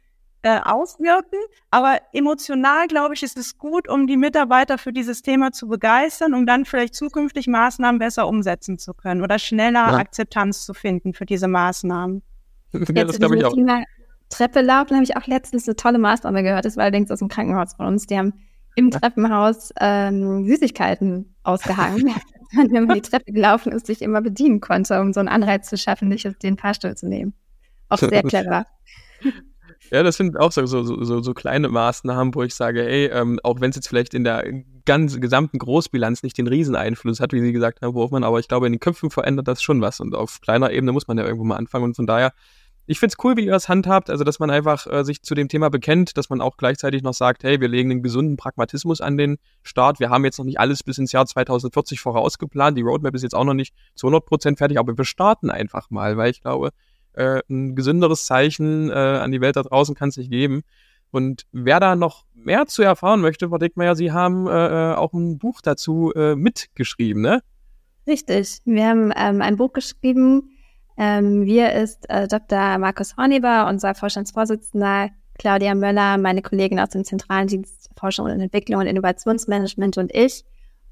äh, 0.46 0.60
auswirken, 0.64 1.40
aber 1.72 1.98
emotional, 2.14 2.88
glaube 2.88 3.16
ich, 3.16 3.24
ist 3.24 3.36
es 3.36 3.58
gut, 3.58 3.90
um 3.90 4.06
die 4.06 4.16
Mitarbeiter 4.16 4.78
für 4.78 4.94
dieses 4.94 5.24
Thema 5.24 5.52
zu 5.52 5.68
begeistern, 5.68 6.36
um 6.36 6.46
dann 6.46 6.66
vielleicht 6.66 6.94
zukünftig 6.94 7.48
Maßnahmen 7.48 7.98
besser 7.98 8.28
umsetzen 8.28 8.78
zu 8.78 8.94
können 8.94 9.24
oder 9.24 9.40
schneller 9.40 9.88
ja. 9.88 9.98
Akzeptanz 9.98 10.64
zu 10.64 10.76
finden 10.76 11.16
für 11.16 11.26
diese 11.26 11.48
Maßnahmen. 11.48 12.22
Ja, 12.74 13.06
das 13.06 13.18
glaube 13.18 13.38
ich 13.38 13.46
auch. 13.46 13.54
Thema 13.56 13.84
Treppe 14.30 14.62
laufen 14.62 14.94
habe 14.94 15.04
ich 15.04 15.18
auch 15.18 15.26
letztens 15.26 15.68
eine 15.68 15.76
tolle 15.78 15.98
Maßnahme 15.98 16.44
gehört. 16.44 16.66
Das 16.66 16.78
war 16.78 16.84
allerdings 16.84 17.10
aus 17.10 17.20
dem 17.20 17.28
Krankenhaus 17.28 17.74
von 17.74 17.88
uns. 17.88 18.06
Die 18.06 18.16
haben 18.16 18.34
im 18.76 18.92
Treppenhaus 18.92 19.72
ähm, 19.80 20.46
Süßigkeiten 20.46 21.34
ausgehangen, 21.42 22.14
wenn 22.52 22.86
man 22.86 22.98
die 22.98 23.02
Treppe 23.02 23.32
gelaufen 23.32 23.72
ist, 23.72 23.88
sich 23.88 24.04
immer 24.04 24.22
bedienen 24.22 24.62
konnte, 24.62 25.02
um 25.02 25.12
so 25.12 25.22
einen 25.22 25.30
Anreiz 25.30 25.70
zu 25.70 25.78
schaffen, 25.78 26.08
nicht 26.08 26.30
den 26.44 26.58
Fahrstuhl 26.58 26.96
zu 26.96 27.08
nehmen. 27.08 27.34
Auch 27.90 27.98
sehr 27.98 28.22
clever. 28.22 28.68
Ja, 29.92 30.04
das 30.04 30.18
sind 30.18 30.40
auch 30.40 30.52
so, 30.52 30.66
so, 30.66 30.84
so, 30.84 31.22
so 31.22 31.34
kleine 31.34 31.70
Maßnahmen, 31.70 32.34
wo 32.34 32.44
ich 32.44 32.56
sage, 32.56 32.88
ey, 32.88 33.06
ähm, 33.08 33.40
auch 33.44 33.62
wenn 33.62 33.70
es 33.70 33.76
jetzt 33.76 33.88
vielleicht 33.88 34.14
in 34.14 34.24
der 34.24 34.44
ganzen 34.86 35.22
gesamten 35.22 35.58
Großbilanz 35.60 36.24
nicht 36.24 36.38
den 36.38 36.48
Rieseneinfluss 36.48 37.20
hat, 37.20 37.34
wie 37.34 37.42
Sie 37.42 37.52
gesagt 37.52 37.82
haben, 37.82 37.96
man, 38.12 38.24
aber 38.24 38.40
ich 38.40 38.48
glaube, 38.48 38.68
in 38.68 38.74
den 38.74 38.80
Köpfen 38.80 39.10
verändert 39.10 39.48
das 39.48 39.62
schon 39.62 39.82
was 39.82 40.00
und 40.00 40.16
auf 40.16 40.42
kleiner 40.42 40.72
Ebene 40.72 40.92
muss 40.92 41.08
man 41.08 41.18
ja 41.18 41.24
irgendwo 41.24 41.46
mal 41.46 41.58
anfangen 41.58 41.86
und 41.86 41.96
von 41.96 42.08
daher 42.08 42.34
ich 42.88 43.00
finde 43.00 43.16
es 43.18 43.24
cool, 43.24 43.36
wie 43.36 43.46
ihr 43.46 43.52
das 43.52 43.68
handhabt, 43.68 44.10
also 44.10 44.24
dass 44.24 44.40
man 44.40 44.52
einfach 44.52 44.86
äh, 44.88 45.04
sich 45.04 45.24
zu 45.24 45.34
dem 45.34 45.50
Thema 45.50 45.70
bekennt, 45.70 46.18
dass 46.18 46.30
man 46.30 46.40
auch 46.40 46.56
gleichzeitig 46.58 47.02
noch 47.02 47.14
sagt, 47.14 47.44
hey, 47.44 47.60
wir 47.60 47.68
legen 47.68 47.90
einen 47.90 48.04
gesunden 48.04 48.38
Pragmatismus 48.38 49.02
an 49.02 49.18
den 49.18 49.38
Start. 49.64 50.00
Wir 50.00 50.10
haben 50.12 50.24
jetzt 50.24 50.38
noch 50.38 50.46
nicht 50.46 50.60
alles 50.60 50.84
bis 50.84 51.00
ins 51.00 51.12
Jahr 51.12 51.26
2040 51.26 52.00
vorausgeplant. 52.00 52.78
Die 52.78 52.84
Roadmap 52.84 53.16
ist 53.16 53.24
jetzt 53.24 53.34
auch 53.34 53.44
noch 53.44 53.56
nicht 53.56 53.74
zu 53.96 54.08
100 54.08 54.26
Prozent 54.26 54.58
fertig, 54.60 54.78
aber 54.78 54.96
wir 54.98 55.06
starten 55.06 55.50
einfach 55.50 55.90
mal, 55.90 56.16
weil 56.18 56.30
ich 56.30 56.42
glaube, 56.42 56.70
äh, 57.16 57.42
ein 57.50 57.76
gesünderes 57.76 58.26
Zeichen 58.26 58.90
äh, 58.90 58.94
an 58.94 59.32
die 59.32 59.42
Welt 59.42 59.56
da 59.56 59.64
draußen 59.64 59.96
kann 59.96 60.10
es 60.10 60.18
nicht 60.18 60.32
geben. 60.32 60.64
Und 61.12 61.44
wer 61.52 61.80
da 61.80 61.96
noch 61.96 62.26
mehr 62.34 62.66
zu 62.66 62.84
erfahren 62.84 63.22
möchte, 63.22 63.50
Frau 63.50 63.58
Dickmeyer, 63.58 63.96
Sie 63.96 64.12
haben 64.12 64.48
äh, 64.48 64.52
äh, 64.92 64.96
auch 64.96 65.14
ein 65.14 65.38
Buch 65.38 65.62
dazu 65.62 66.12
äh, 66.14 66.36
mitgeschrieben, 66.36 67.22
ne? 67.22 67.42
Richtig. 68.08 68.60
Wir 68.66 68.88
haben 68.88 69.12
ähm, 69.16 69.42
ein 69.42 69.56
Buch 69.58 69.74
geschrieben, 69.74 70.52
ähm, 70.98 71.46
wir 71.46 71.74
ist 71.74 72.10
äh, 72.10 72.28
Dr. 72.28 72.78
Markus 72.78 73.18
Horneber, 73.18 73.68
unser 73.68 73.96
Vorstandsvorsitzender, 73.96 75.10
Claudia 75.38 75.76
Möller, 75.76 76.18
meine 76.18 76.42
Kollegin 76.42 76.80
aus 76.80 76.90
dem 76.90 77.04
Zentralen 77.04 77.48
Dienst 77.48 77.90
Forschung 77.98 78.26
und 78.26 78.40
Entwicklung 78.40 78.82
und 78.82 78.88
Innovationsmanagement 78.88 79.98
und 79.98 80.14
ich. 80.14 80.44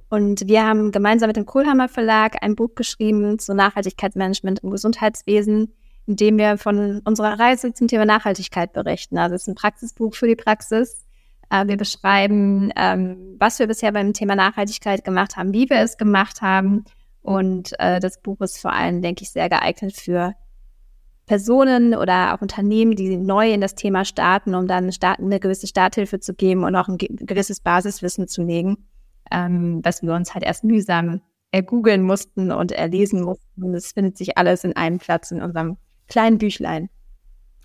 Und 0.09 0.47
wir 0.47 0.65
haben 0.65 0.91
gemeinsam 0.91 1.27
mit 1.27 1.37
dem 1.37 1.45
Kohlhammer 1.45 1.89
Verlag 1.89 2.35
ein 2.41 2.55
Buch 2.55 2.75
geschrieben 2.75 3.39
zu 3.39 3.53
Nachhaltigkeitsmanagement 3.53 4.59
im 4.59 4.69
Gesundheitswesen, 4.69 5.73
in 6.05 6.15
dem 6.15 6.37
wir 6.37 6.57
von 6.57 7.01
unserer 7.05 7.39
Reise 7.39 7.73
zum 7.73 7.87
Thema 7.87 8.05
Nachhaltigkeit 8.05 8.73
berichten. 8.73 9.17
Also 9.17 9.35
es 9.35 9.43
ist 9.43 9.47
ein 9.47 9.55
Praxisbuch 9.55 10.15
für 10.15 10.27
die 10.27 10.35
Praxis. 10.35 11.05
Äh, 11.49 11.67
wir 11.67 11.77
beschreiben, 11.77 12.71
ähm, 12.75 13.35
was 13.39 13.59
wir 13.59 13.67
bisher 13.67 13.91
beim 13.91 14.13
Thema 14.13 14.35
Nachhaltigkeit 14.35 15.03
gemacht 15.03 15.37
haben, 15.37 15.53
wie 15.53 15.69
wir 15.69 15.77
es 15.77 15.97
gemacht 15.97 16.41
haben 16.41 16.85
und 17.23 17.71
äh, 17.79 17.99
das 17.99 18.21
Buch 18.21 18.41
ist 18.41 18.59
vor 18.59 18.73
allem, 18.73 19.01
denke 19.01 19.23
ich, 19.23 19.31
sehr 19.31 19.49
geeignet 19.49 19.95
für 19.95 20.33
Personen 21.25 21.95
oder 21.95 22.33
auch 22.33 22.41
Unternehmen, 22.41 22.95
die 22.95 23.15
neu 23.15 23.53
in 23.53 23.61
das 23.61 23.75
Thema 23.75 24.03
starten, 24.03 24.55
um 24.55 24.67
dann 24.67 24.91
eine 25.01 25.39
gewisse 25.39 25.67
Starthilfe 25.67 26.19
zu 26.19 26.33
geben 26.33 26.65
und 26.65 26.75
auch 26.75 26.89
ein 26.89 26.97
gewisses 26.97 27.61
Basiswissen 27.61 28.27
zu 28.27 28.43
legen, 28.43 28.89
ähm, 29.31 29.79
was 29.83 30.03
wir 30.03 30.13
uns 30.13 30.33
halt 30.33 30.43
erst 30.43 30.65
mühsam 30.65 31.21
ergoogeln 31.51 32.01
mussten 32.01 32.51
und 32.51 32.73
erlesen 32.73 33.21
mussten. 33.21 33.63
Und 33.63 33.73
es 33.73 33.93
findet 33.93 34.17
sich 34.17 34.37
alles 34.37 34.65
in 34.65 34.75
einem 34.75 34.97
Platz 34.97 35.31
in 35.31 35.41
unserem 35.41 35.77
kleinen 36.07 36.37
Büchlein. 36.37 36.89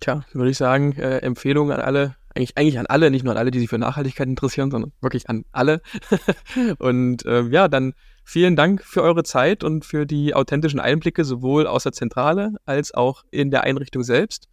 Tja, 0.01 0.24
würde 0.33 0.51
ich 0.51 0.57
sagen, 0.57 0.92
äh, 0.96 1.18
Empfehlung 1.18 1.72
an 1.72 1.81
alle, 1.81 2.16
eigentlich, 2.35 2.57
eigentlich 2.57 2.79
an 2.79 2.87
alle, 2.87 3.11
nicht 3.11 3.24
nur 3.24 3.33
an 3.33 3.38
alle, 3.38 3.51
die 3.51 3.59
sich 3.59 3.68
für 3.68 3.79
Nachhaltigkeit 3.79 4.29
interessieren, 4.29 4.70
sondern 4.70 4.92
wirklich 5.01 5.29
an 5.29 5.44
alle. 5.53 5.81
und 6.79 7.24
äh, 7.24 7.42
ja, 7.48 7.68
dann 7.68 7.94
Vielen 8.31 8.57
Dank 8.57 8.85
für 8.85 9.03
eure 9.03 9.22
Zeit 9.22 9.64
und 9.64 9.87
für 9.87 10.05
die 10.05 10.35
authentischen 10.35 10.81
Einblicke, 10.81 11.24
sowohl 11.24 11.66
aus 11.66 11.85
der 11.85 11.92
Zentrale 11.92 12.57
als 12.66 12.92
auch 12.92 13.24
in 13.31 13.51
der 13.51 13.62
Einrichtung 13.64 14.03
selbst. 14.03 14.51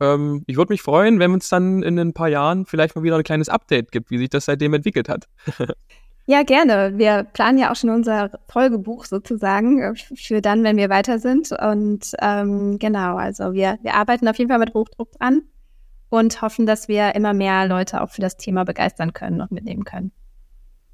Ähm, 0.00 0.44
ich 0.46 0.58
würde 0.58 0.70
mich 0.70 0.82
freuen, 0.82 1.18
wenn 1.18 1.32
es 1.34 1.48
dann 1.48 1.82
in 1.82 1.98
ein 1.98 2.12
paar 2.12 2.28
Jahren 2.28 2.66
vielleicht 2.66 2.94
mal 2.94 3.04
wieder 3.04 3.16
ein 3.16 3.22
kleines 3.22 3.48
Update 3.48 3.90
gibt, 3.90 4.10
wie 4.10 4.18
sich 4.18 4.28
das 4.28 4.44
seitdem 4.44 4.74
entwickelt 4.74 5.08
hat. 5.08 5.28
ja, 6.26 6.42
gerne. 6.42 6.98
Wir 6.98 7.22
planen 7.22 7.58
ja 7.58 7.70
auch 7.70 7.76
schon 7.76 7.90
unser 7.90 8.30
Folgebuch 8.48 9.04
sozusagen 9.04 9.80
äh, 9.80 9.94
für 9.94 10.40
dann, 10.40 10.64
wenn 10.64 10.76
wir 10.76 10.90
weiter 10.90 11.18
sind. 11.20 11.52
Und 11.52 12.12
ähm, 12.20 12.78
genau, 12.78 13.16
also 13.16 13.52
wir, 13.52 13.78
wir 13.82 13.94
arbeiten 13.94 14.26
auf 14.28 14.36
jeden 14.36 14.50
Fall 14.50 14.58
mit 14.58 14.74
Hochdruck 14.74 15.12
dran 15.12 15.42
und 16.08 16.42
hoffen, 16.42 16.66
dass 16.66 16.88
wir 16.88 17.14
immer 17.14 17.32
mehr 17.32 17.66
Leute 17.68 18.02
auch 18.02 18.10
für 18.10 18.20
das 18.20 18.36
Thema 18.36 18.64
begeistern 18.64 19.12
können 19.12 19.40
und 19.40 19.52
mitnehmen 19.52 19.84
können. 19.84 20.10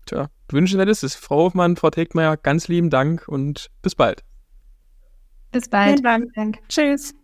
Tja, 0.06 0.28
wünschenswert 0.50 0.88
ist 0.88 1.02
es. 1.02 1.14
Frau 1.14 1.44
Hofmann, 1.44 1.76
Frau 1.76 1.90
Tegmeier, 1.90 2.36
ganz 2.36 2.68
lieben 2.68 2.90
Dank 2.90 3.26
und 3.26 3.70
bis 3.80 3.94
bald. 3.94 4.24
Bis 5.50 5.68
bald. 5.68 6.00
Vielen 6.00 6.32
Dank. 6.34 6.58
Tschüss. 6.68 7.14